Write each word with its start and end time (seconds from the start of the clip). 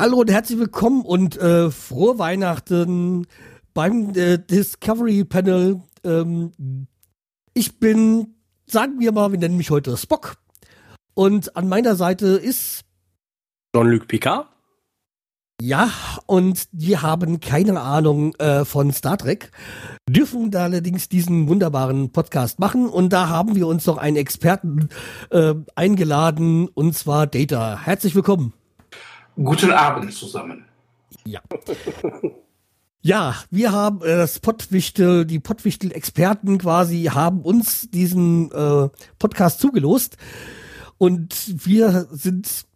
Hallo 0.00 0.20
und 0.20 0.30
herzlich 0.30 0.58
willkommen 0.58 1.02
und 1.02 1.36
äh, 1.36 1.70
frohe 1.70 2.18
Weihnachten 2.18 3.26
beim 3.74 4.14
äh, 4.14 4.38
Discovery 4.38 5.24
Panel. 5.24 5.82
Ähm, 6.04 6.86
ich 7.52 7.78
bin, 7.78 8.34
sagen 8.64 8.98
wir 8.98 9.12
mal, 9.12 9.30
wir 9.30 9.38
nennen 9.38 9.58
mich 9.58 9.68
heute 9.68 9.98
Spock. 9.98 10.36
Und 11.12 11.54
an 11.54 11.68
meiner 11.68 11.96
Seite 11.96 12.28
ist 12.28 12.86
Jean-Luc 13.76 14.08
Picard. 14.08 14.48
Ja, 15.60 15.90
und 16.24 16.66
wir 16.72 17.02
haben 17.02 17.40
keine 17.40 17.78
Ahnung 17.82 18.34
äh, 18.36 18.64
von 18.64 18.92
Star 18.92 19.18
Trek, 19.18 19.50
dürfen 20.08 20.50
da 20.50 20.62
allerdings 20.62 21.10
diesen 21.10 21.46
wunderbaren 21.46 22.10
Podcast 22.10 22.58
machen 22.58 22.88
und 22.88 23.12
da 23.12 23.28
haben 23.28 23.54
wir 23.54 23.66
uns 23.66 23.84
noch 23.84 23.98
einen 23.98 24.16
Experten 24.16 24.88
äh, 25.28 25.52
eingeladen 25.74 26.68
und 26.68 26.96
zwar 26.96 27.26
Data. 27.26 27.78
Herzlich 27.84 28.14
willkommen. 28.14 28.54
Guten 29.42 29.70
Abend 29.72 30.12
zusammen. 30.12 30.66
Ja. 31.24 31.40
Ja, 33.02 33.36
wir 33.50 33.72
haben 33.72 34.02
äh, 34.02 34.16
das 34.16 34.38
Pottwichtel, 34.40 35.24
die 35.24 35.38
Pottwichtel-Experten 35.38 36.58
quasi 36.58 37.04
haben 37.04 37.40
uns 37.40 37.88
diesen 37.88 38.52
äh, 38.52 38.90
Podcast 39.18 39.58
zugelost 39.58 40.18
und 40.98 41.34
wir 41.64 42.06
sind 42.10 42.66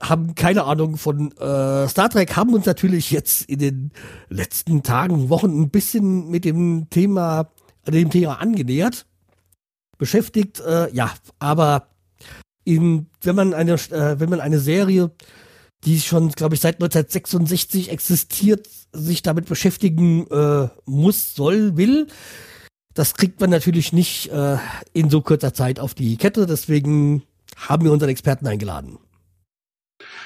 haben 0.00 0.34
keine 0.34 0.64
Ahnung 0.64 0.96
von 0.96 1.30
äh, 1.36 1.86
Star 1.86 2.10
Trek, 2.10 2.34
haben 2.34 2.54
uns 2.54 2.66
natürlich 2.66 3.12
jetzt 3.12 3.42
in 3.42 3.60
den 3.60 3.92
letzten 4.28 4.82
Tagen, 4.82 5.28
Wochen 5.28 5.60
ein 5.60 5.70
bisschen 5.70 6.28
mit 6.28 6.44
dem 6.44 6.90
Thema, 6.90 7.52
dem 7.86 8.10
Thema 8.10 8.40
angenähert, 8.40 9.06
beschäftigt, 9.98 10.58
äh, 10.58 10.92
ja, 10.92 11.12
aber 11.38 11.86
in, 12.64 13.06
wenn 13.22 13.36
man 13.36 13.54
eine, 13.54 13.74
äh, 13.74 14.18
wenn 14.18 14.30
man 14.30 14.40
eine 14.40 14.58
Serie 14.58 15.12
die 15.84 16.00
schon, 16.00 16.30
glaube 16.30 16.54
ich, 16.54 16.60
seit 16.60 16.76
1966 16.76 17.90
existiert, 17.90 18.68
sich 18.92 19.22
damit 19.22 19.46
beschäftigen 19.46 20.26
äh, 20.30 20.68
muss, 20.84 21.34
soll, 21.34 21.76
will. 21.76 22.06
Das 22.94 23.14
kriegt 23.14 23.40
man 23.40 23.50
natürlich 23.50 23.92
nicht 23.92 24.30
äh, 24.30 24.56
in 24.92 25.10
so 25.10 25.22
kurzer 25.22 25.54
Zeit 25.54 25.80
auf 25.80 25.94
die 25.94 26.16
Kette. 26.16 26.46
Deswegen 26.46 27.22
haben 27.56 27.84
wir 27.84 27.92
unseren 27.92 28.10
Experten 28.10 28.46
eingeladen. 28.46 28.98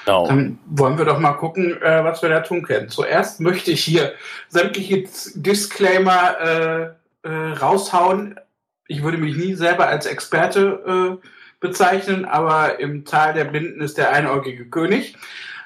Genau. 0.05 0.27
Dann 0.27 0.59
wollen 0.67 0.97
wir 0.97 1.05
doch 1.05 1.19
mal 1.19 1.33
gucken, 1.33 1.81
äh, 1.81 2.03
was 2.03 2.21
wir 2.21 2.29
da 2.29 2.41
tun 2.41 2.63
können. 2.63 2.89
Zuerst 2.89 3.39
möchte 3.39 3.71
ich 3.71 3.83
hier 3.83 4.13
sämtliche 4.49 5.05
Disclaimer 5.35 6.95
äh, 7.23 7.27
äh, 7.27 7.51
raushauen. 7.53 8.39
Ich 8.87 9.03
würde 9.03 9.17
mich 9.17 9.35
nie 9.35 9.55
selber 9.55 9.87
als 9.87 10.05
Experte 10.05 11.19
äh, 11.21 11.27
bezeichnen, 11.67 12.25
aber 12.25 12.79
im 12.79 13.05
Tal 13.05 13.33
der 13.33 13.45
Blinden 13.45 13.81
ist 13.81 13.97
der 13.97 14.11
einäugige 14.11 14.65
König. 14.69 15.17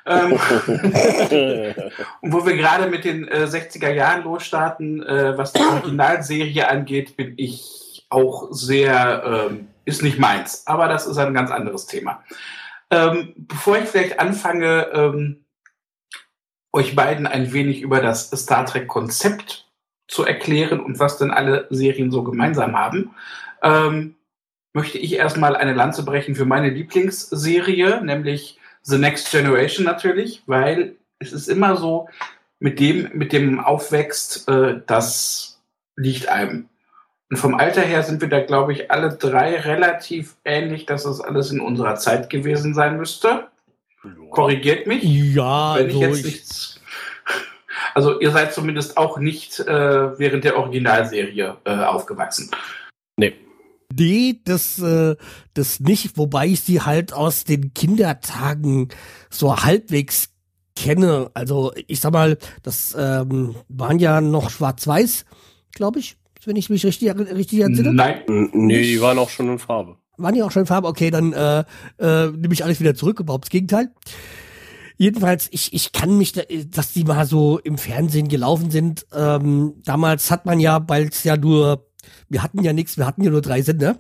Ähm, 0.06 0.32
und 0.34 0.40
wo 2.22 2.46
wir 2.46 2.56
gerade 2.56 2.88
mit 2.88 3.04
den 3.06 3.28
äh, 3.28 3.44
60er 3.44 3.92
Jahren 3.92 4.24
losstarten, 4.24 5.06
äh, 5.06 5.38
was 5.38 5.54
die 5.54 5.62
Originalserie 5.62 6.68
angeht, 6.68 7.18
bin 7.18 7.34
ich 7.38 8.06
auch 8.10 8.48
sehr, 8.52 9.50
ähm, 9.52 9.68
ist 9.86 10.02
nicht 10.02 10.20
meins. 10.20 10.66
Aber 10.66 10.88
das 10.88 11.06
ist 11.06 11.18
ein 11.18 11.34
ganz 11.34 11.52
anderes 11.52 11.86
Thema. 11.86 12.24
Ähm, 12.90 13.34
bevor 13.36 13.78
ich 13.78 13.86
vielleicht 13.86 14.20
anfange, 14.20 14.88
ähm, 14.94 15.46
euch 16.72 16.96
beiden 16.96 17.28
ein 17.28 17.52
wenig 17.52 17.82
über 17.82 18.00
das 18.00 18.30
Star 18.32 18.66
Trek-Konzept 18.66 19.68
zu 20.08 20.24
erklären 20.24 20.80
und 20.80 21.00
was 21.00 21.18
denn 21.18 21.32
alle 21.32 21.68
Serien 21.70 22.12
so 22.12 22.24
gemeinsam 22.24 22.78
haben, 22.78 23.12
ähm, 23.62 24.16
möchte 24.74 24.98
ich 24.98 25.14
erstmal 25.14 25.56
eine 25.56 25.74
Lanze 25.74 26.04
brechen 26.04 26.36
für 26.36 26.46
meine 26.46 26.70
Lieblingsserie, 26.70 28.02
nämlich 28.04 28.60
The 28.84 28.98
Next 28.98 29.32
Generation 29.32 29.86
natürlich, 29.86 30.44
weil 30.46 30.96
es 31.20 31.34
ist 31.34 31.48
immer 31.48 31.76
so, 31.76 32.08
mit 32.60 32.80
dem, 32.80 33.10
mit 33.14 33.32
dem 33.32 33.60
aufwächst, 33.60 34.48
äh, 34.50 34.82
das 34.86 35.62
liegt 35.96 36.28
einem. 36.28 36.70
Und 37.30 37.38
vom 37.38 37.56
Alter 37.56 37.82
her 37.82 38.04
sind 38.04 38.22
wir 38.22 38.28
da, 38.28 38.42
glaube 38.42 38.74
ich, 38.74 38.92
alle 38.92 39.16
drei 39.16 39.60
relativ 39.60 40.36
ähnlich, 40.44 40.86
dass 40.86 41.04
das 41.04 41.22
alles 41.22 41.52
in 41.52 41.62
unserer 41.62 41.96
Zeit 41.96 42.30
gewesen 42.30 42.74
sein 42.74 42.98
müsste. 42.98 43.48
Ja. 44.04 44.12
Korrigiert 44.32 44.88
mich. 44.88 45.04
Ja, 45.04 45.76
wenn 45.76 45.90
ich 45.90 45.96
jetzt 45.96 46.26
nichts. 46.26 46.82
Also 47.94 48.20
ihr 48.20 48.32
seid 48.32 48.54
zumindest 48.54 48.98
auch 48.98 49.20
nicht 49.20 49.60
äh, 49.60 50.20
während 50.20 50.44
der 50.44 50.58
Originalserie 50.58 51.58
äh, 51.66 51.72
aufgewachsen. 51.72 52.52
Nee. 53.96 54.42
Das, 54.46 54.80
äh, 54.80 55.16
das 55.54 55.80
nicht, 55.80 56.18
wobei 56.18 56.48
ich 56.48 56.62
sie 56.62 56.82
halt 56.82 57.14
aus 57.14 57.44
den 57.44 57.74
Kindertagen 57.74 58.90
so 59.30 59.56
halbwegs 59.58 60.30
kenne. 60.76 61.30
Also 61.34 61.72
ich 61.88 62.00
sag 62.00 62.14
mal, 62.14 62.38
das 62.64 62.96
ähm, 62.98 63.56
waren 63.68 64.00
ja 64.00 64.22
noch 64.22 64.50
schwarz-weiß, 64.50 65.26
glaube 65.74 66.00
ich, 66.00 66.18
wenn 66.46 66.56
ich 66.56 66.70
mich 66.70 66.86
richtig, 66.86 67.14
richtig 67.16 67.60
entsinne. 67.62 67.94
Nein, 67.94 68.50
nee, 68.54 68.82
die 68.82 69.02
waren 69.02 69.20
auch 69.20 69.30
schon 69.30 69.50
in 69.50 69.60
Farbe. 69.60 69.98
Waren 70.18 70.36
die 70.36 70.44
auch 70.44 70.52
schon 70.52 70.64
in 70.64 70.68
Farbe? 70.68 70.88
Okay, 70.88 71.12
dann 71.12 71.34
äh, 71.34 71.64
äh, 71.98 72.28
nehme 72.32 72.54
ich 72.54 72.64
alles 72.64 72.80
wieder 72.80 72.96
zurück, 72.96 73.20
überhaupt 73.20 73.46
das 73.46 73.50
Gegenteil. 73.50 73.92
Jedenfalls, 74.98 75.48
ich, 75.52 75.74
ich 75.74 75.94
kann 75.94 76.18
mich, 76.18 76.34
da, 76.34 76.42
dass 76.68 76.92
die 76.92 77.06
mal 77.06 77.26
so 77.26 77.58
im 77.60 77.78
Fernsehen 77.78 78.28
gelaufen 78.28 78.70
sind. 78.70 79.06
Ähm, 79.14 79.76
damals 79.86 80.30
hat 80.30 80.46
man 80.46 80.60
ja, 80.60 80.84
weil 80.90 81.08
es 81.08 81.24
ja 81.24 81.38
nur 81.38 81.89
wir 82.30 82.44
hatten 82.44 82.64
ja 82.64 82.74
nichts, 82.74 82.98
wir 82.98 83.06
hatten 83.06 83.24
ja 83.24 83.32
nur 83.32 83.42
drei 83.42 83.62
Sender, 83.62 83.98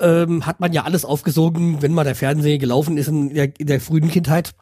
ähm, 0.00 0.46
hat 0.46 0.60
man 0.60 0.72
ja 0.72 0.84
alles 0.84 1.04
aufgesogen, 1.04 1.82
wenn 1.82 1.94
mal 1.94 2.04
der 2.04 2.14
Fernseher 2.14 2.58
gelaufen 2.58 2.98
ist 2.98 3.08
in 3.08 3.34
der, 3.34 3.58
in 3.58 3.66
der 3.66 3.80
frühen 3.80 4.10
Kindheit. 4.10 4.52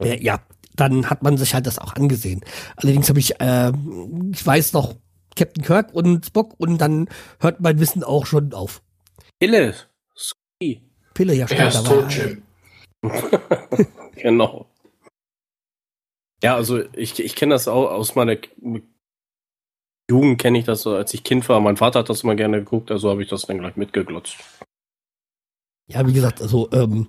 Äh, 0.00 0.22
ja, 0.22 0.40
dann 0.74 1.10
hat 1.10 1.22
man 1.22 1.36
sich 1.36 1.54
halt 1.54 1.66
das 1.66 1.78
auch 1.78 1.94
angesehen. 1.94 2.42
Allerdings 2.76 3.08
habe 3.08 3.20
ich, 3.20 3.40
äh, 3.40 3.72
ich 4.32 4.44
weiß 4.44 4.72
noch, 4.72 4.96
Captain 5.36 5.64
Kirk 5.64 5.94
und 5.94 6.26
Spock 6.26 6.54
und 6.58 6.78
dann 6.78 7.08
hört 7.40 7.60
mein 7.60 7.78
Wissen 7.78 8.04
auch 8.04 8.26
schon 8.26 8.52
auf. 8.52 8.82
Pille. 9.38 9.74
Pille, 11.14 11.34
ja, 11.34 11.46
stimmt. 11.46 11.60
Er 11.60 11.84
tot, 11.84 12.10
Jim. 12.10 12.42
genau. 14.16 14.66
Ja, 16.42 16.56
also 16.56 16.82
ich, 16.94 17.20
ich 17.20 17.36
kenne 17.36 17.54
das 17.54 17.68
auch 17.68 17.90
aus 17.90 18.14
meiner 18.14 18.36
Jugend 20.12 20.38
kenne 20.40 20.58
ich 20.58 20.64
das 20.64 20.82
so, 20.82 20.94
als 20.94 21.14
ich 21.14 21.24
Kind 21.24 21.48
war. 21.48 21.58
Mein 21.60 21.78
Vater 21.78 22.00
hat 22.00 22.10
das 22.10 22.22
immer 22.22 22.34
gerne 22.34 22.58
geguckt, 22.58 22.90
also 22.90 23.10
habe 23.10 23.22
ich 23.22 23.28
das 23.28 23.42
dann 23.42 23.58
gleich 23.58 23.76
mitgeglotzt. 23.76 24.36
Ja, 25.88 26.06
wie 26.06 26.12
gesagt, 26.12 26.42
also 26.42 26.68
ähm, 26.72 27.08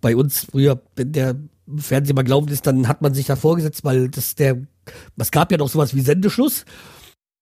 bei 0.00 0.16
uns 0.16 0.46
früher, 0.50 0.80
wenn 0.96 1.12
der 1.12 1.36
Fernseher 1.76 2.14
mal 2.14 2.24
glaubt 2.24 2.50
ist, 2.50 2.66
dann 2.66 2.88
hat 2.88 3.00
man 3.00 3.14
sich 3.14 3.26
da 3.26 3.36
vorgesetzt, 3.36 3.84
weil 3.84 4.08
das 4.08 4.34
der, 4.34 4.58
es 5.16 5.30
gab 5.30 5.52
ja 5.52 5.58
noch 5.58 5.68
sowas 5.68 5.94
wie 5.94 6.00
Sendeschluss. 6.00 6.64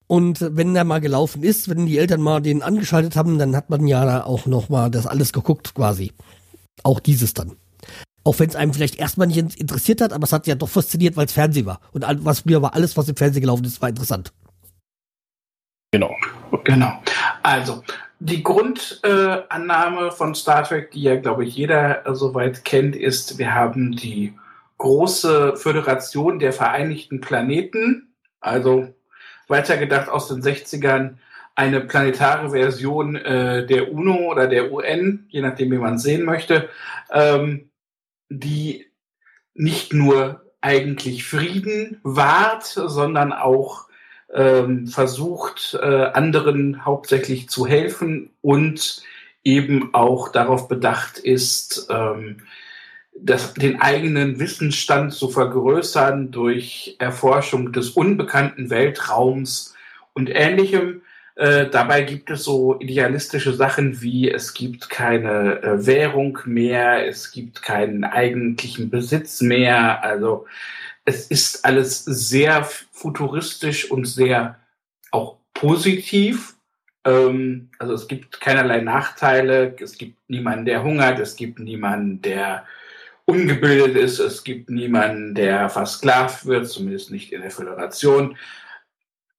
Und 0.07 0.41
wenn 0.41 0.75
der 0.75 0.85
mal 0.85 1.01
gelaufen 1.01 1.43
ist, 1.43 1.69
wenn 1.69 1.87
die 1.87 1.99
Eltern 1.99 2.21
mal 2.21 2.41
den 2.41 2.63
angeschaltet 2.63 3.17
haben, 3.17 3.39
dann 3.39 3.57
hat 3.57 3.71
man 3.71 3.87
ja 3.87 4.25
auch 4.25 4.47
noch 4.47 4.69
mal 4.69 4.91
das 4.91 5.07
alles 5.07 5.33
geguckt 5.33 5.75
quasi. 5.75 6.13
Auch 6.83 7.01
dieses 7.01 7.33
dann. 7.33 7.57
Auch 8.23 8.39
wenn 8.39 8.49
es 8.49 8.57
einem 8.57 8.75
vielleicht 8.75 8.97
erstmal 8.97 9.29
nicht 9.29 9.57
interessiert 9.57 10.01
hat, 10.01 10.13
aber 10.13 10.25
es 10.25 10.33
hat 10.33 10.47
ja 10.47 10.55
doch 10.55 10.69
fasziniert, 10.69 11.17
weil 11.17 11.27
es 11.27 11.33
Fernsehen 11.33 11.67
war. 11.67 11.81
Und 11.93 12.05
was 12.25 12.41
früher 12.41 12.61
war, 12.61 12.75
alles, 12.75 12.97
was 12.97 13.09
im 13.09 13.17
Fernsehen 13.17 13.41
gelaufen 13.41 13.65
ist, 13.65 13.81
war 13.81 13.89
interessant. 13.89 14.33
Genau. 15.93 16.17
Genau. 16.65 17.03
Also, 17.43 17.83
die 18.21 18.43
Grundannahme 18.43 20.07
äh, 20.07 20.11
von 20.11 20.35
Star 20.35 20.63
Trek, 20.63 20.91
die 20.93 21.03
ja, 21.03 21.17
glaube 21.17 21.45
ich, 21.45 21.57
jeder 21.57 22.07
äh, 22.07 22.15
soweit 22.15 22.65
kennt, 22.65 22.95
ist, 22.95 23.39
wir 23.39 23.55
haben 23.55 23.93
die 23.93 24.35
große 24.79 25.57
Föderation 25.57 26.39
der 26.39 26.53
Vereinigten 26.53 27.21
Planeten, 27.21 28.15
also 28.41 28.95
weitergedacht 29.49 30.09
aus 30.09 30.29
den 30.29 30.43
60ern, 30.43 31.17
eine 31.55 31.81
planetare 31.81 32.51
Version 32.51 33.17
äh, 33.17 33.67
der 33.67 33.93
UNO 33.93 34.31
oder 34.31 34.47
der 34.47 34.73
UN, 34.73 35.27
je 35.29 35.43
nachdem, 35.43 35.73
wie 35.73 35.79
man 35.79 35.95
es 35.95 36.03
sehen 36.03 36.25
möchte, 36.25 36.69
ähm, 37.11 37.71
die 38.29 38.87
nicht 39.55 39.93
nur 39.93 40.47
eigentlich 40.61 41.25
Frieden 41.25 42.01
wahrt, 42.03 42.65
sondern 42.65 43.33
auch 43.33 43.90
ähm, 44.35 44.87
versucht, 44.87 45.79
äh, 45.81 45.87
anderen 45.87 46.85
hauptsächlich 46.85 47.49
zu 47.49 47.67
helfen 47.67 48.31
und 48.43 49.03
eben 49.45 49.95
auch 49.95 50.31
darauf 50.31 50.69
bedacht 50.69 51.19
ist, 51.19 51.89
ähm, 51.91 52.39
das, 53.23 53.55
den 53.55 53.81
eigenen 53.81 54.39
Wissensstand 54.39 55.13
zu 55.13 55.29
vergrößern 55.29 56.31
durch 56.31 56.97
Erforschung 56.99 57.73
des 57.73 57.91
unbekannten 57.91 58.71
Weltraums 58.71 59.75
und 60.15 60.31
ähnlichem. 60.31 61.03
Äh, 61.37 61.69
dabei 61.71 62.03
gibt 62.03 62.31
es 62.31 62.45
so 62.45 62.79
idealistische 62.81 63.53
Sachen 63.53 64.01
wie 64.01 64.31
es 64.31 64.55
gibt 64.55 64.91
keine 64.91 65.63
äh, 65.63 65.87
Währung 65.87 66.39
mehr, 66.45 67.07
es 67.07 67.33
gibt 67.33 67.63
keinen 67.63 68.05
eigentlichen 68.05 68.91
Besitz 68.91 69.41
mehr. 69.41 70.03
Also 70.05 70.47
es 71.05 71.27
ist 71.29 71.65
alles 71.65 72.05
sehr 72.05 72.65
futuristisch 72.93 73.91
und 73.91 74.05
sehr 74.05 74.59
auch 75.11 75.39
positiv. 75.55 76.57
Ähm, 77.05 77.71
also 77.79 77.95
es 77.95 78.09
gibt 78.09 78.41
keinerlei 78.41 78.81
Nachteile, 78.81 79.75
es 79.81 79.97
gibt 79.97 80.19
niemanden, 80.29 80.67
der 80.67 80.83
hungert, 80.83 81.19
es 81.19 81.37
gibt 81.37 81.59
niemanden, 81.59 82.23
der 82.23 82.67
ungebildet 83.31 83.97
ist. 83.97 84.19
Es 84.19 84.45
gibt 84.45 84.71
niemanden, 84.71 85.35
der 85.35 85.71
versklavt 85.71 86.47
wird, 86.47 86.69
zumindest 86.69 87.11
nicht 87.11 87.33
in 87.33 87.43
der 87.43 87.51
Föderation. 87.51 88.37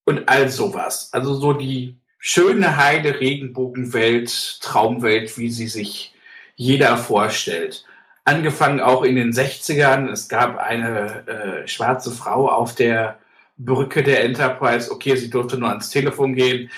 Und 0.04 0.28
all 0.28 0.48
sowas. 0.48 1.10
Also 1.12 1.34
so 1.34 1.52
die 1.52 1.96
schöne, 2.18 2.76
heile 2.76 3.20
Regenbogenwelt, 3.20 4.60
Traumwelt, 4.60 5.38
wie 5.38 5.50
sie 5.50 5.68
sich 5.68 6.14
jeder 6.56 6.96
vorstellt. 6.96 7.84
Angefangen 8.24 8.80
auch 8.80 9.02
in 9.02 9.16
den 9.16 9.32
60ern. 9.32 10.08
Es 10.10 10.28
gab 10.28 10.58
eine 10.58 11.26
äh, 11.26 11.68
schwarze 11.68 12.12
Frau 12.12 12.48
auf 12.48 12.74
der 12.74 13.18
Brücke 13.58 14.02
der 14.02 14.24
Enterprise. 14.24 14.90
Okay, 14.90 15.16
sie 15.16 15.30
durfte 15.30 15.58
nur 15.58 15.68
ans 15.68 15.90
Telefon 15.90 16.34
gehen. 16.34 16.70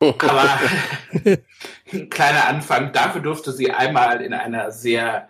Aber 0.00 0.60
ein 1.92 2.10
kleiner 2.10 2.48
Anfang. 2.48 2.92
Dafür 2.92 3.20
durfte 3.20 3.52
sie 3.52 3.70
einmal 3.70 4.20
in 4.20 4.32
einer 4.32 4.72
sehr 4.72 5.28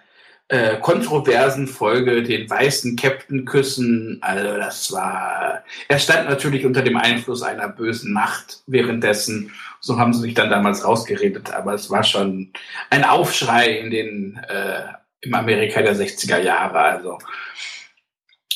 äh, 0.50 0.78
kontroversen 0.78 1.68
Folge 1.68 2.22
den 2.22 2.48
weißen 2.48 2.96
Captain 2.96 3.44
küssen. 3.44 4.18
Also 4.20 4.56
das 4.56 4.90
war, 4.92 5.62
er 5.88 5.98
stand 5.98 6.28
natürlich 6.28 6.66
unter 6.66 6.82
dem 6.82 6.96
Einfluss 6.96 7.42
einer 7.42 7.68
bösen 7.68 8.12
Macht 8.12 8.62
währenddessen. 8.66 9.52
So 9.80 9.98
haben 9.98 10.12
sie 10.12 10.22
sich 10.22 10.34
dann 10.34 10.50
damals 10.50 10.84
rausgeredet, 10.84 11.52
aber 11.52 11.74
es 11.74 11.88
war 11.88 12.02
schon 12.02 12.52
ein 12.90 13.04
Aufschrei 13.04 13.78
in 13.78 13.90
den 13.90 14.40
äh, 14.48 14.82
im 15.22 15.34
Amerika 15.34 15.82
der 15.82 15.96
60er 15.96 16.40
Jahre. 16.40 16.78
Also 16.78 17.18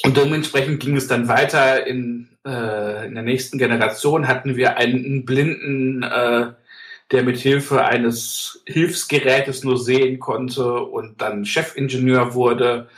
und 0.04 0.16
dementsprechend 0.16 0.80
ging 0.80 0.96
es 0.96 1.06
dann 1.06 1.28
weiter 1.28 1.86
in, 1.86 2.28
äh, 2.46 3.06
in 3.06 3.14
der 3.14 3.22
nächsten 3.22 3.56
Generation 3.56 4.28
hatten 4.28 4.56
wir 4.56 4.76
einen 4.76 5.24
blinden 5.24 6.02
äh, 6.02 6.52
der 7.10 7.22
mit 7.22 7.38
Hilfe 7.38 7.84
eines 7.84 8.62
Hilfsgerätes 8.66 9.62
nur 9.64 9.78
sehen 9.78 10.18
konnte 10.18 10.80
und 10.80 11.20
dann 11.20 11.44
Chefingenieur 11.44 12.34
wurde. 12.34 12.88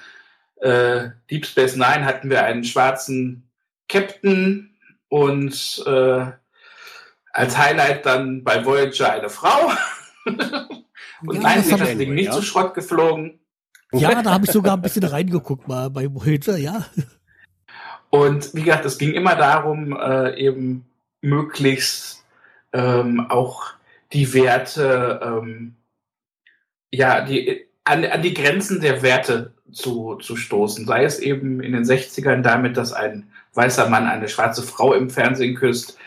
Äh, 0.57 1.11
Deep 1.31 1.47
Space 1.47 1.77
Nine 1.77 2.05
hatten 2.05 2.31
wir 2.31 2.45
einen 2.45 2.65
schwarzen 2.65 3.49
Captain 3.89 4.75
und 5.09 5.85
äh, 5.87 6.27
als 7.33 7.59
Highlight 7.59 8.07
dann 8.07 8.43
bei 8.43 8.65
Voyager 8.65 9.13
eine 9.13 9.29
Frau. 9.29 9.71
und 10.25 11.35
ja, 11.35 11.41
nein, 11.41 11.61
ist 11.61 11.73
das 11.73 11.97
Ding 11.97 12.15
nicht 12.15 12.27
ja. 12.27 12.33
zu 12.33 12.43
Schrott 12.43 12.75
geflogen. 12.75 13.39
Ja, 13.93 14.23
da 14.23 14.33
habe 14.33 14.44
ich 14.44 14.50
sogar 14.50 14.77
ein 14.77 14.83
bisschen 14.83 15.05
reingeguckt 15.05 15.69
mal 15.69 15.91
bei 15.91 16.12
Voyager, 16.12 16.56
ja. 16.56 16.87
Und 18.11 18.55
wie 18.55 18.62
gesagt, 18.62 18.85
es 18.85 18.99
ging 18.99 19.12
immer 19.12 19.37
darum, 19.37 19.97
äh, 19.97 20.37
eben 20.38 20.87
möglichst 21.21 22.25
ähm, 22.73 23.27
auch 23.29 23.75
die 24.12 24.33
Werte, 24.33 25.21
ähm, 25.23 25.77
ja, 26.91 27.21
die, 27.23 27.67
an, 27.85 28.05
an 28.05 28.23
die 28.23 28.35
Grenzen 28.35 28.81
der 28.81 29.03
Werte 29.03 29.53
zu, 29.73 30.17
zu 30.17 30.37
stoßen. 30.37 30.87
Sei 30.87 31.05
es 31.05 31.19
eben 31.19 31.61
in 31.61 31.73
den 31.73 31.85
60ern 31.85 32.43
damit, 32.43 32.77
dass 32.77 32.93
ein 32.93 33.29
weißer 33.55 33.89
Mann 33.89 34.06
eine 34.06 34.29
schwarze 34.29 34.62
Frau 34.62 34.94
im 34.94 35.11
Fernsehen 35.11 35.55
küsst, 35.55 35.99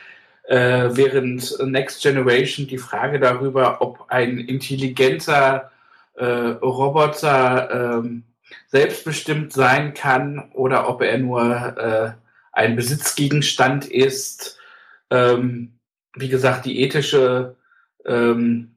äh, 0.48 0.90
während 0.92 1.58
Next 1.64 2.02
Generation 2.02 2.68
die 2.68 2.78
Frage 2.78 3.20
darüber, 3.20 3.82
ob 3.82 4.06
ein 4.10 4.40
intelligenter 4.40 5.72
Roboter 6.26 8.04
äh, 8.04 8.22
selbstbestimmt 8.68 9.54
sein 9.54 9.94
kann 9.94 10.52
oder 10.54 10.90
ob 10.90 11.02
er 11.02 11.18
nur 11.18 11.78
äh, 11.78 12.12
ein 12.52 12.76
Besitzgegenstand 12.76 13.86
ist. 13.86 14.58
Ähm, 15.10 15.80
wie 16.16 16.30
gesagt, 16.30 16.66
die 16.66 16.82
ethische 16.82 17.56
ähm, 18.06 18.76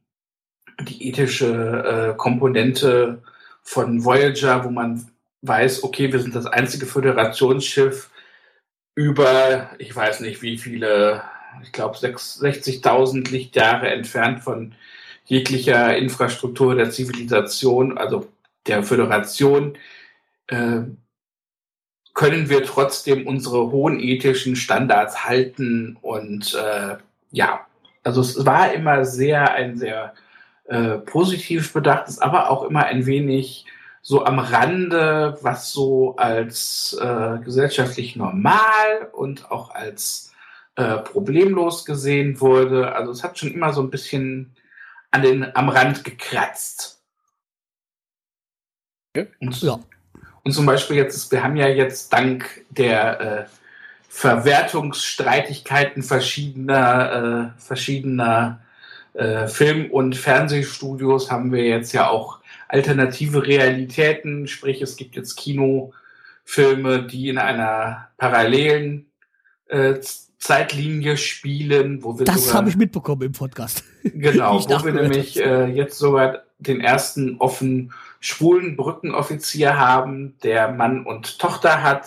die 0.80 1.08
ethische 1.08 2.12
äh, 2.12 2.16
Komponente 2.16 3.22
von 3.62 4.04
Voyager, 4.04 4.64
wo 4.64 4.70
man 4.70 5.06
weiß, 5.42 5.84
okay, 5.84 6.12
wir 6.12 6.20
sind 6.20 6.34
das 6.34 6.46
einzige 6.46 6.86
Föderationsschiff 6.86 8.10
über, 8.94 9.70
ich 9.78 9.94
weiß 9.94 10.20
nicht 10.20 10.42
wie 10.42 10.58
viele, 10.58 11.22
ich 11.62 11.72
glaube 11.72 11.96
60.000 11.96 13.30
Lichtjahre 13.30 13.88
entfernt 13.90 14.40
von 14.40 14.74
jeglicher 15.24 15.96
Infrastruktur 15.96 16.74
der 16.74 16.90
Zivilisation, 16.90 17.96
also 17.98 18.28
der 18.66 18.82
Föderation, 18.82 19.76
äh, 20.48 20.82
können 22.14 22.50
wir 22.50 22.64
trotzdem 22.64 23.26
unsere 23.26 23.70
hohen 23.70 23.98
ethischen 23.98 24.56
Standards 24.56 25.24
halten 25.24 25.96
und 26.02 26.54
äh, 26.54 26.96
ja, 27.30 27.66
also 28.04 28.20
es 28.20 28.44
war 28.44 28.72
immer 28.72 29.04
sehr 29.04 29.54
ein 29.54 29.78
sehr 29.78 30.12
äh, 30.64 30.98
positiv 30.98 31.72
bedachtes, 31.72 32.19
aber 32.19 32.50
auch 32.50 32.64
immer 32.64 32.84
ein 32.84 33.06
wenig 33.06 33.64
so 34.02 34.24
am 34.24 34.40
Rande, 34.40 35.38
was 35.42 35.72
so 35.72 36.16
als 36.16 36.98
äh, 37.00 37.38
gesellschaftlich 37.44 38.16
normal 38.16 39.08
und 39.12 39.50
auch 39.50 39.74
als 39.74 40.32
äh, 40.74 40.98
problemlos 40.98 41.84
gesehen 41.84 42.40
wurde. 42.40 42.94
Also 42.94 43.12
es 43.12 43.22
hat 43.22 43.38
schon 43.38 43.52
immer 43.52 43.72
so 43.72 43.80
ein 43.80 43.90
bisschen 43.90 44.54
an 45.12 45.22
den, 45.22 45.54
am 45.54 45.68
Rand 45.68 46.02
gekratzt. 46.02 47.00
Und, 49.40 49.62
ja. 49.62 49.78
und 50.42 50.52
zum 50.52 50.66
Beispiel 50.66 50.96
jetzt, 50.96 51.30
wir 51.30 51.44
haben 51.44 51.56
ja 51.56 51.68
jetzt 51.68 52.12
dank 52.12 52.64
der 52.70 53.20
äh, 53.20 53.46
Verwertungsstreitigkeiten 54.08 56.02
verschiedener, 56.02 57.52
äh, 57.56 57.60
verschiedener 57.60 58.64
äh, 59.14 59.46
Film- 59.48 59.90
und 59.90 60.16
Fernsehstudios 60.16 61.30
haben 61.30 61.52
wir 61.52 61.64
jetzt 61.64 61.92
ja 61.92 62.08
auch 62.08 62.40
alternative 62.68 63.46
Realitäten, 63.46 64.46
sprich 64.48 64.80
es 64.80 64.96
gibt 64.96 65.14
jetzt 65.14 65.36
Kinofilme, 65.36 67.02
die 67.02 67.28
in 67.28 67.36
einer 67.36 68.08
parallelen 68.16 69.10
äh, 69.68 70.00
Zeitlinie 70.42 71.16
spielen, 71.16 72.02
wo 72.02 72.18
wir 72.18 72.24
Das 72.24 72.52
habe 72.52 72.68
ich 72.68 72.76
mitbekommen 72.76 73.22
im 73.22 73.32
Podcast. 73.32 73.84
Genau, 74.02 74.58
wo 74.69 74.84
wir 74.84 74.93
nämlich 74.93 75.38
äh, 75.38 75.67
jetzt 75.67 75.96
sogar 75.98 76.43
den 76.58 76.81
ersten 76.81 77.36
offen 77.38 77.93
schwulen 78.19 78.76
Brückenoffizier 78.76 79.78
haben, 79.78 80.34
der 80.43 80.72
Mann 80.72 81.06
und 81.06 81.38
Tochter 81.38 81.84
hat 81.84 82.02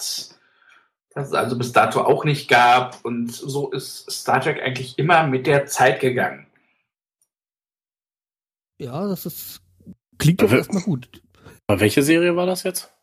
das 1.16 1.28
es 1.28 1.34
also 1.34 1.58
bis 1.58 1.72
dato 1.72 2.02
auch 2.02 2.26
nicht 2.26 2.50
gab. 2.50 3.04
Und 3.06 3.34
so 3.34 3.72
ist 3.72 4.12
Star 4.12 4.42
Trek 4.42 4.62
eigentlich 4.62 5.00
immer 5.00 5.26
mit 5.26 5.48
der 5.48 5.66
Zeit 5.66 6.02
gegangen. 6.02 6.46
Ja, 8.80 9.08
das 9.08 9.26
ist, 9.26 9.62
klingt 10.18 10.42
doch 10.42 10.52
erstmal 10.52 10.84
gut. 10.84 11.10
Aber 11.68 11.80
welche 11.80 12.04
Serie 12.04 12.36
war 12.36 12.46
das 12.46 12.64
jetzt? 12.64 12.94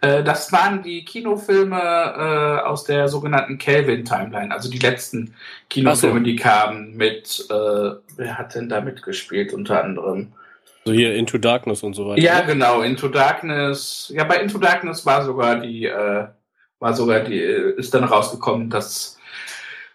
Äh, 0.00 0.22
das 0.22 0.52
waren 0.52 0.82
die 0.82 1.04
Kinofilme 1.04 1.78
äh, 1.78 2.66
aus 2.66 2.84
der 2.84 3.08
sogenannten 3.08 3.58
Kelvin-Timeline, 3.58 4.52
also 4.52 4.70
die 4.70 4.78
letzten 4.78 5.34
Kinofilme, 5.70 6.20
so. 6.20 6.24
die 6.24 6.36
kamen 6.36 6.96
mit, 6.96 7.46
äh, 7.50 7.90
wer 8.16 8.38
hat 8.38 8.54
denn 8.54 8.68
da 8.68 8.80
mitgespielt 8.80 9.52
unter 9.52 9.82
anderem? 9.82 10.32
So 10.84 10.92
hier 10.92 11.14
Into 11.14 11.38
Darkness 11.38 11.82
und 11.82 11.94
so 11.94 12.08
weiter. 12.08 12.22
Ja, 12.22 12.40
genau, 12.40 12.82
Into 12.82 13.08
Darkness. 13.08 14.12
Ja, 14.14 14.24
bei 14.24 14.36
Into 14.36 14.58
Darkness 14.58 15.04
war 15.04 15.24
sogar 15.24 15.60
die 15.60 15.84
äh, 15.86 16.26
war 16.78 16.94
sogar 16.94 17.20
die, 17.20 17.38
ist 17.38 17.94
dann 17.94 18.04
rausgekommen, 18.04 18.70
dass 18.70 19.18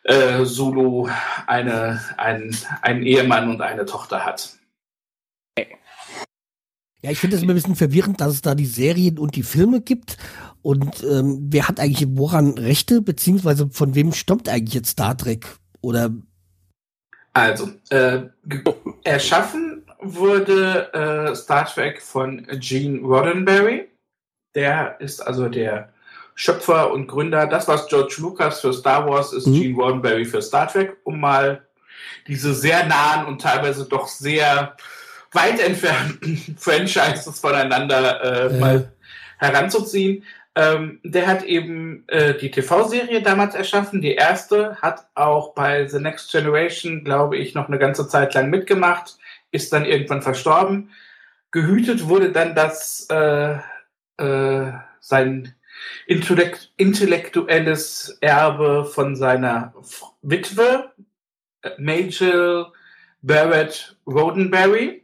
äh, 0.03 0.43
Zulu 0.43 1.09
eine, 1.47 2.01
ein, 2.17 2.55
einen 2.81 3.03
Ehemann 3.03 3.49
und 3.49 3.61
eine 3.61 3.85
Tochter 3.85 4.25
hat. 4.25 4.53
Ja, 7.03 7.11
ich 7.11 7.19
finde 7.19 7.35
es 7.35 7.43
immer 7.43 7.51
ein 7.51 7.55
bisschen 7.55 7.75
verwirrend, 7.75 8.21
dass 8.21 8.33
es 8.33 8.41
da 8.41 8.55
die 8.55 8.65
Serien 8.65 9.19
und 9.19 9.35
die 9.35 9.43
Filme 9.43 9.81
gibt. 9.81 10.17
Und 10.61 11.03
ähm, 11.03 11.47
wer 11.49 11.67
hat 11.67 11.81
eigentlich 11.81 12.07
woran 12.11 12.57
Rechte, 12.57 13.01
beziehungsweise 13.01 13.69
von 13.69 13.93
wem 13.93 14.13
stammt 14.13 14.47
eigentlich 14.47 14.73
jetzt 14.73 14.91
Star 14.91 15.17
Trek? 15.17 15.57
Oder 15.81 16.11
also, 17.33 17.69
äh, 17.89 18.21
erschaffen 19.03 19.83
wurde 19.99 20.93
äh, 20.93 21.35
Star 21.35 21.65
Trek 21.65 22.01
von 22.01 22.47
Gene 22.59 23.01
Roddenberry. 23.01 23.89
Der 24.55 24.95
ist 25.01 25.19
also 25.19 25.49
der 25.49 25.91
Schöpfer 26.35 26.91
und 26.91 27.07
Gründer. 27.07 27.47
Das, 27.47 27.67
was 27.67 27.87
George 27.87 28.15
Lucas 28.19 28.61
für 28.61 28.71
Star 28.71 29.09
Wars 29.09 29.33
ist, 29.33 29.47
mhm. 29.47 29.55
Gene 29.55 29.75
Roddenberry 29.75 30.23
für 30.23 30.41
Star 30.41 30.67
Trek, 30.69 30.95
um 31.03 31.19
mal 31.19 31.67
diese 32.27 32.53
sehr 32.53 32.85
nahen 32.85 33.25
und 33.25 33.41
teilweise 33.41 33.85
doch 33.85 34.07
sehr 34.07 34.77
weit 35.33 35.59
entfernten 35.59 36.37
Franchises 36.57 37.39
voneinander 37.39 38.51
äh, 38.51 38.59
mal 38.59 38.91
heranzuziehen. 39.37 40.23
Ähm, 40.55 40.99
der 41.03 41.25
hat 41.25 41.43
eben 41.43 42.03
äh, 42.07 42.35
die 42.35 42.51
TV-Serie 42.51 43.23
damals 43.23 43.55
erschaffen, 43.55 44.01
die 44.01 44.13
erste, 44.13 44.75
hat 44.81 45.07
auch 45.15 45.55
bei 45.55 45.87
The 45.87 45.99
Next 45.99 46.31
Generation, 46.31 47.03
glaube 47.03 47.37
ich, 47.37 47.55
noch 47.55 47.67
eine 47.67 47.79
ganze 47.79 48.07
Zeit 48.07 48.35
lang 48.35 48.51
mitgemacht, 48.51 49.17
ist 49.51 49.73
dann 49.73 49.85
irgendwann 49.85 50.21
verstorben. 50.21 50.91
Gehütet 51.49 52.07
wurde 52.07 52.31
dann 52.31 52.53
das 52.53 53.07
äh, 53.09 53.55
äh, 54.17 54.71
sein 54.99 55.55
Intellekt 56.05 56.71
intellektuelles 56.77 58.17
Erbe 58.21 58.85
von 58.85 59.15
seiner 59.15 59.73
Witwe, 60.21 60.91
Major 61.77 62.71
Barrett 63.21 63.95
Roddenberry. 64.05 65.02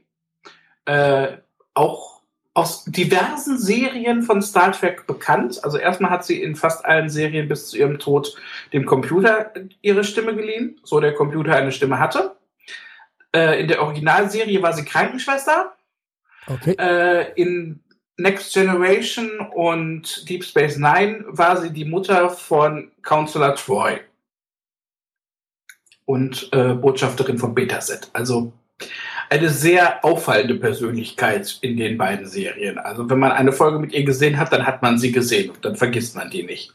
Äh, 0.90 1.38
auch 1.76 2.24
aus 2.56 2.84
diversen 2.86 3.60
Serien 3.60 4.24
von 4.24 4.42
Star 4.42 4.72
Trek 4.72 5.06
bekannt. 5.06 5.64
Also 5.64 5.78
erstmal 5.78 6.10
hat 6.10 6.26
sie 6.26 6.42
in 6.42 6.56
fast 6.56 6.84
allen 6.84 7.10
Serien 7.10 7.48
bis 7.48 7.70
zu 7.70 7.78
ihrem 7.78 8.00
Tod 8.00 8.36
dem 8.74 8.88
Computer 8.88 9.54
ihre 9.82 10.04
Stimme 10.04 10.36
geliehen, 10.36 10.80
so 10.84 11.00
der 11.00 11.14
Computer 11.14 11.56
eine 11.56 11.72
Stimme 11.72 12.00
hatte. 12.00 12.36
Äh, 13.36 13.62
in 13.62 13.68
der 13.68 13.84
Originalserie 13.84 14.64
war 14.64 14.74
sie 14.74 14.84
Krankenschwester. 14.84 15.76
Okay. 16.48 16.76
Äh, 16.80 17.34
in 17.36 17.84
Next 18.18 18.52
Generation 18.56 19.42
und 19.54 20.28
Deep 20.28 20.44
Space 20.44 20.78
Nine 20.78 21.24
war 21.28 21.58
sie 21.62 21.72
die 21.72 21.86
Mutter 21.86 22.32
von 22.32 22.92
Counselor 23.04 23.54
Troy 23.54 24.00
und 26.06 26.50
äh, 26.52 26.74
Botschafterin 26.74 27.38
von 27.38 27.54
Betaset. 27.54 28.10
Also 28.14 28.52
eine 29.30 29.50
sehr 29.50 30.04
auffallende 30.04 30.56
Persönlichkeit 30.56 31.60
in 31.62 31.78
den 31.78 31.98
beiden 31.98 32.26
Serien. 32.26 32.78
Also 32.78 33.10
wenn 33.10 33.20
man 33.20 33.32
eine 33.32 33.52
Folge 33.52 33.80
mit 33.80 33.94
ihr 33.94 34.04
gesehen 34.04 34.38
hat, 34.38 34.52
dann 34.52 34.66
hat 34.66 34.82
man 34.82 34.98
sie 34.98 35.12
gesehen 35.12 35.52
und 35.52 35.64
dann 35.64 35.76
vergisst 35.76 36.16
man 36.16 36.30
die 36.30 36.44
nicht. 36.44 36.74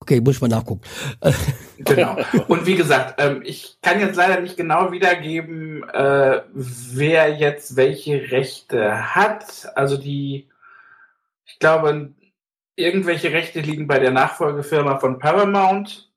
Okay, 0.00 0.20
muss 0.20 0.36
ich 0.36 0.40
mal 0.40 0.48
nachgucken. 0.48 0.82
genau. 1.78 2.16
Und 2.48 2.64
wie 2.64 2.76
gesagt, 2.76 3.20
ähm, 3.20 3.42
ich 3.44 3.78
kann 3.82 4.00
jetzt 4.00 4.16
leider 4.16 4.40
nicht 4.40 4.56
genau 4.56 4.92
wiedergeben, 4.92 5.82
äh, 5.88 6.42
wer 6.52 7.34
jetzt 7.34 7.76
welche 7.76 8.30
Rechte 8.30 9.14
hat. 9.14 9.68
Also 9.74 9.96
die, 9.96 10.48
ich 11.44 11.58
glaube, 11.58 12.12
irgendwelche 12.76 13.32
Rechte 13.32 13.60
liegen 13.60 13.86
bei 13.86 13.98
der 13.98 14.12
Nachfolgefirma 14.12 14.98
von 14.98 15.18
Paramount 15.18 16.10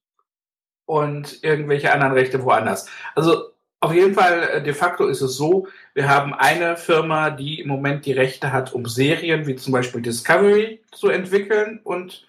und 0.86 1.44
irgendwelche 1.44 1.92
anderen 1.92 2.14
Rechte 2.14 2.44
woanders. 2.44 2.88
Also 3.16 3.54
auf 3.82 3.94
jeden 3.94 4.14
Fall, 4.14 4.44
äh, 4.44 4.64
de 4.64 4.74
facto 4.74 5.08
ist 5.08 5.22
es 5.22 5.36
so, 5.36 5.68
wir 5.94 6.10
haben 6.10 6.34
eine 6.34 6.76
Firma, 6.76 7.30
die 7.30 7.62
im 7.62 7.68
Moment 7.70 8.06
die 8.06 8.12
Rechte 8.12 8.52
hat, 8.52 8.74
um 8.74 8.86
Serien 8.86 9.48
wie 9.48 9.56
zum 9.56 9.72
Beispiel 9.72 10.02
Discovery 10.02 10.82
zu 10.92 11.10
entwickeln 11.10 11.80
und 11.84 12.28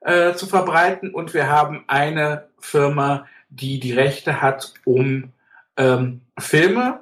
äh, 0.00 0.34
zu 0.34 0.46
verbreiten. 0.46 1.12
Und 1.12 1.34
wir 1.34 1.48
haben 1.48 1.84
eine 1.88 2.46
Firma, 2.60 3.26
die 3.50 3.80
die 3.80 3.92
Rechte 3.92 4.40
hat, 4.40 4.74
um 4.84 5.32
ähm, 5.76 6.20
Filme 6.38 7.00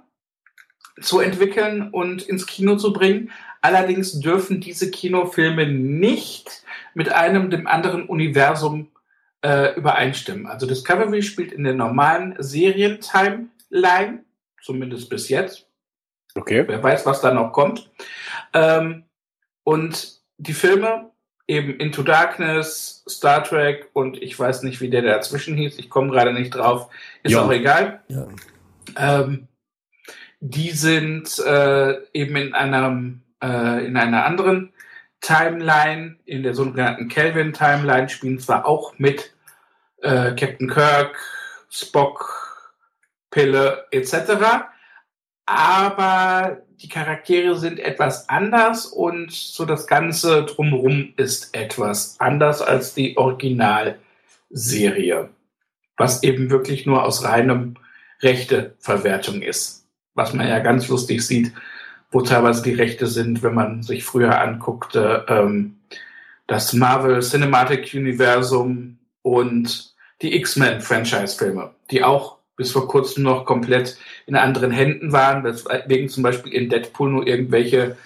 zu 1.01 1.21
entwickeln 1.21 1.91
und 1.91 2.23
ins 2.23 2.47
Kino 2.47 2.77
zu 2.77 2.93
bringen. 2.93 3.31
Allerdings 3.61 4.19
dürfen 4.21 4.61
diese 4.61 4.91
Kinofilme 4.91 5.67
nicht 5.67 6.65
mit 6.95 7.13
einem 7.13 7.51
dem 7.51 7.67
anderen 7.67 8.07
Universum 8.07 8.89
äh, 9.43 9.75
übereinstimmen. 9.75 10.47
Also 10.47 10.67
Discovery 10.67 11.23
spielt 11.23 11.53
in 11.53 11.65
der 11.65 11.75
normalen 11.75 12.35
Serientime 12.39 13.49
Line, 13.73 14.25
zumindest 14.63 15.09
bis 15.09 15.29
jetzt. 15.29 15.67
Okay. 16.35 16.65
Wer 16.67 16.83
weiß, 16.83 17.05
was 17.05 17.21
da 17.21 17.35
noch 17.35 17.53
kommt. 17.53 17.91
Ähm, 18.53 19.05
und 19.65 20.21
die 20.39 20.53
Filme, 20.53 21.11
eben 21.47 21.79
Into 21.79 22.03
Darkness, 22.03 23.05
Star 23.09 23.43
Trek 23.45 23.91
und 23.93 24.21
ich 24.21 24.39
weiß 24.39 24.63
nicht, 24.63 24.81
wie 24.81 24.91
der 24.91 25.03
dazwischen 25.03 25.57
hieß, 25.57 25.79
ich 25.79 25.91
komme 25.91 26.11
gerade 26.11 26.33
nicht 26.33 26.51
drauf, 26.51 26.89
ist 27.23 27.33
ja. 27.33 27.43
auch 27.43 27.51
egal. 27.51 28.03
Ja. 28.09 28.29
Ähm, 28.97 29.49
die 30.41 30.71
sind 30.71 31.39
äh, 31.39 32.03
eben 32.13 32.37
in 32.37 32.55
einem 32.55 33.23
äh, 33.43 33.87
in 33.87 33.97
einer 33.97 34.25
anderen 34.25 34.73
Timeline, 35.21 36.17
in 36.25 36.43
der 36.43 36.55
sogenannten 36.55 37.09
Kelvin 37.09 37.53
Timeline, 37.53 38.09
spielen 38.09 38.39
zwar 38.39 38.67
auch 38.67 38.99
mit 38.99 39.35
äh, 40.03 40.35
Captain 40.35 40.69
Kirk, 40.69 41.17
Spock, 41.71 42.42
Pille 43.33 43.87
etc. 43.91 44.15
Aber 45.47 46.59
die 46.81 46.89
Charaktere 46.89 47.59
sind 47.59 47.81
etwas 47.81 48.29
anders 48.29 48.87
und 48.87 49.33
so 49.33 49.65
das 49.65 49.89
Ganze 49.89 50.45
drumherum 50.45 51.15
ist 51.17 51.57
etwas 51.57 52.15
anders 52.21 52.63
als 52.63 52.95
die 52.95 53.17
Originalserie, 53.17 55.31
was 55.97 56.23
eben 56.23 56.51
wirklich 56.51 56.87
nur 56.87 57.05
aus 57.05 57.25
reinem 57.25 57.75
Rechteverwertung 58.21 59.43
ist. 59.43 59.89
Was 60.15 60.35
man 60.35 60.47
ja 60.47 60.61
ganz 60.61 60.87
lustig 60.89 61.27
sieht, 61.27 61.53
wo 62.13 62.21
teilweise 62.21 62.63
die 62.63 62.75
Rechte 62.75 63.07
sind, 63.07 63.43
wenn 63.43 63.55
man 63.55 63.83
sich 63.83 64.05
früher 64.05 64.41
anguckte, 64.41 65.25
ähm, 65.29 65.79
das 66.47 66.75
Marvel 66.75 67.23
Cinematic 67.23 67.95
Universum 67.95 68.99
und 69.23 69.95
die 70.21 70.37
X-Men-Franchise-Filme, 70.37 71.75
die 71.91 72.05
auch 72.05 72.42
bis 72.63 72.71
vor 72.71 72.87
kurzem 72.87 73.25
noch 73.25 73.45
komplett 73.45 73.99
in 74.27 74.37
anderen 74.37 74.71
Händen 74.71 75.11
waren, 75.11 75.43
weswegen 75.43 76.09
zum 76.09 76.23
Beispiel 76.23 76.53
in 76.53 76.71
Deadpool 76.71 77.11
nur 77.11 77.27
irgendwelche 77.27 77.97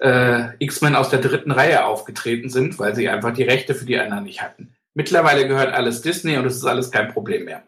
äh, 0.00 0.50
X-Men 0.60 0.94
aus 0.94 1.10
der 1.10 1.20
dritten 1.20 1.50
Reihe 1.50 1.84
aufgetreten 1.84 2.50
sind, 2.50 2.78
weil 2.78 2.94
sie 2.94 3.08
einfach 3.08 3.34
die 3.34 3.42
Rechte 3.42 3.74
für 3.74 3.84
die 3.84 3.98
anderen 3.98 4.22
nicht 4.22 4.42
hatten. 4.42 4.76
Mittlerweile 4.94 5.48
gehört 5.48 5.74
alles 5.74 6.02
Disney 6.02 6.36
und 6.36 6.46
es 6.46 6.54
ist 6.56 6.64
alles 6.64 6.92
kein 6.92 7.08
Problem 7.08 7.46
mehr. 7.46 7.64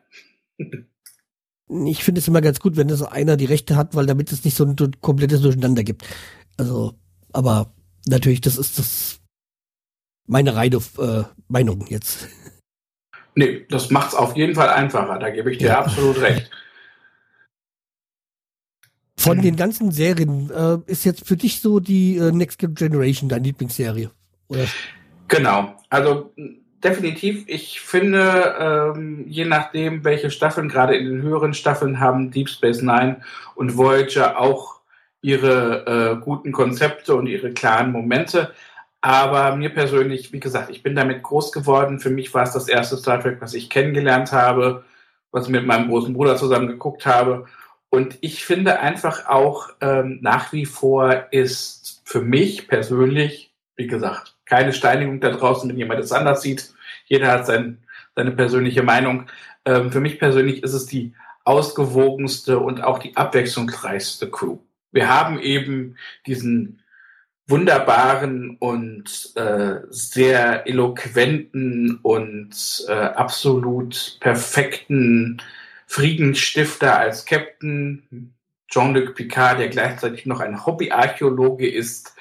ich 1.86 2.04
finde 2.04 2.20
es 2.20 2.28
immer 2.28 2.40
ganz 2.40 2.60
gut, 2.60 2.76
wenn 2.76 2.86
das 2.86 3.02
einer 3.02 3.36
die 3.36 3.46
Rechte 3.46 3.74
hat, 3.74 3.96
weil 3.96 4.06
damit 4.06 4.30
es 4.30 4.44
nicht 4.44 4.56
so 4.56 4.64
ein 4.64 4.76
komplettes 5.00 5.40
Durcheinander 5.40 5.82
gibt. 5.82 6.06
Also, 6.56 6.94
aber 7.32 7.74
natürlich, 8.06 8.42
das 8.42 8.58
ist 8.58 8.78
das 8.78 9.20
meine 10.28 10.54
reine 10.54 10.76
äh, 10.98 11.24
Meinung 11.48 11.84
jetzt. 11.88 12.28
Nee, 13.36 13.66
das 13.68 13.90
macht 13.90 14.08
es 14.08 14.14
auf 14.14 14.34
jeden 14.34 14.54
Fall 14.54 14.70
einfacher, 14.70 15.18
da 15.18 15.30
gebe 15.30 15.52
ich 15.52 15.58
dir 15.58 15.68
ja. 15.68 15.78
absolut 15.80 16.20
recht. 16.20 16.50
Von 19.18 19.42
den 19.42 19.56
ganzen 19.56 19.90
Serien 19.92 20.50
äh, 20.50 20.78
ist 20.90 21.04
jetzt 21.04 21.26
für 21.26 21.36
dich 21.36 21.60
so 21.60 21.78
die 21.78 22.16
äh, 22.16 22.32
Next 22.32 22.58
Generation 22.58 23.28
deine 23.28 23.44
Lieblingsserie? 23.44 24.10
Oder? 24.48 24.66
Genau, 25.28 25.74
also 25.90 26.32
definitiv. 26.82 27.44
Ich 27.46 27.80
finde, 27.80 28.54
ähm, 28.58 29.24
je 29.28 29.44
nachdem, 29.44 30.04
welche 30.04 30.30
Staffeln, 30.30 30.68
gerade 30.68 30.96
in 30.96 31.06
den 31.06 31.22
höheren 31.22 31.54
Staffeln, 31.54 32.00
haben 32.00 32.30
Deep 32.30 32.48
Space 32.48 32.82
Nine 32.82 33.20
und 33.54 33.76
Voyager 33.76 34.38
auch 34.38 34.80
ihre 35.20 35.86
äh, 35.86 36.24
guten 36.24 36.52
Konzepte 36.52 37.16
und 37.16 37.26
ihre 37.26 37.52
klaren 37.52 37.90
Momente. 37.90 38.52
Aber 39.00 39.54
mir 39.56 39.70
persönlich, 39.70 40.32
wie 40.32 40.40
gesagt, 40.40 40.70
ich 40.70 40.82
bin 40.82 40.96
damit 40.96 41.22
groß 41.22 41.52
geworden. 41.52 42.00
Für 42.00 42.10
mich 42.10 42.32
war 42.34 42.42
es 42.42 42.52
das 42.52 42.68
erste 42.68 42.96
Star 42.96 43.20
Trek, 43.20 43.40
was 43.40 43.54
ich 43.54 43.70
kennengelernt 43.70 44.32
habe, 44.32 44.84
was 45.30 45.44
ich 45.44 45.50
mit 45.50 45.66
meinem 45.66 45.88
großen 45.88 46.14
Bruder 46.14 46.36
zusammen 46.36 46.66
geguckt 46.68 47.06
habe. 47.06 47.46
Und 47.88 48.18
ich 48.20 48.44
finde 48.44 48.80
einfach 48.80 49.28
auch 49.28 49.70
ähm, 49.80 50.18
nach 50.22 50.52
wie 50.52 50.66
vor 50.66 51.26
ist 51.30 52.02
für 52.04 52.20
mich 52.20 52.68
persönlich, 52.68 53.52
wie 53.76 53.86
gesagt, 53.86 54.36
keine 54.44 54.72
Steinigung 54.72 55.20
da 55.20 55.30
draußen, 55.30 55.68
wenn 55.68 55.78
jemand 55.78 56.00
es 56.00 56.12
anders 56.12 56.42
sieht. 56.42 56.72
Jeder 57.06 57.30
hat 57.30 57.46
sein, 57.46 57.78
seine 58.14 58.32
persönliche 58.32 58.82
Meinung. 58.82 59.26
Ähm, 59.64 59.92
für 59.92 60.00
mich 60.00 60.18
persönlich 60.18 60.62
ist 60.62 60.72
es 60.72 60.86
die 60.86 61.14
ausgewogenste 61.44 62.58
und 62.58 62.82
auch 62.82 62.98
die 62.98 63.16
abwechslungsreichste 63.16 64.30
Crew. 64.30 64.58
Wir 64.90 65.08
haben 65.08 65.38
eben 65.38 65.96
diesen 66.26 66.82
wunderbaren 67.48 68.56
und 68.58 69.32
äh, 69.36 69.76
sehr 69.90 70.66
eloquenten 70.66 72.00
und 72.02 72.84
äh, 72.88 72.92
absolut 72.92 74.18
perfekten 74.20 75.40
Friedensstifter 75.86 76.98
als 76.98 77.24
Captain 77.24 78.34
Jean-Luc 78.68 79.14
Picard, 79.14 79.60
der 79.60 79.68
gleichzeitig 79.68 80.26
noch 80.26 80.40
ein 80.40 80.66
Hobbyarchäologe 80.66 81.70
ist, 81.70 82.14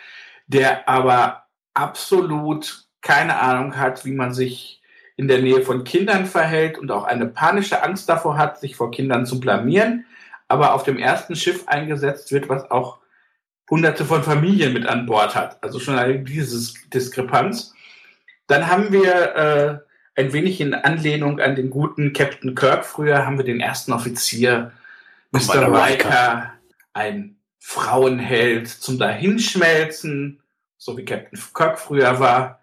der 0.48 0.88
aber 0.88 1.48
absolut 1.74 2.86
keine 3.02 3.40
Ahnung 3.40 3.78
hat, 3.78 4.06
wie 4.06 4.14
man 4.14 4.34
sich 4.34 4.82
in 5.18 5.28
der 5.28 5.42
Nähe 5.42 5.62
von 5.62 5.84
Kindern 5.84 6.26
verhält 6.26 6.78
und 6.78 6.92
auch 6.92 7.06
eine 7.06 7.26
panische 7.26 7.84
Angst 7.84 8.10
davor 8.10 8.38
hat, 8.38 8.60
sich 8.60 8.76
vor 8.76 8.92
Kindern 8.92 9.26
zu 9.26 9.40
blamieren, 9.40 10.06
aber 10.48 10.74
auf 10.74 10.84
dem 10.84 10.98
ersten 10.98 11.36
Schiff 11.36 11.68
eingesetzt 11.68 12.32
wird, 12.32 12.50
was 12.50 12.70
auch 12.70 13.00
hunderte 13.70 14.06
von 14.06 14.24
Familien 14.24 14.74
mit 14.74 14.86
an 14.86 15.06
Bord 15.06 15.36
hat. 15.36 15.62
Also 15.64 15.80
schon 15.80 15.98
eine 15.98 16.20
dieses 16.20 16.76
Diskrepanz. 16.94 17.74
Dann 18.48 18.68
haben 18.68 18.92
wir 18.92 19.36
äh, 19.36 20.20
ein 20.20 20.34
wenig 20.34 20.62
in 20.62 20.74
Anlehnung 20.74 21.40
an 21.40 21.56
den 21.56 21.70
guten 21.70 22.14
Captain 22.14 22.56
Kirk. 22.56 22.86
Früher 22.86 23.26
haben 23.26 23.38
wir 23.38 23.46
den 23.46 23.60
ersten 23.60 23.92
Offizier, 23.92 24.72
Mr. 25.32 25.68
Riker, 25.68 26.54
ein 26.94 27.36
Frauenheld 27.60 28.68
zum 28.68 29.00
Dahinschmelzen, 29.00 30.40
so 30.78 30.98
wie 30.98 31.06
Captain 31.06 31.40
Kirk 31.54 31.80
früher 31.80 32.20
war. 32.20 32.62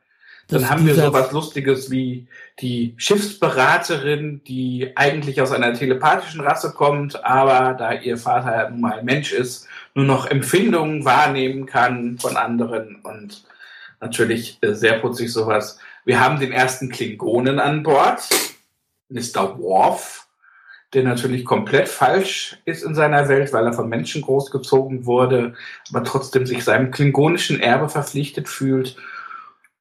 Dann 0.53 0.69
haben 0.69 0.87
wir 0.87 0.95
so 0.95 1.13
was 1.13 1.33
Lustiges 1.33 1.91
wie 1.91 2.27
die 2.61 2.95
Schiffsberaterin, 2.99 4.43
die 4.47 4.93
eigentlich 4.97 5.41
aus 5.41 5.51
einer 5.51 5.73
telepathischen 5.73 6.43
Rasse 6.43 6.73
kommt, 6.73 7.25
aber 7.25 7.75
da 7.75 7.95
ihr 7.95 8.19
Vater 8.19 8.69
nun 8.69 8.83
mal 8.83 9.03
Mensch 9.03 9.33
ist, 9.33 9.67
nur 9.95 10.05
noch 10.05 10.27
Empfindungen 10.27 11.07
wahrnehmen 11.07 11.65
kann 11.65 12.19
von 12.19 12.37
anderen 12.37 12.97
und 13.03 13.45
natürlich 14.01 14.59
äh, 14.61 14.75
sehr 14.75 14.99
putzig 14.99 15.33
sowas. 15.33 15.79
Wir 16.05 16.21
haben 16.21 16.39
den 16.39 16.53
ersten 16.53 16.91
Klingonen 16.91 17.59
an 17.59 17.83
Bord, 17.83 18.29
Mr. 19.09 19.59
Worf, 19.59 20.27
der 20.93 21.05
natürlich 21.05 21.47
komplett 21.47 21.89
falsch 21.89 22.59
ist 22.67 22.83
in 22.83 22.95
seiner 22.95 23.29
Welt, 23.29 23.53
weil 23.55 23.65
er 23.65 23.73
von 23.73 23.89
Menschen 23.89 24.21
großgezogen 24.21 25.07
wurde, 25.07 25.55
aber 25.91 26.05
trotzdem 26.05 26.45
sich 26.45 26.63
seinem 26.63 26.91
klingonischen 26.91 27.61
Erbe 27.61 27.89
verpflichtet 27.89 28.49
fühlt, 28.49 28.97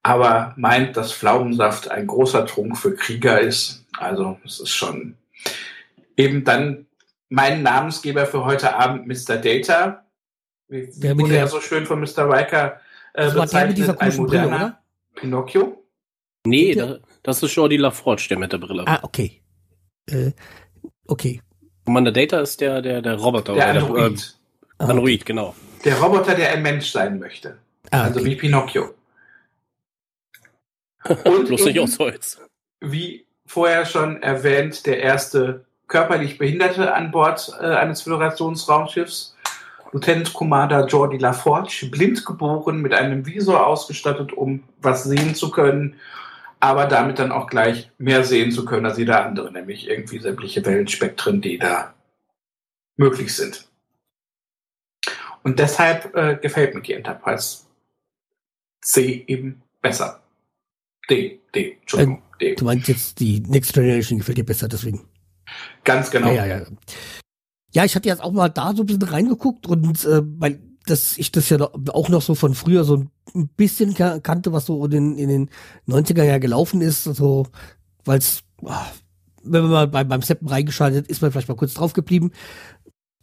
aber 0.03 0.53
meint, 0.58 0.98
dass 0.98 1.13
Pflaumensaft 1.13 1.89
ein 1.89 2.08
großer 2.08 2.46
Trunk 2.46 2.77
für 2.77 2.96
Krieger 2.96 3.39
ist. 3.39 3.86
Also 3.98 4.38
es 4.43 4.60
ist 4.60 4.70
schon 4.70 5.15
eben 6.17 6.43
dann 6.43 6.88
mein 7.29 7.63
Namensgeber 7.63 8.25
für 8.25 8.43
heute 8.46 8.75
Abend, 8.75 9.08
Mr. 9.08 9.38
Data. 9.38 10.05
Wie, 10.67 10.88
wie 10.88 11.20
wurde 11.20 11.38
er 11.38 11.48
so 11.48 11.62
schön 11.62 11.86
von 11.86 12.00
Mr. 12.00 12.29
Riker 12.29 12.79
äh, 13.13 13.25
das 13.25 13.34
bezeichnet? 13.34 13.53
War 13.53 13.60
der 13.60 13.67
mit 13.67 13.77
dieser 13.77 14.01
ein 14.01 14.15
moderner 14.15 14.48
Brille, 14.48 14.55
oder? 14.55 14.81
Pinocchio? 15.15 15.84
Nee, 16.46 16.74
da, 16.74 16.98
das 17.24 17.43
ist 17.43 17.55
Jordi 17.55 17.77
LaForge, 17.77 18.27
der 18.29 18.39
mit 18.39 18.51
der 18.51 18.58
Brille. 18.58 18.84
Ah, 18.88 19.00
okay. 19.03 19.41
Äh, 20.08 20.31
okay. 21.08 21.41
Commander 21.86 22.12
Data 22.12 22.41
ist 22.41 22.62
der, 22.62 22.81
der, 22.81 23.01
der 23.01 23.15
Roboter. 23.15 23.53
Der 23.53 23.67
Android. 23.70 24.38
Der, 24.79 24.88
äh, 24.88 24.89
ah, 24.89 24.91
Android, 24.91 25.25
genau. 25.25 25.55
Der 25.86 26.00
Roboter, 26.00 26.36
der 26.36 26.51
ein 26.51 26.62
Mensch 26.62 26.91
sein 26.91 27.20
möchte. 27.20 27.58
Ah, 27.91 28.03
also 28.03 28.24
wie 28.25 28.36
Pinocchio. 28.36 28.96
Und 31.03 31.48
Bloß 31.48 31.65
nicht 31.65 31.79
aus 31.79 32.00
Holz. 32.00 32.41
Wie 32.79 33.25
vorher 33.46 33.86
schon 33.86 34.22
erwähnt, 34.22 34.86
der 34.86 35.01
erste 35.01 35.65
körperlich 35.88 36.38
Behinderte 36.38 36.93
an 36.93 37.12
Bord 37.12 37.51
äh, 37.60 37.65
eines 37.65 38.01
Föderationsraumschiffs. 38.01 39.36
Lieutenant 39.91 40.34
Commander 40.34 40.86
Jordi 40.86 41.17
LaForge, 41.17 41.89
blind 41.91 42.25
geboren, 42.25 42.81
mit 42.81 42.93
einem 42.93 43.25
Visor 43.25 43.67
ausgestattet, 43.67 44.31
um 44.31 44.63
was 44.81 45.03
sehen 45.03 45.36
zu 45.36 45.51
können 45.51 45.98
aber 46.62 46.86
damit 46.86 47.17
dann 47.17 47.31
auch 47.31 47.48
gleich 47.48 47.91
mehr 47.98 48.24
sehen 48.24 48.51
zu 48.51 48.63
können 48.63 48.86
als 48.86 48.98
jeder 48.98 49.25
andere, 49.25 49.51
nämlich 49.51 49.89
irgendwie 49.89 50.20
sämtliche 50.20 50.63
Wellenspektren, 50.63 51.41
die 51.41 51.58
da 51.58 51.93
möglich 52.96 53.36
sind. 53.36 53.67
Und 55.43 55.58
deshalb 55.58 56.15
äh, 56.15 56.38
gefällt 56.39 56.75
mir 56.75 56.81
die 56.81 56.93
Enterprise 56.93 57.63
C 58.81 59.25
eben 59.25 59.63
besser. 59.81 60.21
D, 61.12 61.41
D, 61.53 61.77
Entschuldigung, 61.82 62.22
äh, 62.39 62.46
D. 62.46 62.56
Du 62.56 62.65
meinst 62.65 62.88
jetzt, 62.88 63.20
die 63.20 63.41
Next 63.41 63.74
Generation 63.74 64.20
gefällt 64.20 64.38
dir 64.38 64.46
besser, 64.46 64.70
deswegen. 64.70 65.01
Ganz 65.84 66.10
genau. 66.10 66.32
Ja, 66.32 66.46
ja, 66.46 66.60
ja. 66.60 66.65
ja 67.74 67.86
ich 67.86 67.96
hatte 67.96 68.08
jetzt 68.08 68.24
auch 68.24 68.32
mal 68.32 68.48
da 68.48 68.74
so 68.74 68.84
ein 68.84 68.86
bisschen 68.86 69.03
reingeguckt 69.03 69.68
und 69.68 70.06
äh, 70.06 70.22
weil 70.38 70.62
dass 70.86 71.18
ich 71.18 71.32
das 71.32 71.50
ja 71.50 71.60
auch 71.62 72.10
noch 72.10 72.22
so 72.24 72.34
von 72.34 72.56
früher 72.56 72.84
so 72.84 73.06
ein 73.36 73.48
bisschen 73.50 73.94
kannte, 73.94 74.51
was 74.51 74.65
so 74.65 74.84
in 74.86 74.91
den, 74.91 75.18
in 75.18 75.30
den 75.30 75.50
90er 75.88 76.24
Jahren 76.24 76.41
gelaufen 76.41 76.82
ist, 76.82 77.03
so, 77.03 77.46
weil 78.03 78.18
es, 78.18 78.44
ah, 78.65 78.88
wenn 79.44 79.62
man 79.62 79.72
mal 79.72 79.88
bei, 79.88 80.03
beim 80.03 80.24
Seppen 80.24 80.48
reingeschaltet 80.48 81.08
ist, 81.08 81.22
man 81.22 81.32
vielleicht 81.32 81.50
mal 81.50 81.56
kurz 81.56 81.75
drauf 81.75 81.94
geblieben. 81.94 82.32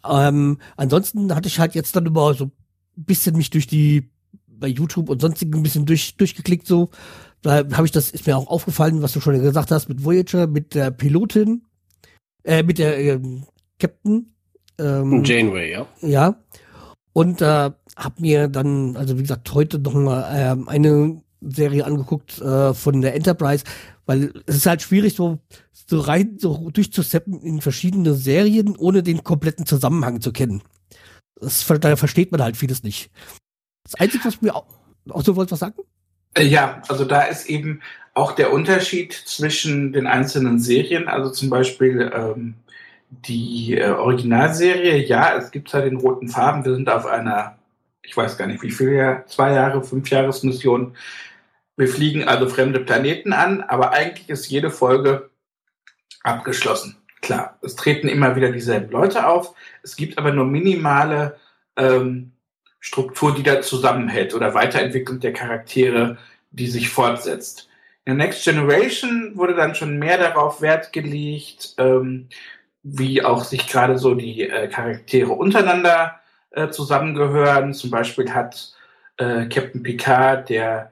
Ähm, 0.09 0.59
ansonsten 0.77 1.35
hatte 1.35 1.49
ich 1.49 1.59
halt 1.59 1.75
jetzt 1.75 1.97
dann 1.97 2.07
immer 2.07 2.33
so 2.35 2.45
ein 2.45 2.53
bisschen 2.97 3.37
mich 3.37 3.51
durch 3.51 3.67
die, 3.67 4.09
bei 4.47 4.69
YouTube 4.69 5.09
und 5.09 5.21
sonstigen 5.21 5.55
ein 5.57 5.63
bisschen 5.63 5.85
durch, 5.85 6.17
durchgeklickt 6.17 6.67
so. 6.67 6.91
Da 7.43 7.57
habe 7.73 7.87
ich 7.87 7.93
das, 7.93 8.11
ist 8.11 8.27
mir 8.27 8.37
auch 8.37 8.49
aufgefallen, 8.49 9.03
was 9.03 9.13
du 9.13 9.21
schon 9.21 9.41
gesagt 9.41 9.71
hast, 9.71 9.89
mit 9.89 10.05
Voyager, 10.05 10.47
mit 10.47 10.75
der 10.75 10.91
Pilotin, 10.91 11.63
äh, 12.45 12.63
mit 12.63 12.79
der 12.79 12.99
äh, 12.99 13.21
Captain. 13.79 14.35
Ähm, 14.79 15.23
Janeway, 15.25 15.73
ja. 15.73 15.87
Ja. 16.01 16.37
Und 17.13 17.41
äh, 17.41 17.71
habe 17.97 18.21
mir 18.21 18.49
dann, 18.49 18.97
also 18.97 19.17
wie 19.19 19.23
gesagt, 19.23 19.53
heute 19.55 19.79
noch 19.79 19.95
mal 19.95 20.23
äh, 20.23 20.71
eine 20.71 21.23
Serie 21.41 21.85
angeguckt 21.85 22.41
äh, 22.41 22.75
von 22.75 23.01
der 23.01 23.15
Enterprise, 23.15 23.65
weil 24.07 24.33
es 24.47 24.57
ist 24.57 24.67
halt 24.67 24.83
schwierig, 24.83 25.15
so, 25.15 25.39
so 25.73 26.01
rein 26.01 26.37
so 26.39 26.71
durchzuseppen 26.71 27.41
in 27.43 27.61
verschiedene 27.61 28.15
Serien, 28.15 28.77
ohne 28.77 29.03
den 29.03 29.25
kompletten 29.25 29.67
Zusammenhang 29.67 30.21
zu 30.21 30.33
kennen. 30.33 30.63
Das, 31.41 31.67
da 31.67 31.97
versteht 31.97 32.33
man 32.33 32.43
halt 32.43 32.57
vieles 32.57 32.83
nicht. 32.83 33.11
Das 33.85 33.95
Einzige, 33.95 34.25
was 34.25 34.43
mir 34.43 34.55
auch, 34.55 34.67
auch 35.11 35.23
so 35.23 35.37
wollt 35.37 35.51
was 35.51 35.61
sagen? 35.61 35.81
Ja, 36.39 36.83
also 36.89 37.05
da 37.05 37.23
ist 37.23 37.49
eben 37.49 37.81
auch 38.15 38.33
der 38.33 38.53
Unterschied 38.53 39.13
zwischen 39.13 39.93
den 39.93 40.07
einzelnen 40.07 40.59
Serien. 40.59 41.09
Also 41.09 41.31
zum 41.31 41.51
Beispiel 41.51 42.11
ähm, 42.15 42.55
die 43.11 43.79
äh, 43.79 43.91
Originalserie, 43.91 45.05
ja, 45.07 45.37
es 45.37 45.51
gibt 45.51 45.73
halt 45.73 45.87
den 45.87 45.99
roten 45.99 46.29
Farben. 46.29 46.65
Wir 46.65 46.75
sind 46.75 46.91
auf 46.91 47.07
einer, 47.07 47.59
ich 48.03 48.17
weiß 48.17 48.37
gar 48.37 48.47
nicht 48.47 48.63
wie 48.63 48.71
viel 48.71 48.93
Jahr, 48.93 49.27
zwei 49.27 49.53
Jahre, 49.53 49.83
fünf 49.83 50.11
Jahresmission. 50.11 50.97
Wir 51.77 51.89
fliegen 51.89 52.25
also 52.25 52.49
fremde 52.49 52.81
Planeten 52.81 53.33
an, 53.33 53.63
aber 53.63 53.93
eigentlich 53.93 54.29
ist 54.29 54.49
jede 54.49 54.71
Folge 54.71 55.31
abgeschlossen. 56.25 56.97
Klar, 57.21 57.59
es 57.63 57.77
treten 57.77 58.09
immer 58.09 58.37
wieder 58.37 58.51
dieselben 58.53 58.91
Leute 58.91 59.27
auf. 59.27 59.55
Es 59.83 59.97
gibt 59.97 60.19
aber 60.19 60.33
nur 60.33 60.45
minimale 60.45 61.37
ähm, 61.77 62.33
Struktur, 62.81 63.35
die 63.35 63.43
da 63.43 63.61
zusammenhält 63.61 64.35
oder 64.35 64.55
Weiterentwicklung 64.55 65.21
der 65.21 65.33
Charaktere, 65.33 66.19
die 66.51 66.69
sich 66.69 66.89
fortsetzt. 66.89 67.69
In 68.05 68.17
der 68.17 68.27
Next 68.27 68.45
Generation 68.45 69.33
wurde 69.35 69.55
dann 69.55 69.75
schon 69.75 69.99
mehr 69.99 70.19
darauf 70.19 70.63
Wert 70.63 70.93
gelegt, 70.93 71.75
ähm, 71.79 72.29
wie 72.83 73.23
auch 73.23 73.45
sich 73.45 73.67
gerade 73.67 73.99
so 73.99 74.15
die 74.15 74.49
äh, 74.49 74.69
Charaktere 74.69 75.33
untereinander 75.33 76.21
äh, 76.51 76.71
zusammengehören. 76.71 77.75
Zum 77.75 77.91
Beispiel 77.91 78.33
hat 78.33 78.73
äh, 79.19 79.47
Captain 79.47 79.83
Picard 79.83 80.49
der 80.49 80.91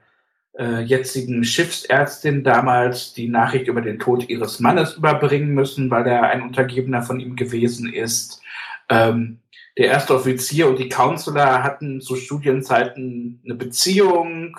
äh, 0.57 0.81
jetzigen 0.81 1.43
Schiffsärztin 1.43 2.43
damals 2.43 3.13
die 3.13 3.29
Nachricht 3.29 3.67
über 3.67 3.81
den 3.81 3.99
Tod 3.99 4.29
ihres 4.29 4.59
Mannes 4.59 4.95
überbringen 4.95 5.53
müssen, 5.53 5.89
weil 5.89 6.05
er 6.07 6.23
ein 6.23 6.41
Untergebener 6.41 7.01
von 7.01 7.19
ihm 7.19 7.35
gewesen 7.35 7.91
ist. 7.91 8.41
Ähm, 8.89 9.39
der 9.77 9.87
erste 9.87 10.15
Offizier 10.15 10.67
und 10.67 10.79
die 10.79 10.89
Counselor 10.89 11.63
hatten 11.63 12.01
zu 12.01 12.15
Studienzeiten 12.15 13.41
eine 13.45 13.55
Beziehung, 13.55 14.57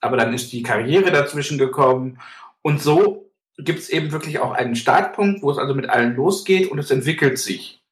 aber 0.00 0.16
dann 0.16 0.34
ist 0.34 0.52
die 0.52 0.62
Karriere 0.62 1.10
dazwischen 1.10 1.56
gekommen. 1.56 2.18
Und 2.60 2.82
so 2.82 3.30
gibt 3.56 3.78
es 3.78 3.88
eben 3.88 4.12
wirklich 4.12 4.38
auch 4.40 4.52
einen 4.52 4.76
Startpunkt, 4.76 5.42
wo 5.42 5.50
es 5.50 5.58
also 5.58 5.74
mit 5.74 5.88
allen 5.88 6.14
losgeht 6.14 6.70
und 6.70 6.78
es 6.78 6.90
entwickelt 6.90 7.38
sich. 7.38 7.82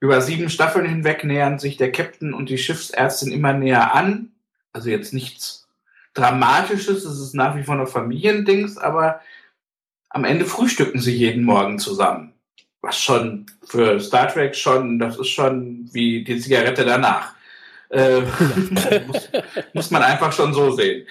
Über 0.00 0.20
sieben 0.22 0.48
Staffeln 0.48 0.86
hinweg 0.86 1.24
nähern 1.24 1.58
sich 1.58 1.76
der 1.76 1.92
Captain 1.92 2.32
und 2.32 2.48
die 2.48 2.58
Schiffsärztin 2.58 3.32
immer 3.32 3.52
näher 3.52 3.94
an. 3.94 4.30
Also 4.72 4.90
jetzt 4.90 5.12
nichts 5.12 5.68
Dramatisches, 6.14 7.04
es 7.04 7.20
ist 7.20 7.34
nach 7.34 7.56
wie 7.56 7.62
vor 7.62 7.76
noch 7.76 7.88
Familiendings, 7.88 8.76
aber 8.76 9.20
am 10.08 10.24
Ende 10.24 10.46
frühstücken 10.46 10.98
sie 10.98 11.14
jeden 11.14 11.44
Morgen 11.44 11.78
zusammen. 11.78 12.32
Was 12.88 12.98
schon 12.98 13.44
für 13.64 14.00
Star 14.00 14.28
Trek 14.28 14.56
schon, 14.56 14.98
das 14.98 15.18
ist 15.18 15.28
schon 15.28 15.88
wie 15.92 16.24
die 16.24 16.40
Zigarette 16.40 16.86
danach. 16.86 17.34
Äh, 17.90 18.20
muss, 19.06 19.28
muss 19.74 19.90
man 19.90 20.02
einfach 20.02 20.32
schon 20.32 20.54
so 20.54 20.70
sehen. 20.70 21.06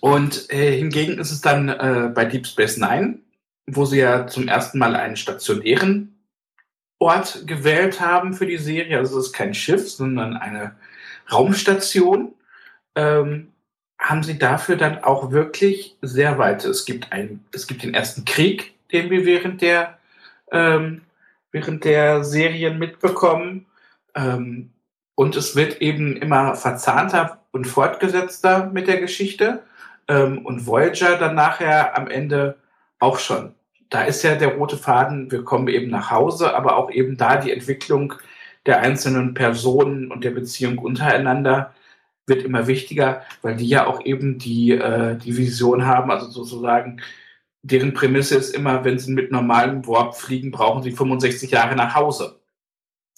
Und 0.00 0.50
äh, 0.52 0.76
hingegen 0.76 1.18
ist 1.18 1.30
es 1.30 1.40
dann 1.40 1.68
äh, 1.68 2.10
bei 2.12 2.24
Deep 2.24 2.48
Space 2.48 2.78
Nine, 2.78 3.20
wo 3.66 3.84
sie 3.84 3.98
ja 3.98 4.26
zum 4.26 4.48
ersten 4.48 4.78
Mal 4.78 4.96
einen 4.96 5.16
stationären 5.16 6.20
Ort 6.98 7.46
gewählt 7.46 8.00
haben 8.00 8.34
für 8.34 8.46
die 8.46 8.58
Serie. 8.58 8.98
Also 8.98 9.20
es 9.20 9.26
ist 9.26 9.32
kein 9.32 9.54
Schiff, 9.54 9.88
sondern 9.88 10.36
eine 10.36 10.74
Raumstation. 11.30 12.34
Ähm, 12.96 13.52
haben 14.00 14.24
sie 14.24 14.38
dafür 14.38 14.76
dann 14.76 15.04
auch 15.04 15.30
wirklich 15.30 15.96
sehr 16.02 16.38
weit. 16.38 16.64
Es 16.64 16.84
gibt 16.84 17.12
ein, 17.12 17.44
es 17.52 17.68
gibt 17.68 17.84
den 17.84 17.94
ersten 17.94 18.24
Krieg, 18.24 18.74
den 18.90 19.10
wir 19.10 19.24
während 19.24 19.60
der 19.62 19.97
ähm, 20.52 21.02
während 21.52 21.84
der 21.84 22.24
Serien 22.24 22.78
mitbekommen. 22.78 23.66
Ähm, 24.14 24.70
und 25.14 25.36
es 25.36 25.56
wird 25.56 25.80
eben 25.80 26.16
immer 26.16 26.54
verzahnter 26.54 27.40
und 27.50 27.66
fortgesetzter 27.66 28.70
mit 28.72 28.86
der 28.86 29.00
Geschichte 29.00 29.62
ähm, 30.06 30.44
und 30.44 30.66
Voyager 30.66 31.16
dann 31.18 31.34
nachher 31.34 31.96
am 31.96 32.08
Ende 32.08 32.56
auch 32.98 33.18
schon. 33.18 33.54
Da 33.90 34.02
ist 34.02 34.22
ja 34.22 34.34
der 34.34 34.54
rote 34.56 34.76
Faden, 34.76 35.30
wir 35.30 35.44
kommen 35.44 35.68
eben 35.68 35.90
nach 35.90 36.10
Hause, 36.10 36.54
aber 36.54 36.76
auch 36.76 36.90
eben 36.90 37.16
da 37.16 37.36
die 37.36 37.52
Entwicklung 37.52 38.14
der 38.66 38.80
einzelnen 38.80 39.34
Personen 39.34 40.10
und 40.10 40.24
der 40.24 40.32
Beziehung 40.32 40.78
untereinander 40.78 41.74
wird 42.26 42.42
immer 42.42 42.66
wichtiger, 42.66 43.22
weil 43.40 43.56
die 43.56 43.68
ja 43.68 43.86
auch 43.86 44.04
eben 44.04 44.38
die, 44.38 44.72
äh, 44.72 45.16
die 45.16 45.36
Vision 45.36 45.86
haben, 45.86 46.10
also 46.10 46.26
sozusagen, 46.26 47.00
deren 47.70 47.94
Prämisse 47.94 48.36
ist 48.36 48.54
immer, 48.54 48.84
wenn 48.84 48.98
sie 48.98 49.12
mit 49.12 49.30
normalem 49.30 49.86
Warp 49.86 50.16
fliegen, 50.16 50.50
brauchen 50.50 50.82
sie 50.82 50.92
65 50.92 51.50
Jahre 51.50 51.76
nach 51.76 51.94
Hause. 51.94 52.40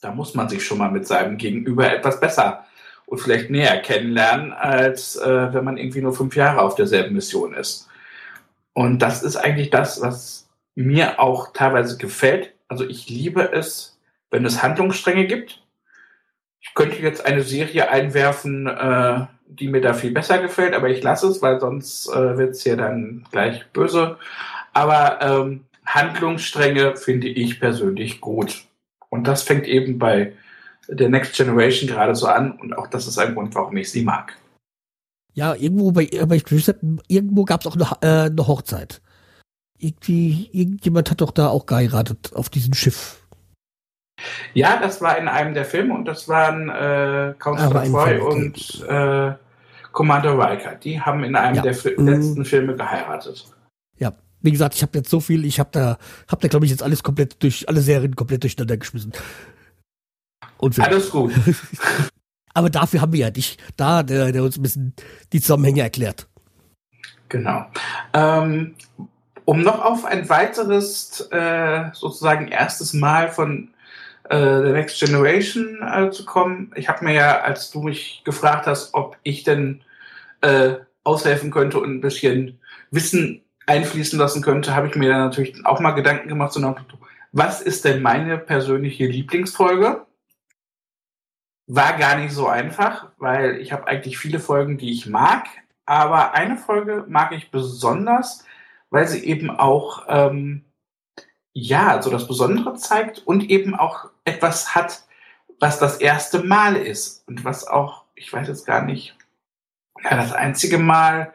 Da 0.00 0.12
muss 0.12 0.34
man 0.34 0.48
sich 0.48 0.64
schon 0.64 0.78
mal 0.78 0.90
mit 0.90 1.06
seinem 1.06 1.36
Gegenüber 1.36 1.92
etwas 1.92 2.20
besser 2.20 2.64
und 3.06 3.18
vielleicht 3.18 3.50
näher 3.50 3.80
kennenlernen, 3.80 4.52
als 4.52 5.16
äh, 5.16 5.52
wenn 5.52 5.64
man 5.64 5.76
irgendwie 5.76 6.00
nur 6.00 6.14
fünf 6.14 6.36
Jahre 6.36 6.62
auf 6.62 6.74
derselben 6.74 7.14
Mission 7.14 7.54
ist. 7.54 7.88
Und 8.72 9.00
das 9.00 9.22
ist 9.22 9.36
eigentlich 9.36 9.70
das, 9.70 10.00
was 10.00 10.48
mir 10.74 11.20
auch 11.20 11.52
teilweise 11.52 11.98
gefällt. 11.98 12.54
Also 12.68 12.88
ich 12.88 13.08
liebe 13.08 13.52
es, 13.52 13.98
wenn 14.30 14.44
es 14.44 14.62
Handlungsstränge 14.62 15.26
gibt. 15.26 15.62
Ich 16.60 16.74
könnte 16.74 17.02
jetzt 17.02 17.26
eine 17.26 17.42
Serie 17.42 17.90
einwerfen, 17.90 18.66
äh, 18.66 19.26
die 19.50 19.68
mir 19.68 19.80
da 19.80 19.94
viel 19.94 20.12
besser 20.12 20.38
gefällt, 20.38 20.74
aber 20.74 20.88
ich 20.88 21.02
lasse 21.02 21.28
es, 21.28 21.42
weil 21.42 21.60
sonst 21.60 22.08
äh, 22.08 22.38
wird 22.38 22.50
es 22.50 22.62
hier 22.62 22.76
dann 22.76 23.24
gleich 23.30 23.66
böse. 23.72 24.16
Aber 24.72 25.20
ähm, 25.20 25.64
Handlungsstränge 25.84 26.96
finde 26.96 27.28
ich 27.28 27.58
persönlich 27.58 28.20
gut. 28.20 28.64
Und 29.08 29.26
das 29.26 29.42
fängt 29.42 29.66
eben 29.66 29.98
bei 29.98 30.32
der 30.88 31.08
Next 31.08 31.34
Generation 31.36 31.88
gerade 31.88 32.14
so 32.14 32.26
an 32.26 32.52
und 32.52 32.76
auch 32.76 32.86
das 32.86 33.06
ist 33.06 33.18
ein 33.18 33.34
Grund, 33.34 33.54
warum 33.54 33.76
ich 33.76 33.90
sie 33.90 34.02
mag. 34.02 34.36
Ja, 35.34 35.54
irgendwo 35.54 35.92
bei, 35.92 36.06
bei 36.26 36.42
irgendwo 37.08 37.44
gab 37.44 37.60
es 37.60 37.66
auch 37.66 37.76
eine, 37.76 37.90
äh, 38.02 38.30
eine 38.30 38.46
Hochzeit. 38.46 39.00
Irgendwie, 39.78 40.50
irgendjemand 40.52 41.10
hat 41.10 41.20
doch 41.20 41.30
da 41.30 41.48
auch 41.48 41.66
geheiratet 41.66 42.32
auf 42.34 42.48
diesem 42.48 42.74
Schiff. 42.74 43.19
Ja, 44.54 44.78
das 44.80 45.00
war 45.00 45.18
in 45.18 45.28
einem 45.28 45.54
der 45.54 45.64
Filme 45.64 45.94
und 45.94 46.04
das 46.06 46.28
waren 46.28 46.68
äh, 46.68 47.34
Counselor 47.38 47.84
Troy 47.84 48.18
und 48.18 48.84
äh, 48.88 49.34
Commander 49.92 50.38
Riker. 50.38 50.74
Die 50.76 51.00
haben 51.00 51.24
in 51.24 51.36
einem 51.36 51.56
ja. 51.56 51.62
der 51.62 51.74
Fi 51.74 51.94
mhm. 51.96 52.08
letzten 52.08 52.44
Filme 52.44 52.76
geheiratet. 52.76 53.46
Ja, 53.98 54.12
wie 54.40 54.52
gesagt, 54.52 54.74
ich 54.74 54.82
habe 54.82 54.98
jetzt 54.98 55.10
so 55.10 55.20
viel, 55.20 55.44
ich 55.44 55.58
habe 55.58 55.70
da, 55.72 55.98
habe 56.28 56.42
da 56.42 56.48
glaube 56.48 56.64
ich 56.64 56.70
jetzt 56.70 56.82
alles 56.82 57.02
komplett 57.02 57.42
durch, 57.42 57.68
alle 57.68 57.80
Serien 57.80 58.16
komplett 58.16 58.42
durcheinander 58.42 58.76
geschmissen. 58.76 59.12
Und 60.58 60.78
Alles 60.78 61.10
gut. 61.10 61.32
Aber 62.54 62.70
dafür 62.70 63.00
haben 63.00 63.12
wir 63.12 63.20
ja 63.20 63.30
dich 63.30 63.58
da, 63.76 64.02
der, 64.02 64.32
der 64.32 64.42
uns 64.42 64.58
ein 64.58 64.62
bisschen 64.62 64.94
die 65.32 65.40
Zusammenhänge 65.40 65.82
erklärt. 65.82 66.28
Genau. 67.28 67.64
Ähm, 68.12 68.74
um 69.44 69.62
noch 69.62 69.84
auf 69.84 70.04
ein 70.04 70.28
weiteres, 70.28 71.28
äh, 71.30 71.84
sozusagen 71.92 72.48
erstes 72.48 72.92
Mal 72.92 73.30
von 73.30 73.70
äh, 74.30 74.62
The 74.62 74.72
Next 74.72 75.00
Generation 75.00 75.82
äh, 75.82 76.10
zu 76.10 76.24
kommen. 76.24 76.72
Ich 76.76 76.88
habe 76.88 77.04
mir 77.04 77.14
ja, 77.14 77.40
als 77.40 77.70
du 77.70 77.82
mich 77.82 78.22
gefragt 78.24 78.66
hast, 78.66 78.94
ob 78.94 79.16
ich 79.22 79.42
denn 79.42 79.82
äh, 80.40 80.76
aushelfen 81.04 81.50
könnte 81.50 81.80
und 81.80 81.90
ein 81.90 82.00
bisschen 82.00 82.60
Wissen 82.90 83.42
einfließen 83.66 84.18
lassen 84.18 84.42
könnte, 84.42 84.74
habe 84.74 84.88
ich 84.88 84.94
mir 84.94 85.08
dann 85.08 85.20
natürlich 85.20 85.64
auch 85.66 85.80
mal 85.80 85.92
Gedanken 85.92 86.28
gemacht, 86.28 86.52
so 86.52 86.76
was 87.32 87.60
ist 87.60 87.84
denn 87.84 88.02
meine 88.02 88.38
persönliche 88.38 89.06
Lieblingsfolge? 89.06 90.06
War 91.66 91.96
gar 91.98 92.16
nicht 92.16 92.32
so 92.32 92.48
einfach, 92.48 93.10
weil 93.18 93.60
ich 93.60 93.72
habe 93.72 93.86
eigentlich 93.86 94.18
viele 94.18 94.40
Folgen, 94.40 94.78
die 94.78 94.90
ich 94.90 95.06
mag, 95.06 95.46
aber 95.86 96.34
eine 96.34 96.56
Folge 96.56 97.04
mag 97.08 97.32
ich 97.32 97.50
besonders, 97.50 98.44
weil 98.90 99.06
sie 99.06 99.24
eben 99.24 99.50
auch 99.50 100.04
ähm, 100.08 100.64
ja 101.52 102.02
so 102.02 102.10
das 102.10 102.26
Besondere 102.26 102.74
zeigt 102.74 103.26
und 103.26 103.48
eben 103.50 103.74
auch 103.74 104.09
etwas 104.24 104.74
hat, 104.74 105.02
was 105.58 105.78
das 105.78 105.98
erste 105.98 106.42
Mal 106.42 106.76
ist 106.76 107.26
und 107.28 107.44
was 107.44 107.66
auch, 107.66 108.04
ich 108.14 108.32
weiß 108.32 108.48
jetzt 108.48 108.66
gar 108.66 108.82
nicht, 108.82 109.16
ja, 110.02 110.16
das 110.16 110.32
einzige 110.32 110.78
Mal, 110.78 111.32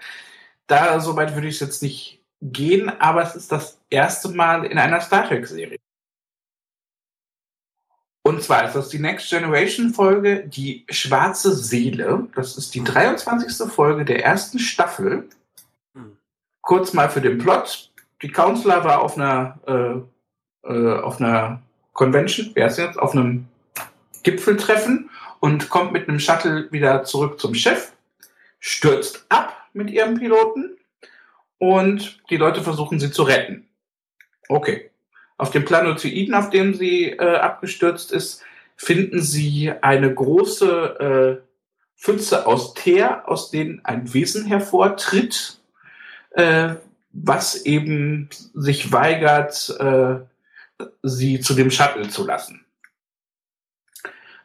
da 0.68 1.00
soweit 1.00 1.36
würde 1.36 1.48
ich 1.48 1.56
es 1.56 1.62
jetzt 1.62 1.84
nicht 1.84 2.24
gehen, 2.42 2.90
aber 3.00 3.24
es 3.24 3.36
ist 3.36 3.52
das 3.52 3.80
erste 3.90 4.30
Mal 4.30 4.66
in 4.66 4.78
einer 4.78 5.02
Star 5.02 5.28
Trek-Serie. 5.28 5.78
Und 8.24 8.42
zwar 8.42 8.66
ist 8.66 8.74
das 8.74 8.90
die 8.90 8.98
Next 8.98 9.30
Generation 9.30 9.94
Folge, 9.94 10.48
die 10.48 10.84
Schwarze 10.90 11.56
Seele. 11.56 12.28
Das 12.34 12.58
ist 12.58 12.74
die 12.74 12.84
23. 12.84 13.72
Folge 13.72 14.04
der 14.04 14.26
ersten 14.26 14.58
Staffel. 14.58 15.30
Hm. 15.94 16.18
Kurz 16.62 16.94
mal 16.94 17.08
für 17.08 17.22
den 17.22 17.38
Plot. 17.38 17.92
Die 18.24 18.32
Counselor 18.32 18.84
war 18.84 19.02
auf 19.02 19.16
einer, 19.16 19.60
äh, 20.64 20.70
äh, 20.74 21.00
auf 21.02 21.22
einer 21.22 21.62
Convention, 21.96 22.52
wer 22.54 22.68
ist 22.68 22.78
jetzt, 22.78 23.00
auf 23.00 23.14
einem 23.14 23.48
Gipfeltreffen 24.22 25.10
und 25.40 25.70
kommt 25.70 25.94
mit 25.94 26.08
einem 26.08 26.20
Shuttle 26.20 26.72
wieder 26.72 27.04
zurück 27.06 27.40
zum 27.40 27.56
Chef, 27.56 27.94
stürzt 28.60 29.26
ab 29.30 29.56
mit 29.74 29.90
ihrem 29.90 30.20
Piloten 30.20 30.78
und 31.58 32.22
die 32.30 32.38
Leute 32.38 32.62
versuchen 32.62 33.00
sie 33.00 33.12
zu 33.12 33.24
retten. 33.24 33.68
Okay. 34.50 34.92
Auf 35.38 35.52
dem 35.52 35.66
Planetoiden, 35.66 36.34
auf 36.34 36.50
dem 36.50 36.74
sie 36.74 37.12
äh, 37.12 37.38
abgestürzt 37.38 38.12
ist, 38.12 38.42
finden 38.76 39.22
sie 39.22 39.72
eine 39.82 40.14
große 40.14 41.42
äh, 41.42 42.02
Pfütze 42.02 42.46
aus 42.46 42.74
Teer, 42.74 43.28
aus 43.28 43.52
denen 43.52 43.84
ein 43.84 44.14
Wesen 44.14 44.46
hervortritt, 44.46 45.60
äh, 46.32 46.76
was 47.12 47.66
eben 47.66 48.30
sich 48.54 48.92
weigert, 48.92 49.76
äh, 49.80 50.26
sie 51.04 51.40
zu 51.40 51.54
dem 51.54 51.72
Shuttle 51.72 52.10
zu 52.10 52.26
lassen. 52.26 52.66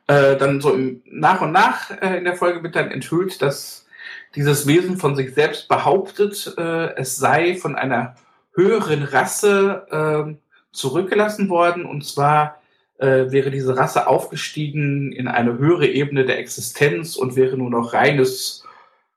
Äh, 0.06 0.36
dann 0.36 0.60
so 0.60 0.74
im, 0.74 1.02
nach 1.06 1.40
und 1.40 1.52
nach 1.52 1.90
äh, 2.02 2.18
in 2.18 2.24
der 2.24 2.36
Folge 2.36 2.62
wird 2.62 2.76
dann 2.76 2.90
enthüllt, 2.90 3.40
dass 3.42 3.86
dieses 4.34 4.66
Wesen 4.66 4.96
von 4.96 5.16
sich 5.16 5.34
selbst 5.34 5.68
behauptet, 5.68 6.54
äh, 6.58 6.94
es 6.96 7.16
sei 7.16 7.56
von 7.56 7.76
einer 7.76 8.16
höheren 8.54 9.02
Rasse 9.02 9.86
äh, 9.90 10.34
zurückgelassen 10.72 11.48
worden. 11.48 11.84
Und 11.84 12.04
zwar 12.04 12.60
äh, 12.98 13.30
wäre 13.30 13.50
diese 13.50 13.76
Rasse 13.76 14.06
aufgestiegen 14.06 15.12
in 15.12 15.28
eine 15.28 15.58
höhere 15.58 15.86
Ebene 15.86 16.24
der 16.24 16.38
Existenz 16.38 17.16
und 17.16 17.36
wäre 17.36 17.56
nur 17.56 17.70
noch 17.70 17.92
reines 17.92 18.64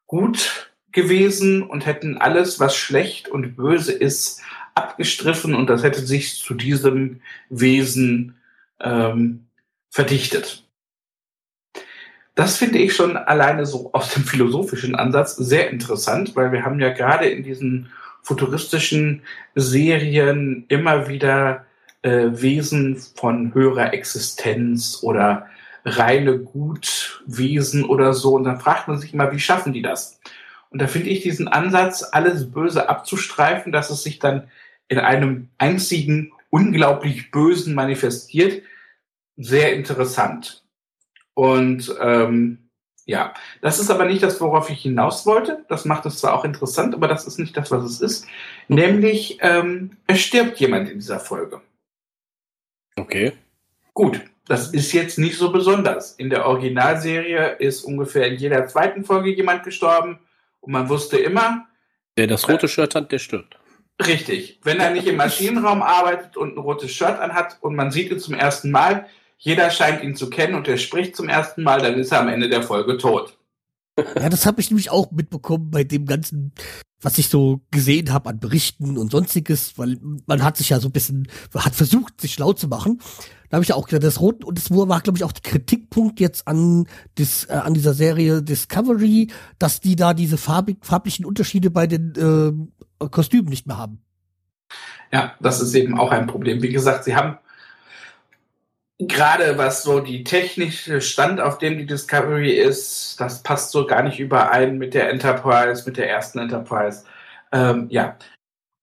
Gut 0.07 0.73
gewesen 0.91 1.63
und 1.63 1.85
hätten 1.85 2.17
alles, 2.17 2.59
was 2.59 2.75
schlecht 2.75 3.27
und 3.27 3.55
böse 3.55 3.91
ist, 3.91 4.41
abgestriffen 4.75 5.55
und 5.55 5.69
das 5.69 5.83
hätte 5.83 6.05
sich 6.05 6.35
zu 6.39 6.53
diesem 6.53 7.21
Wesen 7.49 8.35
ähm, 8.81 9.45
verdichtet. 9.89 10.63
Das 12.35 12.57
finde 12.57 12.79
ich 12.79 12.95
schon 12.95 13.15
alleine 13.15 13.65
so 13.65 13.91
aus 13.93 14.13
dem 14.13 14.23
philosophischen 14.23 14.95
Ansatz 14.95 15.35
sehr 15.35 15.69
interessant, 15.69 16.35
weil 16.35 16.51
wir 16.51 16.65
haben 16.65 16.79
ja 16.79 16.89
gerade 16.89 17.27
in 17.27 17.43
diesen 17.43 17.91
futuristischen 18.23 19.21
Serien 19.53 20.65
immer 20.67 21.07
wieder 21.07 21.65
äh, 22.01 22.29
Wesen 22.31 22.97
von 22.97 23.53
höherer 23.53 23.93
Existenz 23.93 24.99
oder 25.03 25.47
reine 25.85 26.39
Gutwesen 26.39 27.83
oder 27.83 28.13
so. 28.13 28.35
Und 28.35 28.45
dann 28.45 28.59
fragt 28.59 28.87
man 28.87 28.97
sich 28.97 29.13
immer, 29.13 29.31
wie 29.31 29.39
schaffen 29.39 29.73
die 29.73 29.81
das? 29.81 30.19
Und 30.69 30.81
da 30.81 30.87
finde 30.87 31.09
ich 31.09 31.21
diesen 31.21 31.47
Ansatz, 31.47 32.03
alles 32.11 32.49
Böse 32.51 32.89
abzustreifen, 32.89 33.71
dass 33.71 33.91
es 33.91 34.01
sich 34.01 34.17
dann 34.17 34.47
in 34.93 34.99
einem 34.99 35.49
einzigen 35.57 36.31
unglaublich 36.49 37.31
Bösen 37.31 37.73
manifestiert, 37.73 38.61
sehr 39.37 39.73
interessant. 39.73 40.63
Und 41.33 41.93
ähm, 41.99 42.69
ja, 43.05 43.33
das 43.61 43.79
ist 43.79 43.89
aber 43.89 44.05
nicht 44.05 44.21
das, 44.21 44.39
worauf 44.39 44.69
ich 44.69 44.83
hinaus 44.83 45.25
wollte. 45.25 45.65
Das 45.67 45.83
macht 45.85 46.05
es 46.05 46.19
zwar 46.19 46.35
auch 46.35 46.45
interessant, 46.45 46.93
aber 46.93 47.07
das 47.07 47.25
ist 47.25 47.39
nicht 47.39 47.57
das, 47.57 47.71
was 47.71 47.83
es 47.83 48.01
ist. 48.01 48.27
Nämlich, 48.67 49.39
ähm, 49.41 49.97
es 50.05 50.21
stirbt 50.21 50.59
jemand 50.59 50.89
in 50.89 50.99
dieser 50.99 51.19
Folge. 51.19 51.61
Okay. 52.95 53.33
Gut, 53.93 54.21
das 54.47 54.71
ist 54.73 54.93
jetzt 54.93 55.17
nicht 55.17 55.37
so 55.37 55.51
besonders. 55.51 56.13
In 56.13 56.29
der 56.29 56.45
Originalserie 56.45 57.55
ist 57.59 57.83
ungefähr 57.83 58.27
in 58.27 58.35
jeder 58.35 58.67
zweiten 58.67 59.03
Folge 59.03 59.33
jemand 59.33 59.63
gestorben 59.63 60.19
und 60.61 60.71
man 60.71 60.87
wusste 60.87 61.17
immer. 61.17 61.67
Der 62.15 62.27
das 62.27 62.47
rote 62.47 62.67
Shirt 62.67 62.93
hat, 62.93 63.11
der 63.11 63.19
stirbt. 63.19 63.57
Richtig. 64.05 64.59
Wenn 64.63 64.79
er 64.79 64.91
nicht 64.91 65.07
im 65.07 65.17
Maschinenraum 65.17 65.81
arbeitet 65.81 66.37
und 66.37 66.55
ein 66.55 66.59
rotes 66.59 66.91
Shirt 66.91 67.19
anhat 67.19 67.57
und 67.61 67.75
man 67.75 67.91
sieht 67.91 68.11
ihn 68.11 68.19
zum 68.19 68.33
ersten 68.33 68.71
Mal, 68.71 69.07
jeder 69.37 69.69
scheint 69.71 70.03
ihn 70.03 70.15
zu 70.15 70.29
kennen 70.29 70.55
und 70.55 70.67
er 70.67 70.77
spricht 70.77 71.15
zum 71.15 71.29
ersten 71.29 71.63
Mal, 71.63 71.81
dann 71.81 71.95
ist 71.95 72.11
er 72.11 72.21
am 72.21 72.29
Ende 72.29 72.49
der 72.49 72.63
Folge 72.63 72.97
tot. 72.97 73.37
Ja, 73.97 74.29
das 74.29 74.45
habe 74.45 74.59
ich 74.59 74.71
nämlich 74.71 74.89
auch 74.89 75.11
mitbekommen 75.11 75.69
bei 75.69 75.83
dem 75.83 76.05
ganzen, 76.05 76.53
was 77.01 77.17
ich 77.19 77.29
so 77.29 77.61
gesehen 77.69 78.11
habe 78.11 78.29
an 78.29 78.39
Berichten 78.39 78.97
und 78.97 79.11
sonstiges, 79.11 79.77
weil 79.77 79.97
man 80.25 80.43
hat 80.43 80.57
sich 80.57 80.69
ja 80.69 80.79
so 80.79 80.89
ein 80.89 80.93
bisschen, 80.93 81.27
hat 81.53 81.75
versucht, 81.75 82.19
sich 82.19 82.33
schlau 82.33 82.53
zu 82.53 82.67
machen. 82.67 82.99
Da 83.49 83.57
habe 83.57 83.63
ich 83.63 83.69
ja 83.69 83.75
auch 83.75 83.85
gesagt, 83.85 84.03
das 84.03 84.19
Roten 84.19 84.45
und 84.45 84.57
das 84.57 84.71
war, 84.71 85.01
glaube 85.01 85.17
ich, 85.17 85.23
auch 85.23 85.31
der 85.31 85.43
Kritikpunkt 85.43 86.19
jetzt 86.19 86.47
an, 86.47 86.87
dis, 87.19 87.45
äh, 87.45 87.53
an 87.53 87.75
dieser 87.75 87.93
Serie 87.93 88.41
Discovery, 88.41 89.27
dass 89.59 89.79
die 89.79 89.95
da 89.95 90.15
diese 90.15 90.37
farbig, 90.37 90.77
farblichen 90.81 91.23
Unterschiede 91.23 91.69
bei 91.69 91.85
den 91.85 92.15
äh, 92.99 93.07
Kostümen 93.09 93.49
nicht 93.49 93.67
mehr 93.67 93.77
haben. 93.77 94.01
Ja, 95.11 95.35
das 95.39 95.61
ist 95.61 95.75
eben 95.75 95.99
auch 95.99 96.09
ein 96.09 96.25
Problem. 96.25 96.63
Wie 96.63 96.69
gesagt, 96.69 97.03
sie 97.03 97.15
haben 97.15 97.37
gerade 99.07 99.57
was 99.57 99.83
so 99.83 99.99
die 99.99 100.23
technische 100.23 101.01
Stand, 101.01 101.39
auf 101.39 101.57
dem 101.57 101.77
die 101.77 101.85
Discovery 101.85 102.51
ist, 102.51 103.19
das 103.19 103.43
passt 103.43 103.71
so 103.71 103.85
gar 103.85 104.03
nicht 104.03 104.19
überein 104.19 104.77
mit 104.77 104.93
der 104.93 105.09
Enterprise, 105.09 105.83
mit 105.85 105.97
der 105.97 106.09
ersten 106.09 106.39
Enterprise. 106.39 107.03
Ähm, 107.51 107.87
ja. 107.89 108.17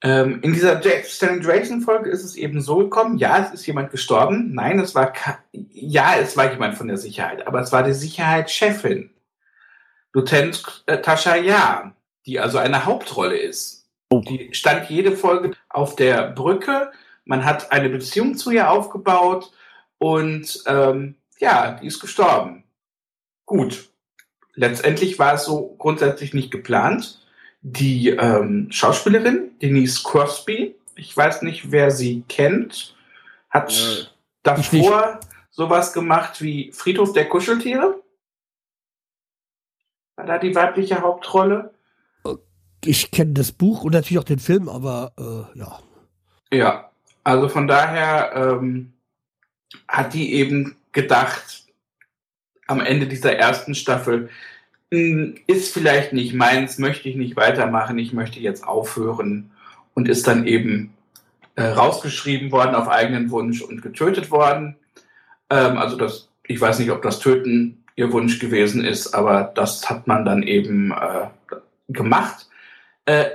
Ähm, 0.02 0.40
in 0.42 0.54
dieser 0.54 0.80
Stanley 1.04 1.40
Drayson-Folge 1.40 2.08
ist 2.08 2.24
es 2.24 2.36
eben 2.36 2.62
so 2.62 2.78
gekommen, 2.78 3.18
ja, 3.18 3.38
es 3.38 3.52
ist 3.52 3.66
jemand 3.66 3.90
gestorben. 3.90 4.54
Nein, 4.54 4.78
es 4.78 4.94
war, 4.94 5.12
ja, 5.52 6.16
es 6.16 6.36
war 6.36 6.50
jemand 6.50 6.76
von 6.76 6.88
der 6.88 6.96
Sicherheit, 6.96 7.46
aber 7.46 7.60
es 7.60 7.70
war 7.70 7.82
die 7.82 7.92
Sicherheitschefin. 7.92 9.10
Lieutenant 10.14 10.82
äh, 10.86 10.98
Tascha 10.98 11.36
Ja, 11.36 11.94
die 12.26 12.40
also 12.40 12.58
eine 12.58 12.86
Hauptrolle 12.86 13.36
ist. 13.36 13.86
Oh. 14.10 14.20
Die 14.20 14.48
stand 14.52 14.88
jede 14.88 15.12
Folge 15.12 15.52
auf 15.68 15.96
der 15.96 16.30
Brücke. 16.30 16.90
Man 17.24 17.44
hat 17.44 17.70
eine 17.70 17.90
Beziehung 17.90 18.36
zu 18.36 18.50
ihr 18.50 18.70
aufgebaut 18.70 19.52
und 20.00 20.64
ähm, 20.66 21.14
ja, 21.38 21.72
die 21.72 21.86
ist 21.86 22.00
gestorben. 22.00 22.64
Gut. 23.44 23.90
Letztendlich 24.54 25.18
war 25.18 25.34
es 25.34 25.44
so 25.44 25.76
grundsätzlich 25.78 26.34
nicht 26.34 26.50
geplant. 26.50 27.24
Die 27.60 28.08
ähm, 28.08 28.68
Schauspielerin 28.70 29.58
Denise 29.60 30.02
Crosby, 30.02 30.74
Ich 30.96 31.14
weiß 31.14 31.42
nicht, 31.42 31.70
wer 31.70 31.90
sie 31.90 32.24
kennt. 32.28 32.96
Hat 33.50 33.72
ja, 33.72 34.06
davor 34.42 35.20
sowas 35.50 35.92
gemacht 35.92 36.40
wie 36.40 36.72
Friedhof 36.72 37.12
der 37.12 37.28
Kuscheltiere. 37.28 38.02
War 40.16 40.26
da 40.26 40.38
die 40.38 40.54
weibliche 40.54 41.02
Hauptrolle? 41.02 41.74
Ich 42.82 43.10
kenne 43.10 43.34
das 43.34 43.52
Buch 43.52 43.84
und 43.84 43.92
natürlich 43.92 44.18
auch 44.18 44.24
den 44.24 44.38
Film, 44.38 44.68
aber 44.68 45.12
äh, 45.18 45.58
ja. 45.58 45.78
Ja, 46.52 46.90
also 47.22 47.48
von 47.48 47.66
daher 47.66 48.32
ähm, 48.34 48.94
hat 49.88 50.14
die 50.14 50.34
eben 50.34 50.76
gedacht, 50.92 51.64
am 52.66 52.80
Ende 52.80 53.06
dieser 53.06 53.36
ersten 53.36 53.74
Staffel, 53.74 54.30
hm, 54.92 55.36
ist 55.46 55.72
vielleicht 55.72 56.12
nicht 56.12 56.34
meins, 56.34 56.78
möchte 56.78 57.08
ich 57.08 57.16
nicht 57.16 57.36
weitermachen, 57.36 57.98
ich 57.98 58.12
möchte 58.12 58.40
jetzt 58.40 58.66
aufhören 58.66 59.50
und 59.94 60.08
ist 60.08 60.26
dann 60.26 60.46
eben 60.46 60.94
äh, 61.56 61.62
rausgeschrieben 61.62 62.52
worden 62.52 62.74
auf 62.74 62.88
eigenen 62.88 63.30
Wunsch 63.30 63.60
und 63.60 63.82
getötet 63.82 64.30
worden. 64.30 64.76
Ähm, 65.48 65.78
also 65.78 65.96
das, 65.96 66.28
ich 66.44 66.60
weiß 66.60 66.78
nicht, 66.78 66.90
ob 66.90 67.02
das 67.02 67.18
Töten 67.18 67.84
ihr 67.96 68.12
Wunsch 68.12 68.38
gewesen 68.38 68.84
ist, 68.84 69.14
aber 69.14 69.52
das 69.54 69.90
hat 69.90 70.06
man 70.06 70.24
dann 70.24 70.42
eben 70.42 70.92
äh, 70.92 71.26
gemacht. 71.88 72.48
Äh, 73.04 73.30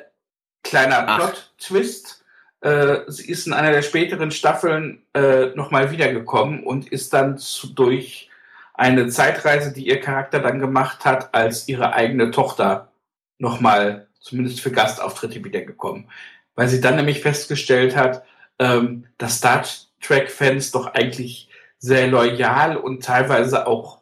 kleiner 0.63 1.03
Plot-Twist. 1.03 2.14
Äh, 2.61 3.01
sie 3.07 3.29
ist 3.29 3.47
in 3.47 3.53
einer 3.53 3.71
der 3.71 3.81
späteren 3.81 4.31
Staffeln 4.31 5.03
äh, 5.13 5.47
nochmal 5.55 5.91
wiedergekommen 5.91 6.63
und 6.63 6.89
ist 6.89 7.13
dann 7.13 7.37
zu, 7.37 7.73
durch 7.73 8.29
eine 8.73 9.07
Zeitreise, 9.07 9.71
die 9.73 9.87
ihr 9.87 10.01
Charakter 10.01 10.39
dann 10.39 10.59
gemacht 10.59 11.05
hat, 11.05 11.33
als 11.33 11.67
ihre 11.67 11.93
eigene 11.93 12.31
Tochter 12.31 12.91
nochmal, 13.37 14.07
zumindest 14.19 14.61
für 14.61 14.71
Gastauftritte 14.71 15.43
wiedergekommen. 15.43 16.09
Weil 16.55 16.67
sie 16.67 16.81
dann 16.81 16.95
nämlich 16.95 17.21
festgestellt 17.21 17.95
hat, 17.95 18.23
ähm, 18.59 19.05
dass 19.17 19.37
Star 19.37 19.63
Trek-Fans 20.01 20.71
doch 20.71 20.87
eigentlich 20.93 21.49
sehr 21.79 22.07
loyal 22.07 22.77
und 22.77 23.03
teilweise 23.03 23.67
auch, 23.67 24.01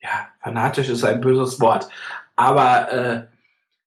ja, 0.00 0.28
fanatisch 0.40 0.88
ist 0.88 1.04
ein 1.04 1.20
böses 1.20 1.60
Wort. 1.60 1.88
Aber 2.36 2.92
äh, 2.92 3.26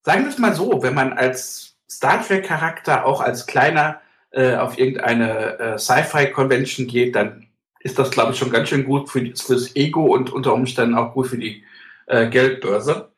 sagen 0.02 0.24
wir 0.24 0.30
es 0.30 0.38
mal 0.38 0.54
so, 0.54 0.82
wenn 0.82 0.94
man 0.94 1.14
als 1.14 1.67
Star 1.90 2.26
Trek-Charakter 2.26 3.06
auch 3.06 3.22
als 3.22 3.46
kleiner 3.46 4.02
äh, 4.32 4.56
auf 4.56 4.78
irgendeine 4.78 5.60
äh, 5.60 5.78
Sci-Fi-Convention 5.78 6.88
geht, 6.88 7.16
dann 7.16 7.48
ist 7.80 7.98
das, 7.98 8.12
glaube 8.12 8.34
ich, 8.34 8.38
schon 8.38 8.52
ganz 8.52 8.70
schön 8.70 8.84
gut 8.84 9.10
für, 9.10 9.26
fürs 9.36 9.76
Ego 9.76 10.06
und 10.14 10.32
unter 10.32 10.54
Umständen 10.54 10.96
auch 10.96 11.14
gut 11.14 11.28
für 11.28 11.38
die 11.38 11.64
äh, 12.08 12.28
Geldbörse. 12.28 13.12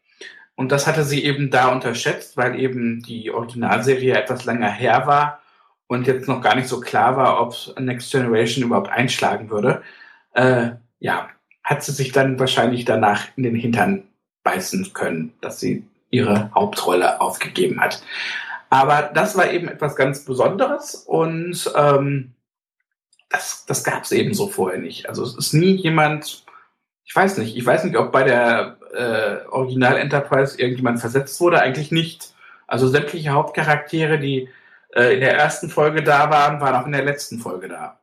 Und 0.55 0.71
das 0.71 0.87
hatte 0.87 1.03
sie 1.03 1.23
eben 1.23 1.49
da 1.49 1.69
unterschätzt, 1.69 2.35
weil 2.37 2.59
eben 2.59 3.01
die 3.01 3.31
Originalserie 3.31 4.13
etwas 4.13 4.45
länger 4.45 4.69
her 4.69 5.07
war 5.07 5.41
und 5.87 6.05
jetzt 6.05 6.27
noch 6.27 6.41
gar 6.41 6.55
nicht 6.55 6.67
so 6.67 6.81
klar 6.81 7.17
war, 7.17 7.41
ob 7.41 7.55
Next 7.79 8.11
Generation 8.11 8.65
überhaupt 8.65 8.89
einschlagen 8.89 9.49
würde. 9.49 9.81
Äh, 10.33 10.71
ja, 10.99 11.29
hat 11.63 11.83
sie 11.83 11.93
sich 11.93 12.11
dann 12.11 12.39
wahrscheinlich 12.39 12.85
danach 12.85 13.27
in 13.37 13.43
den 13.43 13.55
Hintern 13.55 14.03
beißen 14.43 14.93
können, 14.93 15.33
dass 15.41 15.59
sie 15.59 15.85
ihre 16.11 16.51
Hauptrolle 16.53 17.21
aufgegeben 17.21 17.79
hat. 17.79 18.03
Aber 18.69 19.11
das 19.13 19.35
war 19.35 19.51
eben 19.51 19.67
etwas 19.67 19.95
ganz 19.95 20.25
Besonderes 20.25 20.95
und 20.95 21.71
ähm, 21.75 22.33
das, 23.29 23.65
das 23.65 23.83
gab 23.83 24.03
es 24.03 24.11
eben 24.11 24.33
so 24.33 24.47
vorher 24.47 24.79
nicht. 24.79 25.07
Also 25.07 25.23
es 25.23 25.35
ist 25.35 25.53
nie 25.53 25.75
jemand, 25.75 26.45
ich 27.03 27.15
weiß 27.15 27.37
nicht, 27.37 27.55
ich 27.55 27.65
weiß 27.65 27.83
nicht, 27.83 27.97
ob 27.97 28.11
bei 28.11 28.23
der 28.23 28.77
äh, 28.93 29.47
Original 29.49 29.97
Enterprise 29.97 30.59
irgendjemand 30.59 30.99
versetzt 30.99 31.39
wurde, 31.41 31.61
eigentlich 31.61 31.91
nicht. 31.91 32.33
Also 32.67 32.87
sämtliche 32.87 33.31
Hauptcharaktere, 33.31 34.19
die 34.19 34.49
äh, 34.95 35.15
in 35.15 35.19
der 35.21 35.37
ersten 35.37 35.69
Folge 35.69 36.03
da 36.03 36.29
waren, 36.29 36.61
waren 36.61 36.75
auch 36.75 36.85
in 36.85 36.91
der 36.91 37.05
letzten 37.05 37.39
Folge 37.39 37.69
da. 37.69 37.99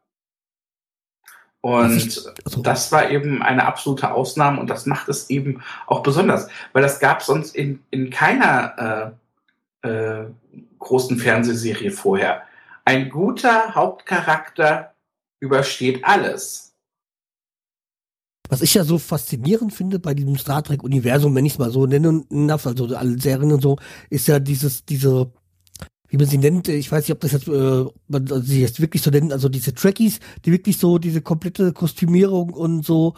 Und 1.60 2.32
das 2.58 2.92
war 2.92 3.10
eben 3.10 3.42
eine 3.42 3.66
absolute 3.66 4.12
Ausnahme 4.12 4.60
und 4.60 4.70
das 4.70 4.86
macht 4.86 5.08
es 5.08 5.30
eben 5.30 5.62
auch 5.88 6.04
besonders, 6.04 6.48
weil 6.72 6.82
das 6.82 7.00
gab 7.00 7.20
es 7.20 7.26
sonst 7.26 7.56
in, 7.56 7.82
in 7.90 8.10
keiner 8.10 9.12
äh, 9.12 9.25
äh, 9.86 10.26
großen 10.78 11.18
Fernsehserie 11.18 11.90
vorher. 11.90 12.42
Ein 12.84 13.10
guter 13.10 13.74
Hauptcharakter 13.74 14.94
übersteht 15.40 16.04
alles. 16.04 16.74
Was 18.48 18.62
ich 18.62 18.74
ja 18.74 18.84
so 18.84 18.98
faszinierend 18.98 19.74
finde 19.74 19.98
bei 19.98 20.14
diesem 20.14 20.36
Star 20.36 20.62
Trek-Universum, 20.62 21.34
wenn 21.34 21.44
ich 21.44 21.54
es 21.54 21.58
mal 21.58 21.70
so 21.70 21.86
nennen 21.86 22.26
darf, 22.46 22.66
also 22.66 22.94
alle 22.94 23.18
Serien 23.18 23.52
und 23.52 23.60
so, 23.62 23.76
ist 24.08 24.28
ja 24.28 24.38
dieses, 24.38 24.84
diese, 24.84 25.32
wie 26.08 26.16
man 26.16 26.26
sie 26.26 26.38
nennt, 26.38 26.68
ich 26.68 26.92
weiß 26.92 27.04
nicht, 27.04 27.12
ob 27.12 27.20
das 27.20 27.32
jetzt, 27.32 27.48
äh, 27.48 27.84
man 28.06 28.26
sie 28.44 28.60
jetzt 28.60 28.80
wirklich 28.80 29.02
so 29.02 29.10
nennt, 29.10 29.32
also 29.32 29.48
diese 29.48 29.74
Trekkies, 29.74 30.20
die 30.44 30.52
wirklich 30.52 30.78
so 30.78 30.98
diese 30.98 31.22
komplette 31.22 31.72
Kostümierung 31.72 32.50
und 32.50 32.84
so 32.84 33.14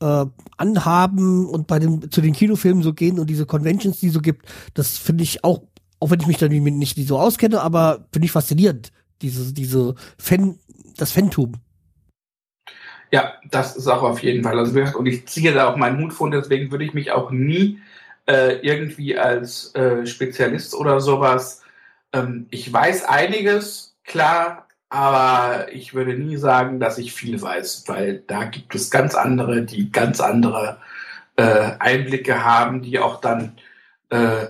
äh, 0.00 0.24
anhaben 0.56 1.46
und 1.46 1.66
bei 1.66 1.78
den, 1.78 2.10
zu 2.10 2.22
den 2.22 2.32
Kinofilmen 2.32 2.82
so 2.82 2.94
gehen 2.94 3.18
und 3.18 3.28
diese 3.28 3.44
Conventions, 3.44 4.00
die 4.00 4.08
so 4.08 4.20
gibt, 4.20 4.46
das 4.72 4.96
finde 4.96 5.24
ich 5.24 5.44
auch, 5.44 5.62
auch 6.00 6.10
wenn 6.10 6.20
ich 6.20 6.26
mich 6.26 6.38
da 6.38 6.48
nicht 6.48 6.96
so 7.06 7.18
auskenne, 7.18 7.60
aber 7.60 8.06
finde 8.12 8.26
ich 8.26 8.32
faszinierend, 8.32 8.90
diese, 9.22 9.52
diese 9.52 9.94
Fan, 10.18 10.58
das 10.96 11.12
Fantum. 11.12 11.52
Ja, 13.12 13.34
das 13.50 13.76
ist 13.76 13.86
auch 13.88 14.02
auf 14.02 14.22
jeden 14.22 14.42
Fall. 14.42 14.58
Also, 14.58 14.80
und 14.98 15.06
ich 15.06 15.26
ziehe 15.26 15.52
da 15.52 15.68
auch 15.68 15.76
meinen 15.76 16.02
Hut 16.02 16.12
von, 16.12 16.30
deswegen 16.30 16.70
würde 16.70 16.84
ich 16.84 16.94
mich 16.94 17.10
auch 17.10 17.30
nie 17.30 17.80
äh, 18.26 18.58
irgendwie 18.60 19.18
als 19.18 19.74
äh, 19.74 20.06
Spezialist 20.06 20.74
oder 20.74 21.00
sowas. 21.00 21.62
Ähm, 22.12 22.46
ich 22.50 22.72
weiß 22.72 23.04
einiges, 23.04 23.96
klar, 24.04 24.68
aber 24.88 25.72
ich 25.72 25.94
würde 25.94 26.14
nie 26.14 26.36
sagen, 26.36 26.80
dass 26.80 26.98
ich 26.98 27.12
viel 27.12 27.40
weiß, 27.40 27.84
weil 27.88 28.22
da 28.26 28.44
gibt 28.44 28.74
es 28.74 28.90
ganz 28.90 29.14
andere, 29.14 29.62
die 29.62 29.90
ganz 29.90 30.20
andere 30.20 30.78
äh, 31.36 31.72
Einblicke 31.78 32.44
haben, 32.44 32.82
die 32.82 32.98
auch 32.98 33.20
dann 33.20 33.58
äh, 34.10 34.46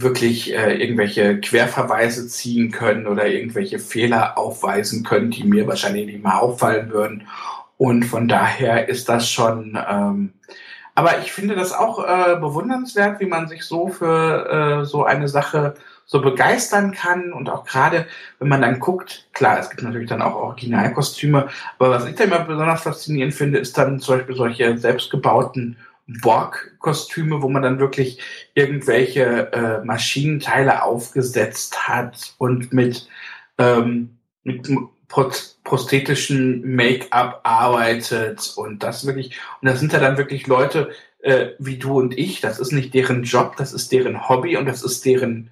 wirklich 0.00 0.54
äh, 0.54 0.74
irgendwelche 0.74 1.40
Querverweise 1.40 2.28
ziehen 2.28 2.70
können 2.70 3.06
oder 3.06 3.26
irgendwelche 3.26 3.78
Fehler 3.78 4.38
aufweisen 4.38 5.04
können, 5.04 5.30
die 5.30 5.44
mir 5.44 5.66
wahrscheinlich 5.66 6.06
nicht 6.06 6.22
mal 6.22 6.38
auffallen 6.38 6.90
würden. 6.90 7.26
Und 7.76 8.04
von 8.04 8.28
daher 8.28 8.88
ist 8.88 9.08
das 9.08 9.30
schon. 9.30 9.78
Ähm, 9.88 10.32
aber 10.94 11.20
ich 11.20 11.32
finde 11.32 11.54
das 11.54 11.72
auch 11.72 12.04
äh, 12.04 12.36
bewundernswert, 12.36 13.20
wie 13.20 13.26
man 13.26 13.46
sich 13.46 13.62
so 13.62 13.88
für 13.88 14.80
äh, 14.82 14.84
so 14.84 15.04
eine 15.04 15.28
Sache 15.28 15.74
so 16.06 16.22
begeistern 16.22 16.92
kann 16.92 17.32
und 17.32 17.50
auch 17.50 17.64
gerade, 17.64 18.06
wenn 18.38 18.48
man 18.48 18.62
dann 18.62 18.80
guckt, 18.80 19.28
klar, 19.34 19.60
es 19.60 19.68
gibt 19.68 19.82
natürlich 19.82 20.08
dann 20.08 20.22
auch 20.22 20.34
Originalkostüme, 20.34 21.48
aber 21.78 21.90
was 21.90 22.06
ich 22.06 22.14
da 22.14 22.24
immer 22.24 22.40
besonders 22.40 22.82
faszinierend 22.82 23.34
finde, 23.34 23.58
ist 23.58 23.76
dann 23.76 24.00
zum 24.00 24.16
Beispiel 24.16 24.34
solche 24.34 24.78
selbstgebauten 24.78 25.76
Borg-Kostüme, 26.08 27.42
wo 27.42 27.48
man 27.48 27.62
dann 27.62 27.78
wirklich 27.78 28.18
irgendwelche 28.54 29.52
äh, 29.52 29.84
Maschinenteile 29.84 30.82
aufgesetzt 30.82 31.86
hat 31.86 32.34
und 32.38 32.72
mit, 32.72 33.08
ähm, 33.58 34.18
mit 34.42 34.68
prosthetischen 35.62 36.74
Make-up 36.74 37.40
arbeitet 37.44 38.54
und 38.56 38.82
das 38.82 39.06
wirklich, 39.06 39.38
und 39.60 39.68
das 39.68 39.80
sind 39.80 39.92
ja 39.92 40.00
dann 40.00 40.16
wirklich 40.16 40.46
Leute 40.46 40.90
äh, 41.20 41.50
wie 41.58 41.76
du 41.76 41.98
und 41.98 42.16
ich, 42.16 42.40
das 42.40 42.58
ist 42.58 42.72
nicht 42.72 42.94
deren 42.94 43.22
Job, 43.24 43.56
das 43.56 43.72
ist 43.72 43.92
deren 43.92 44.28
Hobby 44.28 44.56
und 44.56 44.66
das 44.66 44.82
ist 44.82 45.04
deren, 45.04 45.50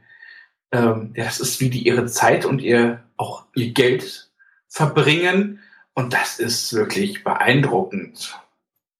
ähm, 0.73 1.13
das 1.15 1.41
ist 1.41 1.61
wie 1.61 1.71
die 1.71 1.87
ihre 1.87 2.07
Zeit 2.07 2.45
und 2.45 2.61
ihr 2.61 3.03
auch 3.17 3.45
ihr 3.55 3.73
Geld 3.73 4.31
verbringen 4.69 5.61
und 5.95 6.13
das 6.13 6.39
ist 6.39 6.73
wirklich 6.73 7.25
beeindruckend. 7.25 8.39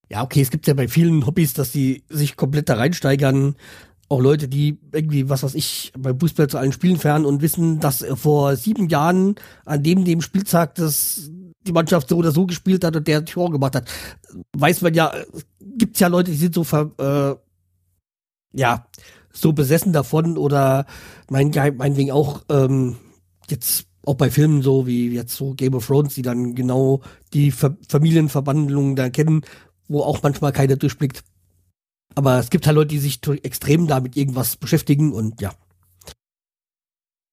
Ja, 0.09 0.23
okay, 0.23 0.41
es 0.41 0.51
gibt 0.51 0.67
ja 0.67 0.73
bei 0.73 0.87
vielen 0.87 1.25
Hobbys, 1.25 1.53
dass 1.53 1.71
die 1.71 2.03
sich 2.09 2.37
komplett 2.37 2.69
da 2.69 2.75
reinsteigern. 2.75 3.55
Auch 4.09 4.21
Leute, 4.21 4.47
die 4.47 4.79
irgendwie, 4.93 5.29
was 5.29 5.43
weiß 5.43 5.53
ich, 5.55 5.91
beim 5.97 6.17
Fußball 6.17 6.47
zu 6.47 6.57
allen 6.57 6.71
Spielen 6.71 6.97
fern 6.97 7.25
und 7.25 7.41
wissen, 7.41 7.81
dass 7.81 8.05
vor 8.15 8.55
sieben 8.55 8.87
Jahren 8.87 9.35
an 9.65 9.83
dem, 9.83 10.05
dem 10.05 10.21
Spieltag 10.21 10.75
das 10.75 11.29
die 11.67 11.73
Mannschaft 11.73 12.07
so 12.07 12.15
oder 12.15 12.31
so 12.31 12.45
gespielt 12.45 12.85
hat 12.85 12.95
und 12.95 13.07
der 13.07 13.25
Tor 13.25 13.51
gemacht 13.51 13.75
hat, 13.75 13.89
weiß 14.55 14.81
man 14.81 14.93
ja, 14.93 15.11
gibt's 15.59 15.99
ja 15.99 16.07
Leute, 16.07 16.31
die 16.31 16.37
sind 16.37 16.55
so 16.55 16.63
ver, 16.63 16.91
äh, 18.53 18.57
ja, 18.57 18.87
so 19.33 19.51
besessen 19.51 19.91
davon 19.91 20.37
oder 20.37 20.85
mein, 21.29 21.51
meinetwegen 21.77 22.11
auch 22.11 22.43
ähm, 22.49 22.95
jetzt 23.49 23.85
auch 24.05 24.15
bei 24.15 24.31
Filmen 24.31 24.61
so 24.61 24.87
wie 24.87 25.09
jetzt 25.09 25.35
so 25.35 25.53
Game 25.53 25.73
of 25.73 25.85
Thrones, 25.85 26.15
die 26.15 26.21
dann 26.21 26.55
genau 26.55 27.01
die 27.33 27.51
Ver 27.51 27.75
Familienverwandlungen 27.89 28.95
da 28.95 29.09
kennen 29.09 29.41
wo 29.87 30.01
auch 30.01 30.23
manchmal 30.23 30.51
keiner 30.51 30.75
durchblickt. 30.75 31.23
Aber 32.15 32.39
es 32.39 32.49
gibt 32.49 32.65
halt 32.65 32.75
Leute, 32.75 32.89
die 32.89 32.99
sich 32.99 33.19
extrem 33.43 33.87
damit 33.87 34.17
irgendwas 34.17 34.55
beschäftigen 34.55 35.13
und 35.13 35.41
ja. 35.41 35.51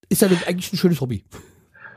Ist 0.09 0.23
ja 0.23 0.29
eigentlich 0.29 0.73
ein 0.73 0.77
schönes 0.77 1.01
Hobby. 1.01 1.25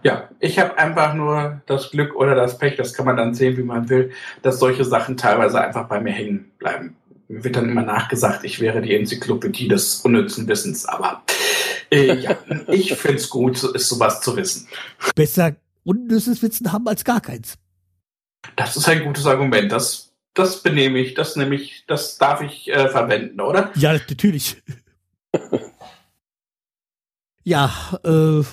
Ja, 0.03 0.29
ich 0.39 0.57
habe 0.59 0.77
einfach 0.77 1.13
nur 1.13 1.61
das 1.65 1.91
Glück 1.91 2.15
oder 2.15 2.35
das 2.35 2.57
Pech, 2.57 2.77
das 2.77 2.93
kann 2.93 3.05
man 3.05 3.17
dann 3.17 3.33
sehen, 3.33 3.57
wie 3.57 3.63
man 3.63 3.89
will, 3.89 4.11
dass 4.41 4.59
solche 4.59 4.85
Sachen 4.85 5.17
teilweise 5.17 5.59
einfach 5.59 5.87
bei 5.87 5.99
mir 5.99 6.13
hängen 6.13 6.51
bleiben. 6.59 6.95
Mir 7.27 7.43
wird 7.43 7.57
dann 7.57 7.69
immer 7.69 7.81
nachgesagt, 7.81 8.45
ich 8.45 8.61
wäre 8.61 8.81
die 8.81 8.95
Enzyklopädie 8.95 9.67
des 9.67 9.95
unnützen 10.01 10.47
Wissens, 10.47 10.85
aber 10.85 11.23
Äh, 11.91 12.15
ja, 12.15 12.37
ich 12.67 12.93
finde 12.93 13.17
es 13.17 13.29
gut, 13.29 13.63
ist 13.63 13.89
sowas 13.89 14.21
zu 14.21 14.35
wissen. 14.35 14.67
Besser 15.15 15.55
unnützes 15.83 16.41
Wissen 16.41 16.71
haben 16.71 16.87
als 16.87 17.03
gar 17.03 17.21
keins. 17.21 17.57
Das 18.55 18.75
ist 18.75 18.87
ein 18.89 19.03
gutes 19.03 19.25
Argument. 19.25 19.71
Das, 19.71 20.06
das 20.37 20.61
benehme 20.61 20.99
ich, 20.99 21.13
das 21.13 21.35
nehme 21.35 21.55
ich, 21.55 21.85
das 21.87 22.17
darf 22.17 22.41
ich 22.41 22.69
äh, 22.69 22.89
verwenden, 22.89 23.41
oder? 23.41 23.71
Ja, 23.75 23.93
natürlich. 23.93 24.61
ja, 27.43 27.71
äh, 28.03 28.43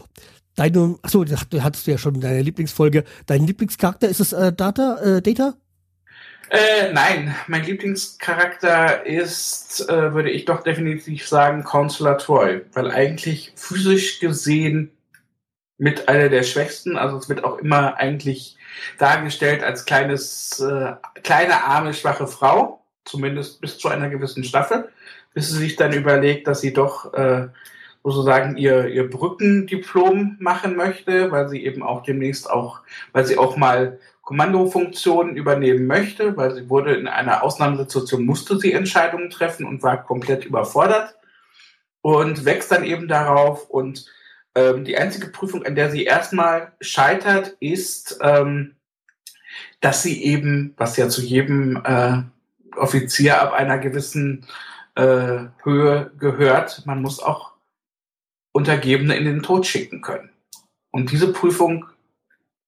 deine, 0.57 0.99
achso, 1.03 1.25
du 1.25 1.62
hattest 1.62 1.87
ja 1.87 1.99
schon 1.99 2.20
deine 2.20 2.42
Lieblingsfolge. 2.42 3.05
Dein 3.27 3.47
Lieblingscharakter 3.47 4.09
ist 4.09 4.20
es 4.20 4.33
äh, 4.33 4.53
Data, 4.53 4.99
äh, 5.03 5.23
Data? 5.23 5.55
Äh, 6.51 6.92
nein, 6.92 7.35
mein 7.49 7.64
Lieblingscharakter 7.64 9.05
ist, 9.07 9.88
äh, 9.88 10.14
würde 10.14 10.31
ich 10.31 10.44
doch 10.44 10.62
definitiv 10.62 11.27
sagen, 11.27 11.64
Counselor 11.64 12.18
Troy, 12.18 12.62
weil 12.73 12.90
eigentlich 12.90 13.53
physisch 13.57 14.20
gesehen 14.20 14.90
mit 15.79 16.09
einer 16.09 16.29
der 16.29 16.44
schwächsten, 16.44 16.97
also 16.97 17.16
es 17.16 17.29
wird 17.29 17.44
auch 17.44 17.59
immer 17.59 17.97
eigentlich 17.97 18.57
dargestellt 18.98 19.62
als 19.62 19.84
kleines, 19.84 20.60
äh, 20.60 20.94
kleine, 21.22 21.64
arme, 21.64 21.94
schwache 21.94 22.26
Frau, 22.26 22.84
zumindest 23.04 23.60
bis 23.60 23.78
zu 23.78 23.88
einer 23.88 24.08
gewissen 24.08 24.44
Staffel, 24.44 24.88
bis 25.34 25.50
sie 25.50 25.58
sich 25.58 25.76
dann 25.76 25.92
überlegt, 25.92 26.46
dass 26.46 26.60
sie 26.60 26.72
doch 26.72 27.12
äh, 27.14 27.48
sozusagen 28.02 28.56
ihr, 28.56 28.87
ihr 28.88 29.08
Brückendiplom 29.08 30.37
machen 30.38 30.76
möchte, 30.76 31.32
weil 31.32 31.48
sie 31.48 31.64
eben 31.64 31.82
auch 31.82 32.02
demnächst 32.02 32.48
auch, 32.50 32.80
weil 33.12 33.24
sie 33.24 33.38
auch 33.38 33.56
mal 33.56 33.98
Kommandofunktionen 34.22 35.37
übernehmen 35.37 35.87
möchte, 35.87 36.37
weil 36.37 36.54
sie 36.54 36.70
wurde 36.70 36.94
in 36.94 37.08
einer 37.08 37.42
Ausnahmesituation, 37.42 38.24
musste 38.24 38.58
sie 38.58 38.72
Entscheidungen 38.72 39.30
treffen 39.30 39.66
und 39.66 39.82
war 39.82 40.02
komplett 40.02 40.44
überfordert 40.46 41.14
und 42.00 42.44
wächst 42.44 42.70
dann 42.70 42.84
eben 42.84 43.08
darauf. 43.08 43.68
Und 43.68 44.06
ähm, 44.55 44.85
die 44.85 44.97
einzige 44.97 45.29
Prüfung, 45.29 45.64
an 45.64 45.75
der 45.75 45.90
sie 45.90 46.05
erstmal 46.05 46.73
scheitert, 46.81 47.57
ist, 47.61 48.19
ähm, 48.23 48.75
dass 49.81 50.03
sie 50.03 50.23
eben, 50.25 50.75
was 50.77 50.97
ja 50.97 51.09
zu 51.09 51.23
jedem 51.23 51.83
äh, 51.85 52.23
Offizier 52.77 53.40
ab 53.40 53.53
einer 53.53 53.79
gewissen 53.79 54.47
äh, 54.95 55.47
Höhe 55.62 56.12
gehört, 56.19 56.85
man 56.87 57.03
muss 57.03 57.21
auch 57.21 57.53
Untergebene 58.53 59.17
in 59.17 59.25
den 59.25 59.43
Tod 59.43 59.67
schicken 59.67 60.01
können. 60.01 60.31
Und 60.90 61.11
diese 61.11 61.33
Prüfung 61.33 61.87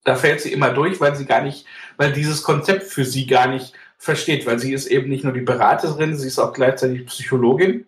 da 0.07 0.15
fällt 0.15 0.41
sie 0.41 0.53
immer 0.53 0.71
durch, 0.71 1.01
weil 1.01 1.17
sie 1.17 1.27
gar 1.27 1.43
nicht, 1.43 1.67
weil 1.97 2.13
dieses 2.13 2.45
Konzept 2.45 2.85
für 2.85 3.05
sie 3.05 3.27
gar 3.27 3.49
nicht 3.49 3.73
versteht, 3.99 4.47
weil 4.47 4.61
sie 4.61 4.73
ist 4.73 4.87
eben 4.87 5.09
nicht 5.09 5.25
nur 5.25 5.33
die 5.33 5.41
Beraterin, 5.41 6.17
sie 6.17 6.29
ist 6.29 6.39
auch 6.39 6.53
gleichzeitig 6.53 7.07
Psychologin 7.07 7.87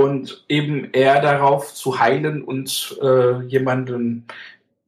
und 0.00 0.46
eben 0.48 0.88
eher 0.92 1.20
darauf 1.20 1.74
zu 1.74 2.00
heilen 2.00 2.40
und 2.42 2.98
äh, 3.02 3.42
jemanden 3.42 4.26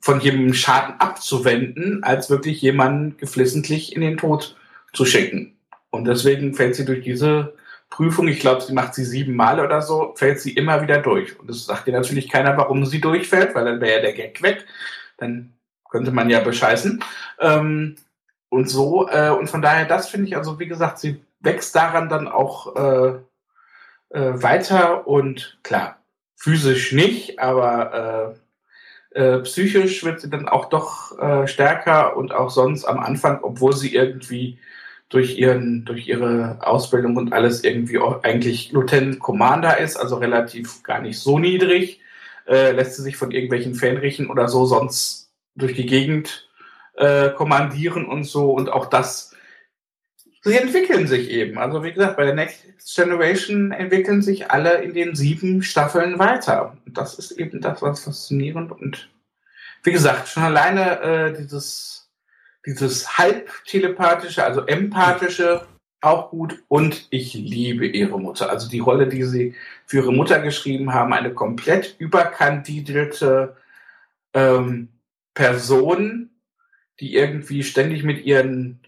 von 0.01 0.21
jedem 0.21 0.55
Schaden 0.55 0.99
abzuwenden, 1.01 2.03
als 2.03 2.31
wirklich 2.31 2.63
jemanden 2.63 3.19
geflissentlich 3.19 3.95
in 3.95 4.01
den 4.01 4.17
Tod 4.17 4.57
zu 4.95 5.05
schicken. 5.05 5.55
Und 5.91 6.07
deswegen 6.07 6.55
fällt 6.55 6.77
sie 6.77 6.87
durch 6.87 7.05
diese 7.05 7.53
Prüfung, 7.91 8.27
ich 8.27 8.41
glaube, 8.41 8.63
sie 8.63 8.73
macht 8.73 8.95
sie 8.95 9.05
sieben 9.05 9.37
Mal 9.37 9.61
oder 9.61 9.83
so, 9.83 10.15
fällt 10.17 10.41
sie 10.41 10.53
immer 10.53 10.81
wieder 10.81 11.03
durch. 11.03 11.39
Und 11.39 11.51
es 11.51 11.67
sagt 11.67 11.89
dir 11.89 11.93
natürlich 11.93 12.31
keiner, 12.31 12.57
warum 12.57 12.87
sie 12.87 13.03
durchfällt, 13.03 13.55
weil 13.55 13.67
dann 13.67 13.83
wäre 13.83 13.97
ja 13.97 14.01
der 14.01 14.15
Gag 14.15 14.43
weg. 14.43 14.65
Dann 15.19 15.53
könnte 15.91 16.11
man 16.11 16.31
ja 16.31 16.41
bescheißen. 16.41 17.05
Ähm, 17.39 17.97
und 18.49 18.71
so, 18.71 19.11
äh, 19.11 19.29
und 19.29 19.51
von 19.51 19.61
daher, 19.61 19.85
das 19.85 20.09
finde 20.09 20.29
ich, 20.29 20.39
also 20.39 20.59
wie 20.59 20.69
gesagt, 20.69 21.01
sie 21.01 21.21
wächst 21.41 21.77
daran 21.77 22.09
dann 22.09 22.29
auch 22.29 22.77
äh, 22.77 23.19
äh, 24.13 24.33
weiter 24.35 25.07
und 25.07 25.59
klar, 25.63 25.99
physisch 26.37 26.93
nicht, 26.93 27.39
aber 27.39 28.37
äh, 29.15 29.21
äh, 29.21 29.39
psychisch 29.41 30.05
wird 30.05 30.21
sie 30.21 30.31
dann 30.31 30.49
auch 30.49 30.67
doch 30.67 31.19
äh, 31.19 31.47
stärker 31.47 32.17
und 32.17 32.33
auch 32.33 32.51
sonst 32.51 32.85
am 32.85 32.99
Anfang, 32.99 33.41
obwohl 33.43 33.75
sie 33.75 33.95
irgendwie 33.95 34.59
durch 35.09 35.39
ihren, 35.39 35.85
durch 35.85 36.09
ihre 36.09 36.59
Ausbildung 36.63 37.17
und 37.17 37.33
alles 37.35 37.65
irgendwie 37.65 37.99
auch 37.99 38.23
eigentlich 38.23 38.73
Lieutenant 38.73 39.19
Commander 39.19 39.79
ist, 39.79 39.97
also 39.97 40.17
relativ 40.17 40.83
gar 40.83 41.03
nicht 41.03 41.19
so 41.19 41.39
niedrig, 41.39 42.01
äh, 42.49 42.73
lässt 42.73 42.97
sie 42.97 43.03
sich 43.03 43.17
von 43.17 43.31
irgendwelchen 43.31 43.75
Fähnrichen 43.75 44.31
oder 44.31 44.49
so 44.49 44.65
sonst 44.65 45.31
durch 45.55 45.75
die 45.75 45.87
Gegend 45.87 46.49
äh, 46.97 47.31
kommandieren 47.31 48.07
und 48.07 48.25
so. 48.25 48.53
Und 48.53 48.71
auch 48.71 48.87
das, 48.87 49.32
sie 50.43 50.57
entwickeln 50.57 51.07
sich 51.07 51.31
eben. 51.31 51.59
Also 51.59 51.83
wie 51.83 51.93
gesagt, 51.93 52.17
bei 52.17 52.25
der 52.25 52.35
Next 52.35 52.65
Generation 52.95 53.73
entwickeln 53.73 54.23
sich 54.23 54.51
alle 54.51 54.83
in 54.83 54.95
den 54.95 55.15
sieben 55.15 55.63
Staffeln 55.63 56.19
weiter. 56.19 56.77
Und 56.87 56.99
das 56.99 57.19
ist 57.19 57.33
eben 57.33 57.61
das, 57.61 57.83
was 57.83 58.05
faszinierend 58.05 58.73
und 58.73 59.09
wie 59.85 59.93
gesagt, 59.93 60.29
schon 60.29 60.45
alleine 60.45 61.01
äh, 61.01 61.37
dieses, 61.37 62.09
dieses 62.65 63.19
halb 63.19 63.51
telepathische, 63.65 64.45
also 64.45 64.65
empathische, 64.67 65.67
auch 66.01 66.31
gut. 66.31 66.63
Und 66.69 67.07
ich 67.11 67.35
liebe 67.35 67.87
ihre 67.87 68.21
Mutter. 68.21 68.51
Also 68.51 68.69
die 68.69 68.81
Rolle, 68.81 69.09
die 69.09 69.25
sie 69.25 69.55
für 69.87 69.99
ihre 69.99 70.13
Mutter 70.13 70.41
geschrieben 70.41 70.93
haben, 70.93 71.13
eine 71.13 71.35
komplett 71.35 71.97
überkandidelte, 71.99 73.57
ähm, 74.35 74.89
Person, 75.35 76.31
die 77.01 77.15
irgendwie 77.15 77.63
ständig 77.63 78.05
mit 78.05 78.25
ihren, 78.25 78.81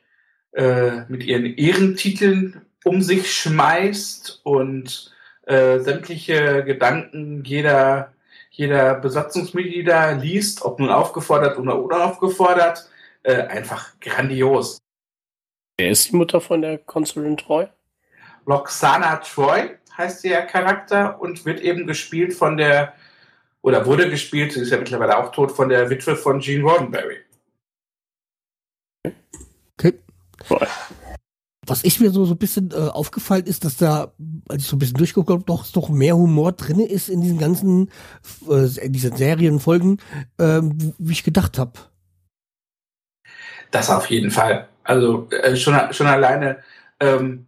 äh, 0.55 1.03
mit 1.09 1.25
ihren 1.25 1.45
Ehrentiteln 1.57 2.63
um 2.85 3.03
sich 3.03 3.33
schmeißt 3.33 4.41
und 4.45 5.13
äh, 5.47 5.79
sämtliche 5.81 6.65
Gedanken 6.65 7.45
jeder, 7.45 8.13
jeder 8.51 8.95
Besatzungsmitglieder 8.95 10.15
liest, 10.17 10.63
ob 10.63 10.81
nun 10.81 10.91
aufgefordert 10.91 11.59
oder 11.59 11.83
unaufgefordert. 11.83 12.89
Äh, 13.23 13.43
einfach 13.43 13.99
grandios. 14.01 14.79
Wer 15.79 15.91
ist 15.91 16.11
die 16.11 16.17
Mutter 16.17 16.41
von 16.41 16.61
der 16.61 16.79
Konsulin 16.79 17.37
Troy? 17.37 17.67
Loxana 18.47 19.17
Troy 19.17 19.71
heißt 19.97 20.25
der 20.25 20.43
Charakter 20.43 21.21
und 21.21 21.45
wird 21.47 21.61
eben 21.61 21.87
gespielt 21.87 22.35
von 22.35 22.57
der 22.57 22.95
oder 23.63 23.87
wurde 23.87 24.11
gespielt, 24.11 24.53
sie 24.53 24.61
ist 24.61 24.71
ja 24.71 24.77
mittlerweile 24.77 25.17
auch 25.17 25.33
tot, 25.33 25.51
von 25.51 25.71
der 25.71 25.89
Witwe 25.89 26.17
von 26.17 26.39
Gene 26.39 26.65
Roddenberry. 26.65 27.17
Okay. 29.79 30.04
Was 31.67 31.83
ich 31.83 31.99
mir 31.99 32.11
so, 32.11 32.25
so 32.27 32.35
ein 32.35 32.39
bisschen 32.39 32.71
äh, 32.73 32.75
aufgefallen 32.75 33.47
ist, 33.47 33.65
dass 33.65 33.77
da, 33.77 34.13
als 34.49 34.63
ich 34.63 34.69
so 34.69 34.77
ein 34.77 34.79
bisschen 34.79 34.99
durchgeguckt 34.99 35.31
habe, 35.31 35.45
doch, 35.45 35.67
doch 35.73 35.89
mehr 35.89 36.17
Humor 36.17 36.53
drin 36.53 36.81
ist 36.81 37.09
in 37.09 37.23
diesen 37.23 37.39
ganzen, 37.39 37.91
äh, 38.49 38.85
in 38.85 38.93
diesen 38.93 39.17
Serienfolgen, 39.17 39.99
äh, 40.39 40.61
wie 40.99 41.13
ich 41.13 41.25
gedacht 41.25 41.59
habe. 41.59 41.73
Das 43.71 43.89
auf 43.89 44.11
jeden 44.11 44.31
Fall. 44.31 44.69
Also 44.83 45.29
äh, 45.31 45.57
schon, 45.57 45.75
schon 45.93 46.07
alleine 46.07 46.59
ähm, 47.01 47.47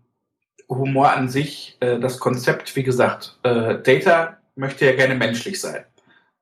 Humor 0.68 1.12
an 1.12 1.28
sich, 1.28 1.76
äh, 1.80 2.00
das 2.00 2.18
Konzept, 2.18 2.74
wie 2.74 2.82
gesagt, 2.82 3.38
äh, 3.42 3.82
Data 3.82 4.38
möchte 4.54 4.86
ja 4.86 4.96
gerne 4.96 5.14
menschlich 5.14 5.60
sein 5.60 5.84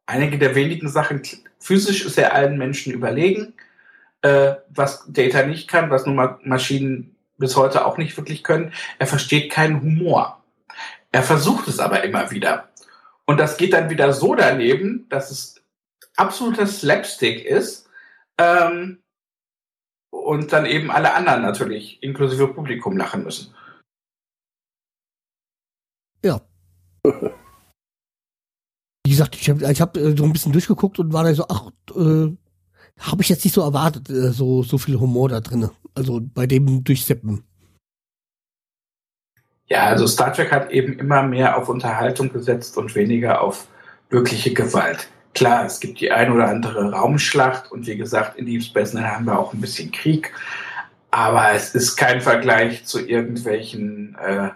einige 0.07 0.38
der 0.38 0.55
wenigen 0.55 0.88
Sachen, 0.88 1.23
physisch 1.59 2.05
ist 2.05 2.19
er 2.19 2.35
allen 2.35 2.59
Menschen 2.59 2.93
überlegen, 2.93 3.55
äh, 4.25 4.57
was 4.71 5.05
Data 5.07 5.45
nicht 5.45 5.69
kann, 5.69 5.91
was 5.91 6.07
nun 6.07 6.17
mal 6.17 6.39
Maschinen 6.45 7.15
bis 7.37 7.57
heute 7.57 7.85
auch 7.85 7.99
nicht 7.99 8.17
wirklich 8.17 8.43
können. 8.43 8.73
Er 8.99 9.07
versteht 9.07 9.53
keinen 9.53 9.83
Humor. 9.83 10.43
Er 11.13 11.23
versucht 11.23 11.69
es 11.69 11.79
aber 11.79 12.05
immer 12.05 12.31
wieder. 12.31 12.71
Und 13.27 13.39
das 13.39 13.59
geht 13.59 13.75
dann 13.75 13.91
wieder 13.91 14.14
so 14.14 14.35
daneben, 14.35 15.07
dass 15.11 15.31
es 15.31 15.62
absoluter 16.16 16.66
Slapstick 16.66 17.45
ist. 17.45 17.87
Ähm, 18.39 19.03
und 20.11 20.53
dann 20.55 20.64
eben 20.64 20.91
alle 20.91 21.12
anderen 21.12 21.43
natürlich, 21.43 22.03
inklusive 22.03 22.49
Publikum, 22.49 22.97
lachen 22.97 23.25
müssen. 23.25 23.55
Ja. 26.25 26.41
wie 29.05 29.11
gesagt, 29.11 29.37
ich 29.37 29.51
habe 29.51 29.66
hab 29.66 29.97
äh, 29.99 30.16
so 30.16 30.25
ein 30.25 30.33
bisschen 30.33 30.53
durchgeguckt 30.53 30.99
und 30.99 31.12
war 31.12 31.25
da 31.25 31.35
so, 31.35 31.45
ach, 31.49 31.70
äh, 31.95 32.35
habe 32.99 33.22
ich 33.22 33.28
jetzt 33.28 33.45
nicht 33.45 33.55
so 33.55 33.62
erwartet, 33.62 34.09
äh, 34.11 34.30
so, 34.30 34.62
so 34.62 34.78
viel 34.78 34.99
Humor 34.99 35.28
da 35.28 35.40
drin. 35.40 35.70
Also 35.95 36.20
bei 36.22 36.47
dem 36.47 36.84
Durchseppen. 36.84 37.45
Ja, 39.66 39.84
also 39.84 40.07
Star 40.07 40.32
Trek 40.32 40.53
hat 40.53 40.70
eben 40.70 40.99
immer 40.99 41.22
mehr 41.22 41.57
auf 41.57 41.68
Unterhaltung 41.68 42.32
gesetzt 42.32 42.76
und 42.76 42.95
weniger 42.95 43.40
auf 43.40 43.66
wirkliche 44.11 44.53
Gewalt. 44.53 45.09
Klar, 45.32 45.64
es 45.64 45.80
gibt 45.80 46.01
die 46.01 46.12
ein 46.12 46.30
oder 46.30 46.49
andere 46.49 46.92
Raumschlacht 46.92 47.72
und 47.72 47.86
wie 47.86 47.97
gesagt, 47.97 48.38
in 48.38 48.47
Deep 48.47 48.62
Space 48.62 48.92
Nine 48.92 49.11
haben 49.11 49.24
wir 49.24 49.38
auch 49.38 49.53
ein 49.53 49.61
bisschen 49.61 49.90
Krieg, 49.90 50.32
aber 51.11 51.53
es 51.53 51.74
ist 51.74 51.97
kein 51.97 52.20
Vergleich 52.20 52.84
zu 52.84 53.05
irgendwelchen 53.05 54.16
äh, 54.22 54.51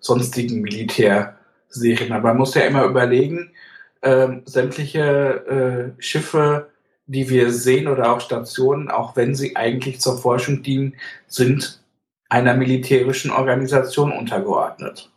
sonstigen 0.00 0.62
Militärserien. 0.62 2.12
Aber 2.12 2.28
man 2.28 2.38
muss 2.38 2.54
ja 2.54 2.62
immer 2.62 2.84
überlegen, 2.84 3.50
äh, 4.00 4.28
sämtliche 4.46 5.94
äh, 5.96 6.02
Schiffe, 6.02 6.70
die 7.06 7.28
wir 7.28 7.52
sehen 7.52 7.88
oder 7.88 8.12
auch 8.12 8.20
Stationen, 8.20 8.90
auch 8.90 9.16
wenn 9.16 9.34
sie 9.34 9.56
eigentlich 9.56 10.00
zur 10.00 10.18
Forschung 10.18 10.62
dienen, 10.62 10.94
sind 11.28 11.80
einer 12.28 12.54
militärischen 12.54 13.30
Organisation 13.30 14.12
untergeordnet. 14.12 15.10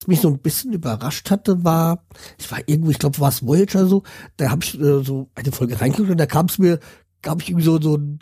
was 0.00 0.08
mich 0.08 0.20
so 0.20 0.28
ein 0.28 0.38
bisschen 0.38 0.72
überrascht 0.72 1.30
hatte, 1.30 1.62
war, 1.64 2.04
ich 2.38 2.50
war 2.50 2.60
irgendwo, 2.66 2.90
ich 2.90 2.98
glaube, 2.98 3.18
war 3.20 3.28
es 3.28 3.46
Voyager 3.46 3.86
so, 3.86 4.02
da 4.36 4.50
habe 4.50 4.64
ich 4.64 4.80
äh, 4.80 5.02
so 5.04 5.28
eine 5.34 5.52
Folge 5.52 5.80
reingeguckt 5.80 6.10
und 6.10 6.18
da 6.18 6.26
kam 6.26 6.46
es 6.46 6.58
mir, 6.58 6.80
gab 7.20 7.42
ich 7.42 7.50
irgendwie 7.50 7.66
so, 7.66 7.80
so 7.80 7.96
ein, 7.96 8.18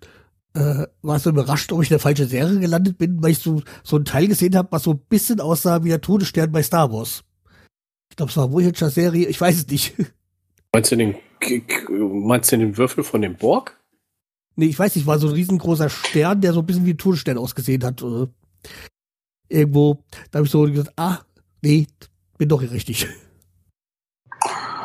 äh, 0.54 0.86
war 1.02 1.18
so 1.20 1.30
überrascht, 1.30 1.70
ob 1.72 1.82
ich 1.82 1.90
in 1.90 1.94
der 1.94 2.00
falschen 2.00 2.28
Serie 2.28 2.58
gelandet 2.58 2.98
bin, 2.98 3.22
weil 3.22 3.30
ich 3.30 3.38
so, 3.38 3.62
so 3.84 3.96
einen 3.96 4.04
Teil 4.04 4.26
gesehen 4.26 4.56
habe, 4.56 4.72
was 4.72 4.82
so 4.82 4.92
ein 4.92 5.00
bisschen 5.08 5.40
aussah 5.40 5.84
wie 5.84 5.90
der 5.90 6.00
Todesstern 6.00 6.50
bei 6.50 6.62
Star 6.62 6.92
Wars. 6.92 7.22
Ich 8.10 8.16
glaube, 8.16 8.30
es 8.30 8.36
war 8.36 8.52
Voyager-Serie, 8.52 9.28
ich 9.28 9.40
weiß 9.40 9.56
es 9.56 9.66
nicht. 9.68 9.94
Meinst 10.72 10.92
du 10.92 10.96
den, 10.96 11.14
meinst 11.88 12.52
du 12.52 12.58
den 12.58 12.76
Würfel 12.76 13.04
von 13.04 13.22
dem 13.22 13.36
Borg? 13.36 13.78
Nee, 14.56 14.66
ich 14.66 14.78
weiß 14.78 14.96
nicht, 14.96 15.06
war 15.06 15.18
so 15.18 15.28
ein 15.28 15.34
riesengroßer 15.34 15.88
Stern, 15.88 16.40
der 16.40 16.52
so 16.52 16.60
ein 16.60 16.66
bisschen 16.66 16.84
wie 16.84 16.92
ein 16.92 16.98
Todesstern 16.98 17.38
ausgesehen 17.38 17.84
hat. 17.84 18.02
Äh, 18.02 18.26
irgendwo, 19.48 20.02
da 20.30 20.38
habe 20.38 20.46
ich 20.46 20.52
so 20.52 20.62
gesagt, 20.62 20.92
ah, 20.96 21.18
nee, 21.62 21.86
bin 22.36 22.48
doch 22.48 22.60
hier 22.60 22.72
richtig. 22.72 23.06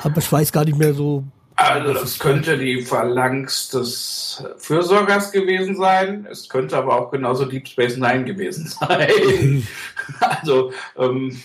Aber 0.03 0.17
ich 0.17 0.31
weiß 0.31 0.51
gar 0.51 0.65
nicht 0.65 0.77
mehr 0.77 0.93
so. 0.93 1.23
Also 1.55 1.93
das 1.93 2.19
könnte 2.19 2.57
die 2.57 2.81
Phalanx 2.81 3.69
des 3.69 4.43
Fürsorgers 4.57 5.31
gewesen 5.31 5.75
sein. 5.75 6.27
Es 6.29 6.49
könnte 6.49 6.77
aber 6.77 6.99
auch 6.99 7.11
genauso 7.11 7.45
Deep 7.45 7.67
Space 7.67 7.97
Nine 7.97 8.25
gewesen 8.25 8.67
sein. 8.79 9.67
also, 10.19 10.73
ähm, 10.97 11.41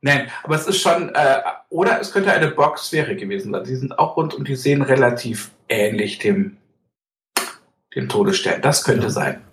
nein, 0.00 0.28
aber 0.42 0.56
es 0.56 0.66
ist 0.66 0.80
schon, 0.80 1.10
äh, 1.14 1.40
oder 1.70 2.00
es 2.00 2.12
könnte 2.12 2.32
eine 2.32 2.50
Box-Sphäre 2.50 3.16
gewesen 3.16 3.52
sein. 3.52 3.64
Die 3.64 3.76
sind 3.76 3.98
auch 3.98 4.16
rund 4.16 4.34
und 4.34 4.48
die 4.48 4.56
sehen 4.56 4.82
relativ 4.82 5.50
ähnlich 5.68 6.18
dem, 6.18 6.56
dem 7.94 8.08
Todesstern. 8.08 8.62
Das 8.62 8.84
könnte 8.84 9.04
ja. 9.04 9.10
sein. 9.10 9.44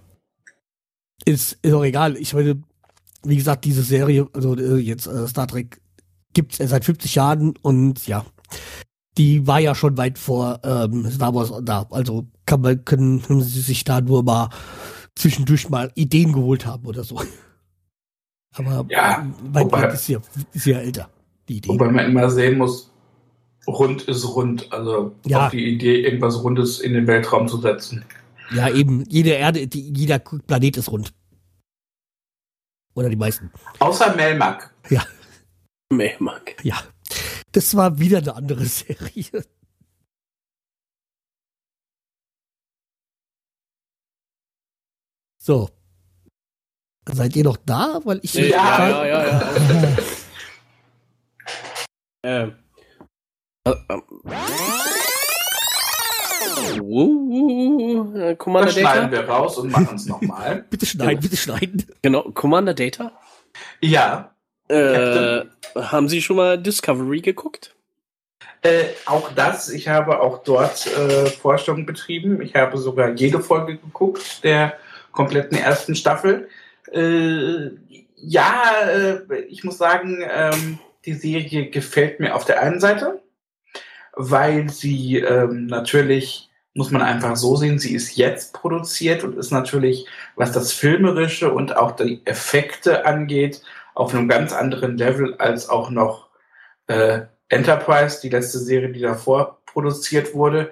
Ist, 1.26 1.58
ist 1.62 1.74
auch 1.74 1.84
egal. 1.84 2.18
Ich 2.18 2.34
meine, 2.34 2.62
wie 3.24 3.38
gesagt, 3.38 3.66
diese 3.66 3.84
Serie, 3.84 4.28
also 4.34 4.56
äh, 4.56 4.78
jetzt 4.78 5.08
äh, 5.08 5.28
Star 5.28 5.48
Trek, 5.48 5.82
gibt's 6.34 6.60
äh, 6.60 6.68
seit 6.68 6.86
50 6.86 7.16
Jahren 7.16 7.54
und 7.62 8.06
ja, 8.08 8.26
die 9.18 9.48
war 9.48 9.60
ja 9.60 9.74
schon 9.76 9.98
weit 9.98 10.20
vor 10.20 10.60
ähm, 10.64 11.10
Star 11.10 11.34
Wars 11.34 11.52
da. 11.64 11.88
Also 11.90 12.28
kann 12.46 12.62
man, 12.62 12.84
können 12.86 13.22
sie 13.42 13.62
sich 13.62 13.84
da 13.84 14.02
nur 14.02 14.24
mal 14.24 14.50
zwischendurch 15.16 15.70
mal 15.70 15.92
Ideen 15.96 16.34
geholt 16.34 16.66
haben 16.66 16.86
oder 16.86 17.04
so. 17.04 17.22
Aber 18.56 18.86
ja, 18.90 19.26
weit 19.52 19.66
wobei, 19.66 19.88
ist 19.88 20.08
ja, 20.08 20.20
ist 20.54 20.66
ja 20.66 20.78
älter, 20.78 21.10
die 21.48 21.58
Idee. 21.58 21.70
Wobei 21.70 21.90
man 21.92 22.06
immer 22.06 22.30
sehen 22.30 22.58
muss, 22.58 22.92
rund 23.68 24.04
ist 24.04 24.26
rund. 24.36 24.72
Also 24.72 25.14
ja. 25.26 25.48
auch 25.48 25.52
die 25.52 25.66
Idee, 25.76 26.02
irgendwas 26.04 26.42
Rundes 26.42 26.80
in 26.80 26.94
den 26.94 27.06
Weltraum 27.06 27.48
zu 27.48 27.60
setzen. 27.60 28.06
Ja, 28.54 28.70
eben, 28.70 29.04
jede 29.10 29.32
Erde, 29.32 29.68
die, 29.68 29.92
jeder 29.92 30.20
Planet 30.20 30.78
ist 30.78 30.92
rund. 30.92 31.14
Oder 32.94 33.10
die 33.10 33.16
meisten. 33.18 33.52
Außer 33.80 34.16
Melmac. 34.16 34.74
Ja. 34.90 35.04
Melmac. 35.92 36.56
Ja. 36.64 36.82
Das 37.52 37.76
war 37.76 38.00
wieder 38.00 38.20
eine 38.20 38.36
andere 38.36 38.66
Serie. 38.66 39.44
So. 45.38 45.70
Seid 47.12 47.36
ihr 47.36 47.44
noch 47.44 47.58
da? 47.58 48.00
Weil 48.04 48.20
ich. 48.24 48.34
Ja, 48.34 48.46
ja, 48.48 49.06
ja, 49.06 49.06
ja. 49.06 49.28
ja. 49.28 49.98
ähm. 52.24 52.56
Äh, 53.64 53.72
äh, 53.72 54.02
Uh, 56.80 58.36
Commander 58.38 58.68
das 58.68 58.76
Data. 58.76 58.92
schneiden 58.92 59.12
wir 59.12 59.28
raus 59.28 59.58
und 59.58 59.72
machen 59.72 59.96
es 59.96 60.06
nochmal. 60.06 60.66
bitte 60.70 60.86
schneiden, 60.86 61.22
bitte 61.22 61.38
schneiden. 61.38 61.86
Genau, 62.02 62.24
Commander 62.32 62.74
Data. 62.74 63.12
Ja. 63.82 64.36
Äh, 64.68 65.46
haben 65.76 66.10
Sie 66.10 66.22
schon 66.22 66.38
mal 66.38 66.58
Discovery 66.62 67.22
geguckt? 67.22 67.76
Äh, 68.62 68.86
auch 69.06 69.32
das. 69.34 69.70
Ich 69.70 69.88
habe 69.88 70.22
auch 70.22 70.44
dort 70.44 70.88
äh, 70.88 71.28
Forschung 71.28 71.86
betrieben. 71.86 72.42
Ich 72.42 72.56
habe 72.56 72.78
sogar 72.78 73.12
jede 73.12 73.40
Folge 73.40 73.78
geguckt 73.78 74.44
der 74.44 74.74
kompletten 75.12 75.58
ersten 75.58 75.96
Staffel. 75.96 76.50
Äh, 76.92 77.72
ja, 78.16 78.72
äh, 78.88 79.42
ich 79.50 79.64
muss 79.64 79.78
sagen, 79.78 80.24
ähm, 80.30 80.80
die 81.06 81.14
Serie 81.14 81.70
gefällt 81.70 82.20
mir 82.20 82.36
auf 82.36 82.46
der 82.46 82.62
einen 82.62 82.80
Seite 82.80 83.22
weil 84.16 84.70
sie 84.70 85.18
ähm, 85.20 85.68
natürlich, 85.68 86.50
muss 86.74 86.92
man 86.92 87.02
einfach 87.02 87.36
so 87.36 87.56
sehen, 87.56 87.80
sie 87.80 87.94
ist 87.94 88.16
jetzt 88.16 88.54
produziert 88.54 89.24
und 89.24 89.38
ist 89.38 89.52
natürlich, 89.52 90.08
was 90.36 90.52
das 90.52 90.72
Filmerische 90.74 91.52
und 91.54 91.76
auch 91.78 91.92
die 91.92 92.22
Effekte 92.26 93.06
angeht, 93.06 93.62
auf 93.94 94.14
einem 94.14 94.28
ganz 94.28 94.52
anderen 94.54 94.98
Level 94.98 95.36
als 95.36 95.70
auch 95.70 95.90
noch 95.90 96.30
äh, 96.88 97.22
Enterprise, 97.50 98.20
die 98.22 98.30
letzte 98.30 98.60
Serie, 98.60 98.90
die 98.90 99.02
davor 99.02 99.62
produziert 99.66 100.34
wurde. 100.34 100.72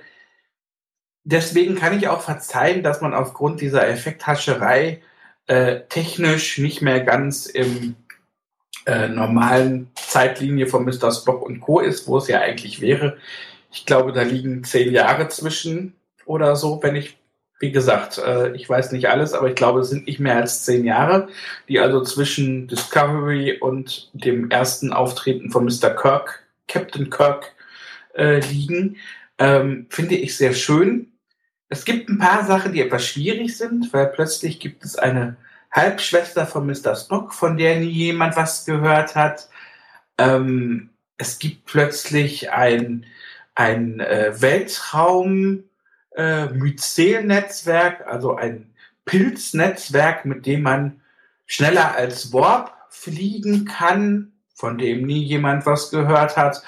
Deswegen 1.24 1.76
kann 1.76 1.98
ich 1.98 2.08
auch 2.10 2.22
verzeihen, 2.22 2.84
dass 2.84 3.00
man 3.00 3.14
aufgrund 3.14 3.62
dieser 3.62 3.88
Effekthascherei 3.88 5.02
äh, 5.48 5.82
technisch 5.90 6.58
nicht 6.58 6.82
mehr 6.82 7.02
ganz 7.02 7.46
im 7.46 7.96
äh, 8.86 9.08
normalen 9.08 9.90
Zeitlinie 9.96 10.68
von 10.68 10.86
Mr. 10.86 11.12
Spock 11.12 11.42
und 11.42 11.62
Co. 11.62 11.80
ist, 11.80 12.08
wo 12.08 12.18
es 12.18 12.28
ja 12.28 12.42
eigentlich 12.42 12.82
wäre. 12.82 13.18
Ich 13.72 13.86
glaube, 13.86 14.12
da 14.12 14.22
liegen 14.22 14.64
zehn 14.64 14.92
Jahre 14.92 15.30
zwischen 15.30 15.96
oder 16.26 16.56
so, 16.56 16.82
wenn 16.84 16.96
ich, 16.96 17.18
wie 17.60 17.72
gesagt, 17.72 18.18
äh, 18.18 18.56
ich 18.56 18.70
weiß 18.70 18.92
nicht 18.92 19.10
alles, 19.10 19.34
aber 19.34 19.50
ich 19.50 19.56
glaube, 19.56 19.82
es 19.82 19.90
sind 19.90 20.08
nicht 20.08 20.20
mehr 20.20 20.36
als 20.36 20.64
zehn 20.66 20.86
Jahre, 20.86 21.28
die 21.68 21.80
also 21.80 22.02
zwischen 22.04 22.68
Discovery 22.68 23.58
und 23.60 24.10
dem 24.14 24.52
ersten 24.52 24.94
Auftreten 24.94 25.50
von 25.50 25.66
Mr. 25.66 25.90
Kirk, 25.90 26.44
Captain 26.68 27.10
Kirk, 27.10 27.54
äh, 28.16 28.40
liegen. 28.40 28.98
Ähm, 29.38 29.88
finde 29.90 30.16
ich 30.16 30.38
sehr 30.38 30.54
schön. 30.54 31.13
Es 31.74 31.86
gibt 31.86 32.08
ein 32.08 32.20
paar 32.20 32.46
Sachen, 32.46 32.72
die 32.72 32.82
etwas 32.82 33.08
schwierig 33.08 33.58
sind, 33.58 33.92
weil 33.94 34.06
plötzlich 34.06 34.60
gibt 34.60 34.86
es 34.86 34.96
eine 34.96 35.38
Halbschwester 35.72 36.46
von 36.46 36.68
Mr. 36.68 36.96
Spock, 36.96 37.34
von 37.34 37.58
der 37.58 37.80
nie 37.80 37.90
jemand 37.90 38.38
was 38.38 38.66
gehört 38.66 39.16
hat. 39.16 39.50
Ähm, 40.20 40.92
es 41.18 41.40
gibt 41.40 41.66
plötzlich 41.66 42.52
ein, 42.52 43.08
ein 43.56 44.00
äh, 44.02 44.40
Weltraum 44.40 45.64
äh, 46.16 46.46
Myzel-Netzwerk, 46.46 48.06
also 48.06 48.36
ein 48.36 48.76
Pilznetzwerk, 49.06 50.26
mit 50.26 50.46
dem 50.46 50.62
man 50.62 51.02
schneller 51.48 51.96
als 51.96 52.32
Warp 52.32 52.72
fliegen 52.90 53.66
kann, 53.66 54.34
von 54.54 54.78
dem 54.78 55.08
nie 55.08 55.24
jemand 55.24 55.66
was 55.66 55.90
gehört 55.90 56.38
hat. 56.38 56.62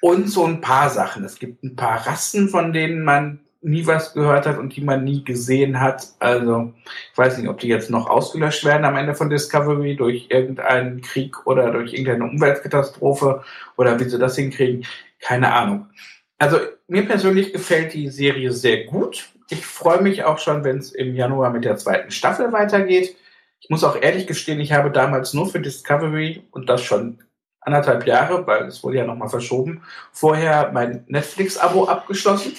Und 0.00 0.28
so 0.28 0.46
ein 0.46 0.60
paar 0.60 0.88
Sachen. 0.88 1.24
Es 1.24 1.40
gibt 1.40 1.64
ein 1.64 1.74
paar 1.74 2.06
Rassen, 2.06 2.48
von 2.48 2.72
denen 2.72 3.02
man 3.02 3.41
nie 3.62 3.86
was 3.86 4.12
gehört 4.12 4.46
hat 4.46 4.58
und 4.58 4.74
die 4.76 4.80
man 4.80 5.04
nie 5.04 5.24
gesehen 5.24 5.80
hat. 5.80 6.08
Also 6.18 6.72
ich 7.12 7.18
weiß 7.18 7.38
nicht, 7.38 7.48
ob 7.48 7.60
die 7.60 7.68
jetzt 7.68 7.90
noch 7.90 8.08
ausgelöscht 8.08 8.64
werden 8.64 8.84
am 8.84 8.96
Ende 8.96 9.14
von 9.14 9.30
Discovery 9.30 9.96
durch 9.96 10.26
irgendeinen 10.30 11.00
Krieg 11.00 11.46
oder 11.46 11.70
durch 11.70 11.92
irgendeine 11.92 12.24
Umweltkatastrophe 12.24 13.42
oder 13.76 13.98
wie 14.00 14.08
sie 14.08 14.18
das 14.18 14.36
hinkriegen. 14.36 14.84
Keine 15.20 15.52
Ahnung. 15.52 15.86
Also 16.38 16.58
mir 16.88 17.06
persönlich 17.06 17.52
gefällt 17.52 17.94
die 17.94 18.08
Serie 18.08 18.52
sehr 18.52 18.84
gut. 18.84 19.30
Ich 19.48 19.64
freue 19.64 20.02
mich 20.02 20.24
auch 20.24 20.38
schon, 20.38 20.64
wenn 20.64 20.78
es 20.78 20.90
im 20.92 21.14
Januar 21.14 21.50
mit 21.50 21.64
der 21.64 21.76
zweiten 21.76 22.10
Staffel 22.10 22.52
weitergeht. 22.52 23.16
Ich 23.60 23.70
muss 23.70 23.84
auch 23.84 23.94
ehrlich 24.00 24.26
gestehen, 24.26 24.58
ich 24.58 24.72
habe 24.72 24.90
damals 24.90 25.34
nur 25.34 25.48
für 25.48 25.60
Discovery 25.60 26.42
und 26.50 26.68
das 26.68 26.82
schon 26.82 27.18
anderthalb 27.60 28.08
Jahre, 28.08 28.44
weil 28.48 28.64
es 28.64 28.82
wurde 28.82 28.98
ja 28.98 29.04
nochmal 29.04 29.28
verschoben, 29.28 29.82
vorher 30.10 30.72
mein 30.72 31.04
Netflix-Abo 31.06 31.84
abgeschlossen 31.84 32.54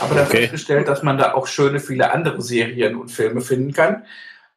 aber 0.00 0.14
dann 0.14 0.26
okay. 0.26 0.42
festgestellt, 0.42 0.88
dass 0.88 1.02
man 1.02 1.18
da 1.18 1.34
auch 1.34 1.46
schöne 1.46 1.80
viele 1.80 2.12
andere 2.12 2.42
Serien 2.42 2.96
und 2.96 3.10
Filme 3.10 3.40
finden 3.40 3.72
kann. 3.72 4.04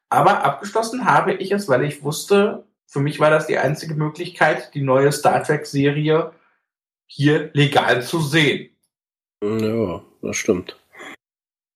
Aber 0.08 0.44
abgeschlossen 0.44 1.04
habe 1.04 1.34
ich 1.34 1.52
es, 1.52 1.68
weil 1.68 1.84
ich 1.84 2.02
wusste, 2.02 2.64
für 2.86 3.00
mich 3.00 3.20
war 3.20 3.30
das 3.30 3.46
die 3.46 3.58
einzige 3.58 3.94
Möglichkeit, 3.94 4.74
die 4.74 4.82
neue 4.82 5.12
Star 5.12 5.42
Trek-Serie 5.42 6.32
hier 7.06 7.50
legal 7.52 8.02
zu 8.02 8.20
sehen. 8.20 8.70
Ja, 9.42 10.02
das 10.22 10.36
stimmt. 10.36 10.76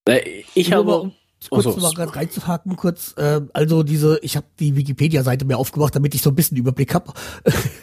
Äh, 0.09 0.45
ich 0.55 0.73
habe. 0.73 1.01
Um 1.01 1.15
kurz 1.51 1.67
oh, 1.67 1.71
so, 1.73 1.81
mal 1.81 1.93
gerade 1.93 2.15
reinzuhaken, 2.15 2.77
kurz. 2.77 3.15
Äh, 3.17 3.41
also 3.53 3.83
diese, 3.83 4.19
ich 4.23 4.37
habe 4.37 4.47
die 4.59 4.77
Wikipedia-Seite 4.77 5.45
mir 5.45 5.59
aufgemacht, 5.59 5.95
damit 5.95 6.15
ich 6.15 6.23
so 6.23 6.31
ein 6.31 6.37
bisschen 6.37 6.57
Überblick 6.57 6.95
habe. 6.95 7.13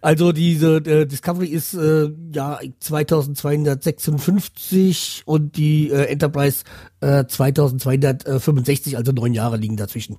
Also 0.00 0.32
diese 0.32 0.76
äh, 0.78 1.06
Discovery 1.06 1.48
ist 1.48 1.74
äh, 1.74 2.10
ja 2.32 2.58
2256 2.80 5.22
und 5.26 5.56
die 5.56 5.90
äh, 5.90 6.06
Enterprise 6.06 6.64
äh, 7.00 7.26
2265, 7.26 8.96
also 8.96 9.12
neun 9.12 9.34
Jahre 9.34 9.56
liegen 9.56 9.76
dazwischen. 9.76 10.18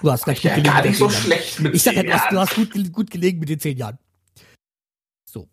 Du 0.00 0.10
hast 0.10 0.24
ganz 0.24 0.42
ja, 0.42 0.54
gut 0.54 0.64
gar 0.64 0.82
nicht 0.82 0.96
so 0.96 1.04
Jahren. 1.04 1.16
schlecht 1.16 1.60
mit 1.60 1.74
Ich 1.74 1.82
sag 1.82 1.94
ja, 1.94 2.02
du 2.02 2.12
hast, 2.12 2.32
du 2.32 2.38
hast 2.38 2.54
gut, 2.54 2.92
gut 2.92 3.10
gelegen 3.10 3.40
mit 3.40 3.48
den 3.48 3.60
zehn 3.60 3.76
Jahren. 3.76 3.98
So. 5.24 5.48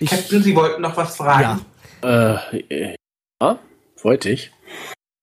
Ich, 0.00 0.10
Captain, 0.10 0.42
Sie 0.42 0.56
wollten 0.56 0.82
noch 0.82 0.96
was 0.96 1.16
fragen? 1.16 1.64
Ja. 2.02 2.40
Äh, 2.48 2.96
ja, 3.40 3.58
wollte 4.02 4.30
ich. 4.30 4.52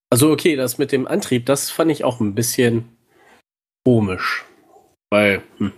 Also 0.09 0.31
okay, 0.31 0.55
das 0.55 0.77
mit 0.77 0.91
dem 0.91 1.07
Antrieb, 1.07 1.45
das 1.45 1.71
fand 1.71 1.91
ich 1.91 2.03
auch 2.03 2.19
ein 2.19 2.35
bisschen 2.35 2.89
komisch. 3.85 4.45
Weil, 5.09 5.43
hm. 5.57 5.73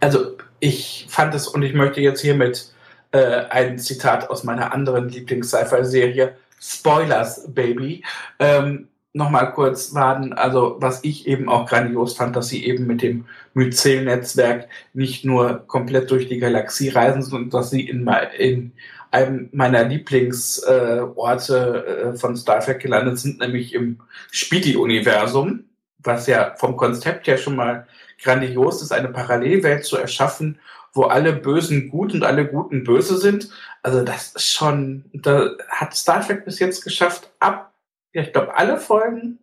Also, 0.00 0.36
ich 0.60 1.06
fand 1.08 1.34
es 1.34 1.48
und 1.48 1.62
ich 1.62 1.74
möchte 1.74 2.00
jetzt 2.00 2.20
hiermit 2.20 2.72
äh, 3.12 3.44
ein 3.50 3.78
Zitat 3.78 4.30
aus 4.30 4.44
meiner 4.44 4.72
anderen 4.72 5.08
Lieblings-Sci-Fi-Serie, 5.08 6.36
Spoilers, 6.60 7.52
Baby, 7.52 8.04
ähm, 8.38 8.88
nochmal 9.12 9.52
kurz 9.52 9.94
warten. 9.94 10.32
Also, 10.32 10.76
was 10.78 11.00
ich 11.02 11.26
eben 11.26 11.48
auch 11.48 11.68
grandios 11.68 12.14
fand, 12.14 12.36
dass 12.36 12.48
sie 12.48 12.64
eben 12.64 12.86
mit 12.86 13.02
dem 13.02 13.24
Myzel-Netzwerk 13.54 14.68
nicht 14.92 15.24
nur 15.24 15.64
komplett 15.66 16.10
durch 16.10 16.28
die 16.28 16.38
Galaxie 16.38 16.90
reisen, 16.90 17.22
sondern 17.22 17.50
dass 17.50 17.70
sie 17.70 17.88
in, 17.88 18.06
in 18.38 18.72
einem 19.10 19.48
meiner 19.52 19.84
Lieblingsorte 19.84 22.12
äh, 22.14 22.16
von 22.16 22.36
Star 22.36 22.60
Trek 22.60 22.80
gelandet 22.80 23.18
sind, 23.18 23.40
nämlich 23.40 23.74
im 23.74 23.98
Spiegeluniversum, 24.30 25.64
was 25.98 26.26
ja 26.26 26.54
vom 26.56 26.76
Konzept 26.76 27.26
her 27.26 27.36
schon 27.36 27.56
mal 27.56 27.86
grandios 28.22 28.82
ist, 28.82 28.92
eine 28.92 29.08
Parallelwelt 29.08 29.84
zu 29.84 29.96
erschaffen, 29.96 30.58
wo 30.92 31.04
alle 31.04 31.32
Bösen 31.32 31.88
gut 31.88 32.14
und 32.14 32.24
alle 32.24 32.46
Guten 32.46 32.84
böse 32.84 33.16
sind. 33.16 33.50
Also 33.82 34.02
das 34.02 34.34
ist 34.34 34.52
schon, 34.52 35.04
da 35.12 35.50
hat 35.68 35.94
Star 35.94 36.26
Trek 36.26 36.44
bis 36.44 36.58
jetzt 36.58 36.84
geschafft, 36.84 37.30
ab, 37.38 37.72
ja, 38.12 38.22
ich 38.22 38.32
glaube, 38.32 38.56
alle 38.56 38.78
Folgen, 38.78 39.38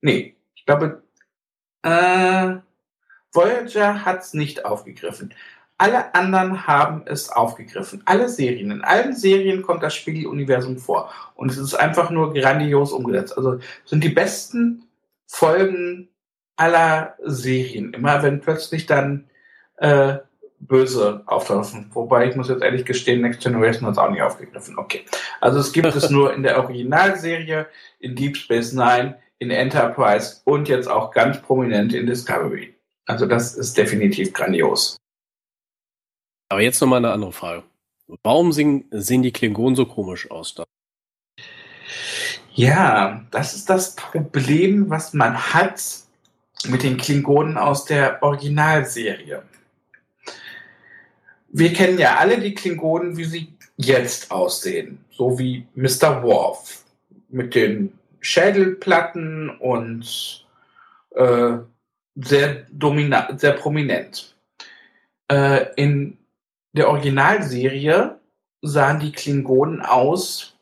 nee, 0.00 0.36
ich 0.54 0.64
glaube, 0.64 1.02
äh, 1.82 2.56
Voyager 3.32 4.04
hat 4.04 4.22
es 4.22 4.32
nicht 4.32 4.64
aufgegriffen. 4.64 5.34
Alle 5.76 6.14
anderen 6.14 6.66
haben 6.66 7.02
es 7.06 7.28
aufgegriffen. 7.30 8.02
Alle 8.04 8.28
Serien. 8.28 8.70
In 8.70 8.82
allen 8.82 9.14
Serien 9.14 9.62
kommt 9.62 9.82
das 9.82 9.94
Spiegeluniversum 9.94 10.78
vor. 10.78 11.12
Und 11.34 11.50
es 11.50 11.58
ist 11.58 11.74
einfach 11.74 12.10
nur 12.10 12.32
grandios 12.32 12.92
umgesetzt. 12.92 13.36
Also 13.36 13.58
sind 13.84 14.04
die 14.04 14.10
besten 14.10 14.88
Folgen 15.26 16.08
aller 16.56 17.16
Serien. 17.22 17.92
Immer 17.92 18.22
wenn 18.22 18.40
plötzlich 18.40 18.86
dann 18.86 19.28
äh, 19.76 20.18
böse 20.60 21.22
auftauchen. 21.26 21.90
Wobei 21.92 22.28
ich 22.28 22.36
muss 22.36 22.48
jetzt 22.48 22.62
ehrlich 22.62 22.84
gestehen, 22.84 23.20
Next 23.20 23.42
Generation 23.42 23.86
hat 23.86 23.92
es 23.92 23.98
auch 23.98 24.10
nicht 24.10 24.22
aufgegriffen. 24.22 24.78
Okay. 24.78 25.04
Also 25.40 25.58
es 25.58 25.72
gibt 25.72 25.94
es 25.94 26.10
nur 26.10 26.34
in 26.34 26.42
der 26.42 26.58
Originalserie, 26.58 27.66
in 27.98 28.16
Deep 28.16 28.36
Space 28.36 28.72
Nine, 28.72 29.18
in 29.38 29.50
Enterprise 29.50 30.40
und 30.44 30.68
jetzt 30.68 30.88
auch 30.88 31.10
ganz 31.10 31.40
prominent 31.42 31.92
in 31.92 32.06
Discovery. 32.06 32.74
Also 33.06 33.26
das 33.26 33.54
ist 33.54 33.76
definitiv 33.76 34.32
grandios. 34.32 34.96
Aber 36.48 36.62
jetzt 36.62 36.80
nochmal 36.80 36.98
eine 36.98 37.12
andere 37.12 37.32
Frage. 37.32 37.64
Warum 38.22 38.52
sehen, 38.52 38.84
sehen 38.90 39.22
die 39.22 39.32
Klingonen 39.32 39.76
so 39.76 39.86
komisch 39.86 40.30
aus 40.30 40.54
da? 40.54 40.64
Ja, 42.52 43.24
das 43.30 43.54
ist 43.54 43.68
das 43.68 43.96
Problem, 43.96 44.88
was 44.88 45.12
man 45.12 45.36
hat 45.36 46.03
mit 46.68 46.82
den 46.82 46.96
Klingonen 46.96 47.56
aus 47.56 47.84
der 47.84 48.22
Originalserie 48.22 49.42
wir 51.56 51.72
kennen 51.72 51.98
ja 51.98 52.16
alle 52.16 52.40
die 52.40 52.52
Klingonen, 52.52 53.16
wie 53.16 53.24
sie 53.24 53.52
jetzt 53.76 54.32
aussehen. 54.32 55.04
So 55.12 55.38
wie 55.38 55.64
Mr. 55.76 56.24
Worf 56.24 56.84
mit 57.28 57.54
den 57.54 57.96
Schädelplatten 58.18 59.50
und 59.50 60.44
äh, 61.10 61.58
sehr, 62.16 62.66
sehr 63.36 63.52
prominent. 63.52 64.34
Äh, 65.28 65.66
in 65.76 66.18
der 66.72 66.88
Originalserie 66.88 68.18
sahen 68.60 68.98
die 68.98 69.12
Klingonen 69.12 69.80
aus 69.80 70.56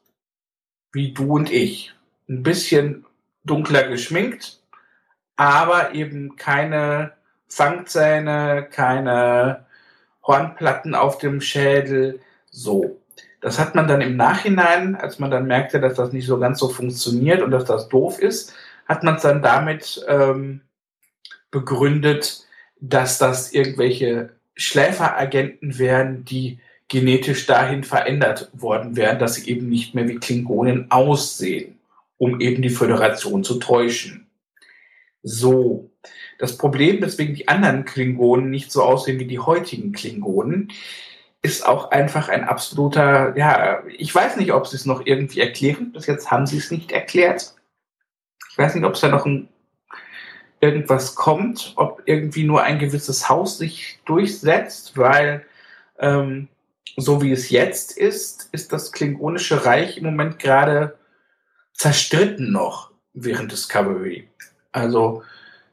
wie 0.93 1.13
du 1.13 1.37
und 1.37 1.51
ich. 1.51 1.95
Ein 2.29 2.43
bisschen 2.43 3.07
dunkler 3.45 3.89
geschminkt, 3.89 4.61
aber 5.37 5.95
eben 5.95 6.37
keine 6.37 7.13
Fangzähne, 7.49 8.67
keine 8.71 9.67
Hornplatten 10.27 10.95
auf 10.95 11.19
dem 11.19 11.41
Schädel, 11.41 12.21
so. 12.51 12.99
Das 13.41 13.59
hat 13.59 13.75
man 13.75 13.89
dann 13.89 14.01
im 14.01 14.17
Nachhinein, 14.17 14.95
als 14.95 15.19
man 15.19 15.31
dann 15.31 15.47
merkte, 15.47 15.81
dass 15.81 15.95
das 15.95 16.13
nicht 16.13 16.27
so 16.27 16.39
ganz 16.39 16.61
so 16.61 16.69
funktioniert 16.69 17.43
und 17.43 17.51
dass 17.51 17.65
das 17.65 17.89
doof 17.89 18.21
ist, 18.21 18.55
hat 18.87 19.03
man 19.03 19.17
es 19.17 19.23
dann 19.23 19.43
damit 19.43 20.05
ähm, 20.09 20.61
begründet, 21.51 22.47
dass 22.81 23.19
das 23.19 23.53
irgendwelche 23.53 24.31
Schläferagenten 24.55 25.79
wären, 25.79 26.25
die 26.25 26.61
genetisch 26.89 27.47
dahin 27.47 27.85
verändert 27.85 28.51
worden 28.53 28.97
wären, 28.97 29.19
dass 29.19 29.35
sie 29.35 29.49
eben 29.49 29.69
nicht 29.69 29.95
mehr 29.95 30.09
wie 30.09 30.17
Klingonen 30.17 30.91
aussehen, 30.91 31.79
um 32.19 32.41
eben 32.41 32.63
die 32.63 32.71
Föderation 32.71 33.45
zu 33.45 33.59
täuschen. 33.59 34.27
So. 35.23 35.91
Das 36.39 36.59
Problem, 36.59 37.01
weswegen 37.01 37.35
die 37.35 37.49
anderen 37.49 37.85
Klingonen 37.85 38.51
nicht 38.51 38.73
so 38.73 38.83
aussehen 38.83 39.19
wie 39.21 39.27
die 39.27 39.39
heutigen 39.39 39.93
Klingonen, 39.93 40.73
ist 41.43 41.67
auch 41.67 41.91
einfach 41.91 42.29
ein 42.29 42.45
absoluter, 42.45 43.37
ja, 43.37 43.83
ich 43.89 44.15
weiß 44.15 44.37
nicht, 44.37 44.53
ob 44.53 44.67
sie 44.67 44.77
es 44.77 44.87
noch 44.87 45.07
irgendwie 45.07 45.41
erklären. 45.41 45.93
Bis 45.93 46.07
jetzt 46.07 46.31
haben 46.31 46.47
sie 46.47 46.59
es 46.59 46.71
nicht 46.71 46.93
erklärt. 46.93 47.55
Ich 48.51 48.59
weiß 48.59 48.75
nicht, 48.75 48.85
ob 48.85 48.95
es 48.95 49.01
da 49.01 49.09
noch 49.09 49.27
ein, 49.27 49.49
irgendwas 50.61 51.17
kommt, 51.17 51.73
ob 51.77 52.03
irgendwie 52.07 52.45
nur 52.45 52.63
ein 52.63 52.79
gewisses 52.79 53.29
Haus 53.29 53.59
sich 53.59 53.99
durchsetzt, 54.05 54.97
weil 54.97 55.45
ähm, 55.99 56.49
so 56.97 57.23
wie 57.23 57.33
es 57.33 57.51
jetzt 57.51 57.97
ist, 57.97 58.49
ist 58.53 58.73
das 58.73 58.93
Klingonische 58.93 59.65
Reich 59.65 59.97
im 59.97 60.05
Moment 60.05 60.39
gerade 60.39 60.99
zerstritten 61.75 62.53
noch 62.53 62.91
während 63.15 63.51
Discovery. 63.51 64.29
Also 64.73 65.23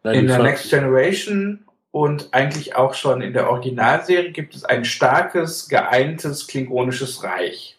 in 0.04 0.28
der 0.28 0.39
Next 0.39 0.70
Generation 0.70 1.66
und 1.91 2.34
eigentlich 2.34 2.76
auch 2.76 2.93
schon 2.93 3.22
in 3.22 3.34
der 3.34 3.50
Originalserie 3.50 4.32
gibt 4.32 4.56
es 4.56 4.64
ein 4.64 4.86
starkes, 4.86 5.68
geeintes 5.68 6.47
klingonisches 6.47 7.24
Reich. 7.24 7.78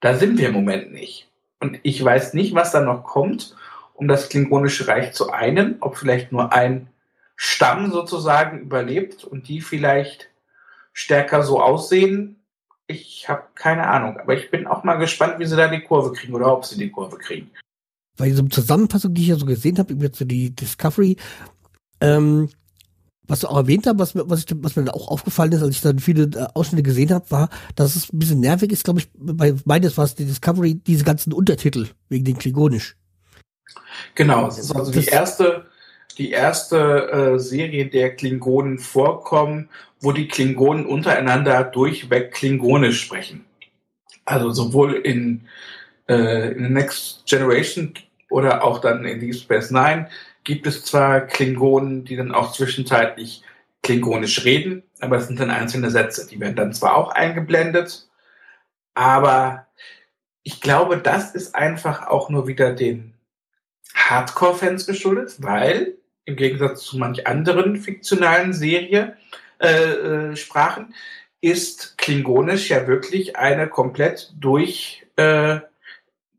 Da 0.00 0.14
sind 0.14 0.38
wir 0.38 0.48
im 0.48 0.54
Moment 0.54 0.92
nicht. 0.92 1.28
Und 1.60 1.78
ich 1.82 2.02
weiß 2.02 2.34
nicht, 2.34 2.54
was 2.54 2.72
da 2.72 2.80
noch 2.80 3.04
kommt, 3.04 3.54
um 3.94 4.08
das 4.08 4.28
klingonische 4.28 4.88
Reich 4.88 5.12
zu 5.12 5.30
einen, 5.30 5.76
ob 5.80 5.96
vielleicht 5.96 6.32
nur 6.32 6.52
ein 6.52 6.88
Stamm 7.34 7.90
sozusagen 7.92 8.60
überlebt 8.60 9.24
und 9.24 9.48
die 9.48 9.60
vielleicht 9.60 10.30
stärker 10.92 11.42
so 11.42 11.60
aussehen. 11.60 12.36
Ich 12.86 13.28
habe 13.28 13.42
keine 13.54 13.88
Ahnung, 13.88 14.18
aber 14.18 14.34
ich 14.34 14.50
bin 14.50 14.66
auch 14.66 14.84
mal 14.84 14.96
gespannt, 14.96 15.38
wie 15.38 15.46
sie 15.46 15.56
da 15.56 15.68
die 15.68 15.82
Kurve 15.82 16.12
kriegen 16.12 16.34
oder 16.34 16.52
ob 16.52 16.64
sie 16.64 16.78
die 16.78 16.90
Kurve 16.90 17.18
kriegen 17.18 17.50
bei 18.16 18.28
dieser 18.28 18.48
Zusammenfassung, 18.48 19.14
die 19.14 19.22
ich 19.22 19.28
ja 19.28 19.36
so 19.36 19.46
gesehen 19.46 19.78
habe, 19.78 19.92
über 19.92 20.08
die 20.08 20.54
Discovery, 20.54 21.16
ähm, 22.00 22.48
was 23.28 23.40
du 23.40 23.48
auch 23.48 23.56
erwähnt 23.56 23.86
hast, 23.86 23.98
was, 23.98 24.14
was, 24.14 24.44
ich, 24.44 24.46
was 24.56 24.76
mir 24.76 24.84
dann 24.84 24.94
auch 24.94 25.08
aufgefallen 25.08 25.52
ist, 25.52 25.62
als 25.62 25.76
ich 25.76 25.80
dann 25.80 25.98
viele 25.98 26.24
äh, 26.24 26.46
Ausschnitte 26.54 26.82
gesehen 26.82 27.10
habe, 27.10 27.30
war, 27.30 27.48
dass 27.74 27.96
es 27.96 28.12
ein 28.12 28.18
bisschen 28.18 28.40
nervig 28.40 28.72
ist, 28.72 28.84
glaube 28.84 29.00
ich, 29.00 29.08
bei 29.14 29.54
meines 29.64 29.96
war 29.96 30.04
es 30.04 30.14
die 30.14 30.24
Discovery, 30.24 30.74
diese 30.74 31.04
ganzen 31.04 31.32
Untertitel 31.32 31.88
wegen 32.08 32.24
den 32.24 32.38
Klingonisch. 32.38 32.96
Genau, 34.14 34.46
das 34.46 34.58
ist 34.58 34.74
also 34.74 34.92
die 34.92 35.06
erste, 35.06 35.66
die 36.18 36.30
erste 36.30 37.10
äh, 37.10 37.38
Serie 37.38 37.86
der 37.86 38.14
Klingonen 38.14 38.78
vorkommen, 38.78 39.68
wo 40.00 40.12
die 40.12 40.28
Klingonen 40.28 40.86
untereinander 40.86 41.64
durchweg 41.64 42.32
Klingonisch 42.32 43.02
sprechen. 43.02 43.44
Also 44.24 44.50
sowohl 44.50 44.94
in, 44.94 45.42
äh, 46.08 46.52
in 46.52 46.72
Next 46.72 47.24
Generation 47.26 47.94
oder 48.30 48.64
auch 48.64 48.80
dann 48.80 49.04
in 49.04 49.20
Deep 49.20 49.34
Space 49.34 49.70
Nine 49.70 50.08
gibt 50.44 50.66
es 50.66 50.84
zwar 50.84 51.22
Klingonen, 51.22 52.04
die 52.04 52.16
dann 52.16 52.32
auch 52.32 52.52
zwischenzeitlich 52.52 53.42
klingonisch 53.82 54.44
reden, 54.44 54.82
aber 55.00 55.16
es 55.16 55.26
sind 55.26 55.38
dann 55.38 55.50
einzelne 55.50 55.90
Sätze. 55.90 56.26
Die 56.26 56.40
werden 56.40 56.56
dann 56.56 56.72
zwar 56.72 56.96
auch 56.96 57.10
eingeblendet, 57.10 58.08
aber 58.94 59.66
ich 60.42 60.60
glaube, 60.60 60.98
das 60.98 61.34
ist 61.34 61.54
einfach 61.54 62.06
auch 62.06 62.30
nur 62.30 62.46
wieder 62.46 62.72
den 62.72 63.14
Hardcore-Fans 63.94 64.86
geschuldet, 64.86 65.36
weil 65.38 65.96
im 66.24 66.36
Gegensatz 66.36 66.82
zu 66.84 66.98
manch 66.98 67.26
anderen 67.26 67.76
fiktionalen 67.76 68.52
Serie, 68.52 69.16
äh, 69.58 70.30
äh, 70.30 70.36
Sprachen, 70.36 70.94
ist 71.40 71.96
Klingonisch 71.98 72.70
ja 72.70 72.86
wirklich 72.86 73.36
eine 73.36 73.68
komplett 73.68 74.32
durch 74.38 75.06
äh, 75.16 75.60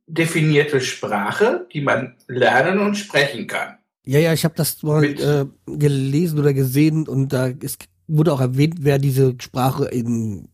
definierte 0.08 0.82
Sprache, 0.82 1.68
die 1.74 1.82
man 1.82 2.16
lernen 2.28 2.80
und 2.80 2.96
sprechen 2.96 3.46
kann. 3.48 3.78
Ja, 4.06 4.20
ja, 4.20 4.34
ich 4.34 4.46
habe 4.46 4.56
das 4.56 4.82
mal 4.84 5.04
äh, 5.04 5.46
gelesen 5.66 6.40
oder 6.40 6.54
gesehen 6.54 7.08
und 7.08 7.34
da 7.34 7.48
ist, 7.48 7.86
wurde 8.08 8.32
auch 8.32 8.40
erwähnt, 8.40 8.78
wer 8.80 9.00
diese 9.00 9.36
Sprache 9.40 9.86
in, 9.86 10.48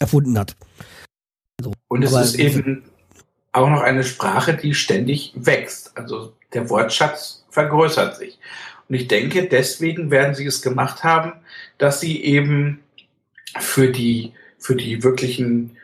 erfunden 0.00 0.36
hat. 0.36 0.56
Also, 1.60 1.72
und 1.88 2.02
es 2.02 2.12
ist 2.12 2.34
eben 2.34 2.82
auch 3.52 3.68
noch 3.68 3.82
eine 3.82 4.02
Sprache, 4.02 4.54
die 4.56 4.74
ständig 4.74 5.32
wächst. 5.36 5.96
Also 5.96 6.32
der 6.52 6.68
Wortschatz 6.68 7.44
vergrößert 7.50 8.16
sich. 8.16 8.38
Und 8.88 8.96
ich 8.96 9.06
denke, 9.06 9.46
deswegen 9.46 10.10
werden 10.10 10.34
sie 10.34 10.46
es 10.46 10.62
gemacht 10.62 11.04
haben, 11.04 11.32
dass 11.78 12.00
sie 12.00 12.24
eben 12.24 12.80
für 13.60 13.90
die, 13.90 14.32
für 14.58 14.74
die 14.74 15.02
wirklichen 15.04 15.76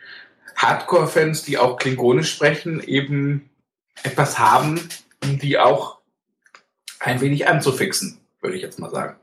Hardcore-Fans, 0.57 1.45
die 1.45 1.59
auch 1.59 1.77
Klingonisch 1.77 2.33
sprechen, 2.33 2.83
eben 2.83 3.51
etwas 4.03 4.39
haben, 4.39 4.81
um 5.23 5.39
die 5.39 5.59
auch 5.59 5.99
ein 7.01 7.21
wenig 7.21 7.49
anzufixen, 7.49 8.19
würde 8.41 8.57
ich 8.57 8.63
jetzt 8.63 8.79
mal 8.79 8.91
sagen. 8.91 9.17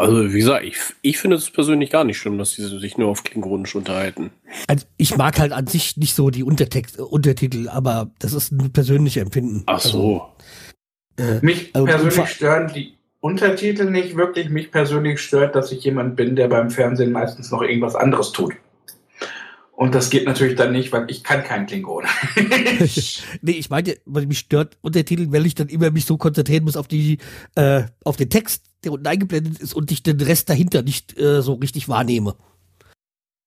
Also, 0.00 0.32
wie 0.32 0.38
gesagt, 0.38 0.64
ich, 0.64 0.76
ich 1.02 1.18
finde 1.18 1.36
es 1.36 1.50
persönlich 1.50 1.90
gar 1.90 2.04
nicht 2.04 2.18
schlimm, 2.18 2.38
dass 2.38 2.52
sie 2.52 2.64
sich 2.78 2.98
nur 2.98 3.08
auf 3.08 3.24
Klingonisch 3.24 3.74
unterhalten. 3.74 4.30
Also, 4.68 4.86
ich 4.96 5.16
mag 5.16 5.40
halt 5.40 5.52
an 5.52 5.66
sich 5.66 5.96
nicht 5.96 6.14
so 6.14 6.30
die 6.30 6.44
Untertext, 6.44 7.00
Untertitel, 7.00 7.68
aber 7.68 8.10
das 8.20 8.32
ist 8.32 8.52
ein 8.52 8.72
persönliches 8.72 9.20
Empfinden. 9.20 9.64
Ach 9.66 9.80
so. 9.80 10.28
Also, 11.18 11.32
äh, 11.32 11.44
mich 11.44 11.74
also 11.74 11.86
persönlich 11.86 12.30
stören 12.30 12.72
die 12.72 12.94
Untertitel 13.18 13.90
nicht 13.90 14.16
wirklich. 14.16 14.48
Mich 14.50 14.70
persönlich 14.70 15.20
stört, 15.20 15.56
dass 15.56 15.72
ich 15.72 15.82
jemand 15.82 16.14
bin, 16.14 16.36
der 16.36 16.46
beim 16.46 16.70
Fernsehen 16.70 17.10
meistens 17.10 17.50
noch 17.50 17.62
irgendwas 17.62 17.96
anderes 17.96 18.30
tut. 18.30 18.54
Und 19.78 19.94
das 19.94 20.10
geht 20.10 20.26
natürlich 20.26 20.56
dann 20.56 20.72
nicht, 20.72 20.90
weil 20.90 21.08
ich 21.08 21.22
kann 21.22 21.44
kein 21.44 21.66
Klingon. 21.66 22.04
nee, 23.42 23.52
ich 23.52 23.70
meine, 23.70 23.96
weil 24.06 24.26
mich 24.26 24.40
stört 24.40 24.76
Untertitel, 24.80 25.30
weil 25.30 25.46
ich 25.46 25.54
dann 25.54 25.68
immer 25.68 25.92
mich 25.92 26.04
so 26.04 26.16
konzentrieren 26.16 26.64
muss 26.64 26.76
auf 26.76 26.88
die, 26.88 27.18
äh, 27.54 27.84
auf 28.02 28.16
den 28.16 28.28
Text, 28.28 28.64
der 28.82 28.90
unten 28.90 29.06
eingeblendet 29.06 29.60
ist 29.60 29.74
und 29.74 29.92
ich 29.92 30.02
den 30.02 30.20
Rest 30.20 30.50
dahinter 30.50 30.82
nicht 30.82 31.16
äh, 31.16 31.42
so 31.42 31.54
richtig 31.54 31.88
wahrnehme. 31.88 32.34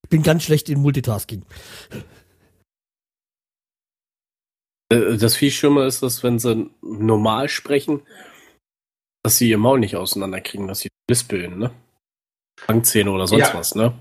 Ich 0.05 0.09
bin 0.09 0.23
ganz 0.23 0.43
schlecht 0.43 0.69
in 0.69 0.79
Multitasking. 0.79 1.43
Äh, 4.87 5.17
das 5.17 5.35
viel 5.35 5.51
schlimmer 5.51 5.85
ist, 5.85 6.01
dass 6.01 6.23
wenn 6.23 6.39
sie 6.39 6.69
normal 6.81 7.49
sprechen, 7.49 8.03
dass 9.21 9.37
sie 9.37 9.49
ihr 9.49 9.57
Maul 9.57 9.81
nicht 9.81 9.97
auseinanderkriegen, 9.97 10.69
dass 10.69 10.79
sie 10.79 10.87
lispeln, 11.09 11.59
ne? 11.59 11.71
Fangzähne 12.57 13.11
oder 13.11 13.27
sonst 13.27 13.49
ja. 13.49 13.53
was, 13.53 13.75
ne? 13.75 13.93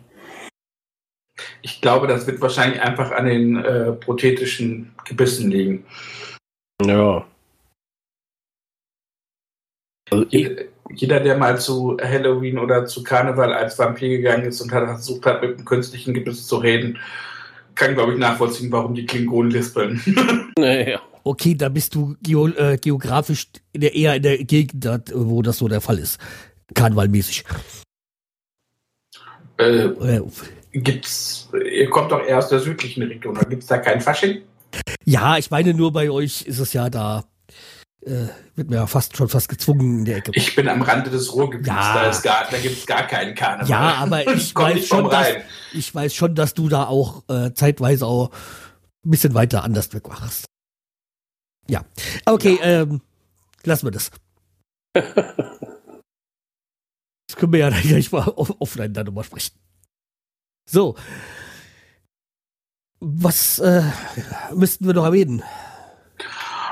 Ich 1.63 1.81
glaube, 1.81 2.07
das 2.07 2.27
wird 2.27 2.41
wahrscheinlich 2.41 2.81
einfach 2.81 3.11
an 3.13 3.27
den 3.27 3.57
äh, 3.65 3.93
prothetischen 3.93 4.93
Gebissen 5.05 5.51
liegen. 5.51 5.85
Ja. 6.85 7.27
Also 10.11 10.27
Jeder, 10.31 11.21
der 11.21 11.37
mal 11.37 11.59
zu 11.61 11.97
Halloween 12.03 12.59
oder 12.59 12.87
zu 12.87 13.03
Karneval 13.03 13.53
als 13.53 13.79
Vampir 13.79 14.09
gegangen 14.09 14.47
ist 14.47 14.61
und 14.61 14.73
hat 14.73 14.85
versucht 14.85 15.25
hat, 15.25 15.43
mit 15.43 15.57
einem 15.57 15.65
künstlichen 15.65 16.15
Gebiss 16.15 16.47
zu 16.47 16.57
reden, 16.57 16.99
kann, 17.77 17.95
glaube 17.95 18.13
ich, 18.13 18.19
nachvollziehen, 18.19 18.73
warum 18.73 18.95
die 18.95 19.07
Klingonen 19.07 19.51
lispeln. 19.51 20.01
Naja. 20.59 21.01
Okay, 21.23 21.55
da 21.55 21.69
bist 21.69 21.95
du 21.95 22.17
geo 22.23 22.49
äh, 22.49 22.77
geografisch 22.79 23.47
eher 23.73 24.17
in 24.17 24.23
der 24.23 24.39
Gegend, 24.39 24.87
wo 25.15 25.43
das 25.43 25.59
so 25.59 25.69
der 25.69 25.81
Fall 25.81 25.99
ist. 25.99 26.19
Karnevalmäßig. 26.75 27.45
Äh, 29.59 29.85
äh 29.85 30.23
gibt's, 30.73 31.49
ihr 31.53 31.89
kommt 31.91 32.13
doch 32.13 32.23
eher 32.23 32.39
aus 32.39 32.49
der 32.49 32.61
südlichen 32.61 33.03
Region, 33.03 33.35
da 33.35 33.43
gibt 33.43 33.63
es 33.63 33.69
da 33.69 33.79
kein 33.79 34.01
Fasching? 34.01 34.43
Ja, 35.05 35.37
ich 35.39 35.51
meine 35.51 35.75
nur 35.75 35.93
bei 35.93 36.11
euch 36.11 36.43
ist 36.43 36.59
es 36.59 36.73
ja 36.73 36.91
da, 36.91 37.25
äh, 38.03 38.29
wird 38.55 38.71
mir 38.71 38.77
ja 38.77 38.87
fast 38.87 39.17
schon 39.17 39.29
fast 39.29 39.49
gezwungen 39.49 40.01
in 40.01 40.05
der 40.05 40.19
Ecke. 40.19 40.33
Ich 40.35 40.55
bin 40.55 40.69
am 40.69 40.83
Rande 40.83 41.11
des 41.11 41.35
Ruhrgebiets, 41.35 41.69
ja. 41.69 42.13
da, 42.23 42.47
da 42.51 42.59
gibt 42.59 42.79
es 42.79 42.87
gar 42.87 43.07
keinen 43.07 43.35
Karneval. 43.35 43.69
Ja, 43.69 43.95
aber 43.97 44.27
ich, 44.35 44.55
weiß 44.55 44.87
schon, 44.87 45.11
dass, 45.11 45.29
ich 45.73 45.95
weiß 45.95 46.15
schon, 46.15 46.35
dass 46.35 46.55
du 46.55 46.69
da 46.69 46.85
auch 46.85 47.25
äh, 47.29 47.53
zeitweise 47.53 48.07
auch 48.07 48.31
ein 49.05 49.11
bisschen 49.11 49.35
weiter 49.35 49.65
anders 49.65 49.93
weg 49.93 50.09
warst. 50.09 50.47
Ja, 51.69 51.85
okay, 52.27 52.59
ja. 52.61 52.83
Ähm, 52.83 53.01
lassen 53.65 53.87
wir 53.87 53.93
das. 53.93 54.11
das 54.95 55.05
können 57.37 57.53
wir 57.53 57.61
ja 57.61 57.71
gleich 57.71 58.11
mal 58.11 58.29
offline 58.29 58.93
dann 58.93 59.07
nochmal 59.07 59.25
sprechen. 59.25 59.55
So. 60.71 60.95
Was 63.01 63.59
äh, 63.59 63.83
müssten 64.55 64.87
wir 64.87 64.95
noch 64.95 65.05
erwähnen? 65.05 65.43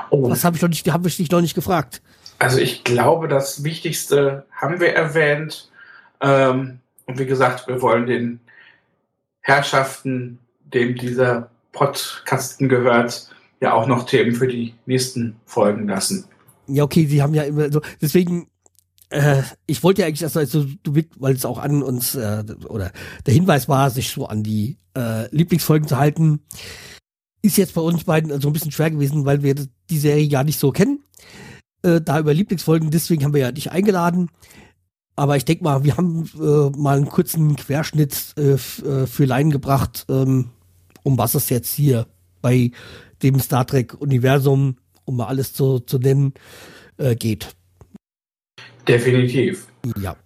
Oh. 0.09 0.29
Was 0.29 0.45
habe 0.45 0.55
ich 0.55 0.61
noch 0.61 0.69
nicht, 0.69 0.89
habe 0.89 1.07
ich 1.09 1.17
dich 1.17 1.29
noch 1.29 1.41
nicht 1.41 1.53
gefragt? 1.53 2.01
Also 2.37 2.59
ich 2.59 2.85
glaube, 2.85 3.27
das 3.27 3.63
Wichtigste 3.63 4.45
haben 4.51 4.79
wir 4.79 4.93
erwähnt. 4.93 5.69
Ähm, 6.21 6.79
und 7.07 7.19
wie 7.19 7.25
gesagt, 7.25 7.67
wir 7.67 7.81
wollen 7.81 8.05
den 8.05 8.39
Herrschaften, 9.41 10.39
dem 10.61 10.95
dieser 10.95 11.49
Podcasten 11.73 12.69
gehört, 12.69 13.29
ja 13.59 13.73
auch 13.73 13.87
noch 13.87 14.05
Themen 14.05 14.33
für 14.33 14.47
die 14.47 14.75
nächsten 14.85 15.35
Folgen 15.45 15.89
lassen. 15.89 16.25
Ja, 16.67 16.83
okay, 16.83 17.05
sie 17.05 17.21
haben 17.21 17.33
ja 17.33 17.43
immer 17.43 17.69
so, 17.69 17.81
deswegen 18.01 18.48
äh, 19.09 19.41
ich 19.65 19.83
wollte 19.83 20.01
ja 20.01 20.07
eigentlich, 20.07 20.19
dass 20.19 20.37
also, 20.37 20.65
du, 20.83 21.01
weil 21.17 21.35
es 21.35 21.45
auch 21.45 21.57
an 21.57 21.83
uns, 21.83 22.15
äh, 22.15 22.43
oder 22.67 22.91
der 23.25 23.33
Hinweis 23.33 23.67
war, 23.67 23.89
sich 23.89 24.09
so 24.09 24.27
an 24.27 24.43
die 24.43 24.77
äh, 24.95 25.33
Lieblingsfolgen 25.35 25.87
zu 25.87 25.97
halten, 25.97 26.41
ist 27.41 27.57
jetzt 27.57 27.73
bei 27.73 27.81
uns 27.81 28.03
beiden 28.03 28.31
also 28.31 28.49
ein 28.49 28.53
bisschen 28.53 28.71
schwer 28.71 28.91
gewesen, 28.91 29.25
weil 29.25 29.43
wir 29.43 29.55
die 29.89 29.97
Serie 29.97 30.25
ja 30.25 30.43
nicht 30.43 30.59
so 30.59 30.71
kennen. 30.71 31.03
Äh, 31.81 32.01
da 32.01 32.19
über 32.19 32.33
Lieblingsfolgen, 32.33 32.91
deswegen 32.91 33.23
haben 33.23 33.33
wir 33.33 33.41
ja 33.41 33.51
dich 33.51 33.71
eingeladen. 33.71 34.29
Aber 35.15 35.35
ich 35.37 35.45
denke 35.45 35.63
mal, 35.63 35.83
wir 35.83 35.97
haben 35.97 36.29
äh, 36.39 36.77
mal 36.77 36.97
einen 36.97 37.09
kurzen 37.09 37.55
Querschnitt 37.55 38.33
äh, 38.37 38.53
äh, 38.53 38.57
für 39.07 39.25
Laien 39.25 39.51
gebracht, 39.51 40.05
ähm, 40.09 40.49
um 41.03 41.17
was 41.17 41.35
es 41.35 41.49
jetzt 41.49 41.73
hier 41.73 42.07
bei 42.41 42.71
dem 43.21 43.39
Star 43.39 43.65
Trek-Universum, 43.65 44.77
um 45.05 45.17
mal 45.17 45.27
alles 45.27 45.53
zu, 45.53 45.79
zu 45.79 45.97
nennen, 45.97 46.33
äh, 46.97 47.15
geht. 47.15 47.55
Definitiv. 48.89 49.67
Ja. 50.01 50.17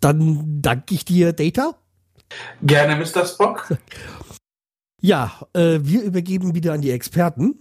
Dann 0.00 0.60
danke 0.60 0.94
ich 0.94 1.04
dir, 1.04 1.32
Data. 1.32 1.78
Gerne, 2.62 2.96
Mr. 2.96 3.24
Spock. 3.26 3.76
Ja, 5.00 5.46
äh, 5.52 5.78
wir 5.82 6.02
übergeben 6.02 6.56
wieder 6.56 6.72
an 6.72 6.80
die 6.80 6.90
Experten. 6.90 7.60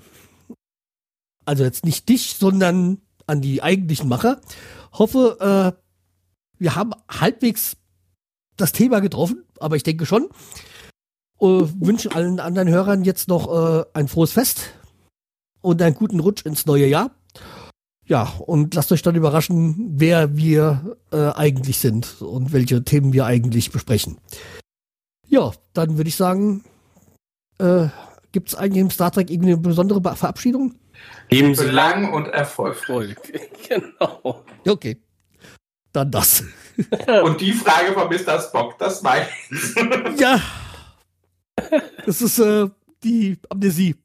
Also 1.46 1.64
jetzt 1.64 1.86
nicht 1.86 2.10
dich, 2.10 2.34
sondern 2.34 3.00
an 3.28 3.42
die 3.42 3.62
eigentlichen 3.62 4.10
Macher. 4.10 4.42
Hoffe, 4.92 5.38
äh, 5.78 5.80
wir 6.58 6.76
haben 6.76 6.94
halbwegs 7.08 7.78
das 8.56 8.72
Thema 8.72 9.02
getroffen, 9.02 9.46
aber 9.60 9.76
ich 9.76 9.84
denke 9.84 10.08
schon. 10.08 10.30
Äh, 11.40 11.46
wünsche 11.80 12.16
allen 12.16 12.40
anderen 12.40 12.70
Hörern 12.70 13.04
jetzt 13.04 13.28
noch 13.28 13.54
äh, 13.54 13.86
ein 13.94 14.08
frohes 14.08 14.32
Fest 14.32 14.74
und 15.62 15.80
einen 15.80 15.94
guten 15.94 16.20
Rutsch 16.20 16.44
ins 16.44 16.66
neue 16.66 16.88
Jahr. 16.88 17.12
Ja, 18.08 18.24
und 18.40 18.74
lasst 18.74 18.92
euch 18.94 19.02
dann 19.02 19.16
überraschen, 19.16 19.76
wer 19.98 20.38
wir 20.38 20.98
äh, 21.12 21.30
eigentlich 21.32 21.78
sind 21.80 22.22
und 22.22 22.54
welche 22.54 22.84
Themen 22.84 23.12
wir 23.12 23.26
eigentlich 23.26 23.72
besprechen. 23.72 24.18
Ja, 25.28 25.52
dann 25.74 25.98
würde 25.98 26.08
ich 26.08 26.16
sagen, 26.16 26.64
äh, 27.60 27.88
gibt 28.32 28.50
es 28.50 28.56
eigentlich 28.56 28.82
im 28.82 28.90
Star 28.90 29.12
Trek 29.12 29.30
irgendeine 29.30 29.58
besondere 29.58 30.02
Verabschiedung? 30.16 30.76
Leben 31.30 31.54
Sie 31.54 31.66
lang 31.66 32.14
und 32.14 32.28
erfolgreich. 32.28 33.18
genau. 33.68 34.46
Okay. 34.66 35.02
Dann 35.92 36.10
das. 36.10 36.46
und 37.24 37.42
die 37.42 37.52
Frage 37.52 37.94
von 37.94 38.08
Mr. 38.08 38.40
Spock, 38.40 38.78
das 38.78 39.04
weiß 39.04 39.28
ich. 39.50 39.76
ja. 40.20 40.42
Das 42.06 42.22
ist 42.22 42.40
äh, 42.40 42.70
die 43.04 43.38
Amnesie. 43.50 43.96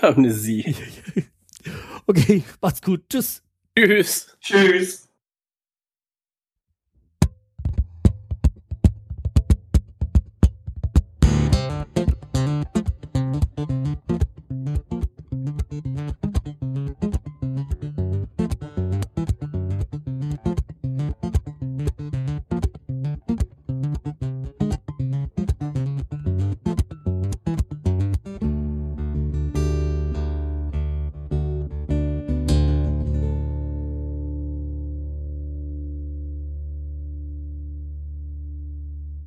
Amnesie. 0.00 0.74
Okay, 2.06 2.42
macht's 2.60 2.82
gut. 2.82 3.08
Tschüss. 3.08 3.42
Tschüss. 3.76 4.36
Tschüss. 4.40 5.03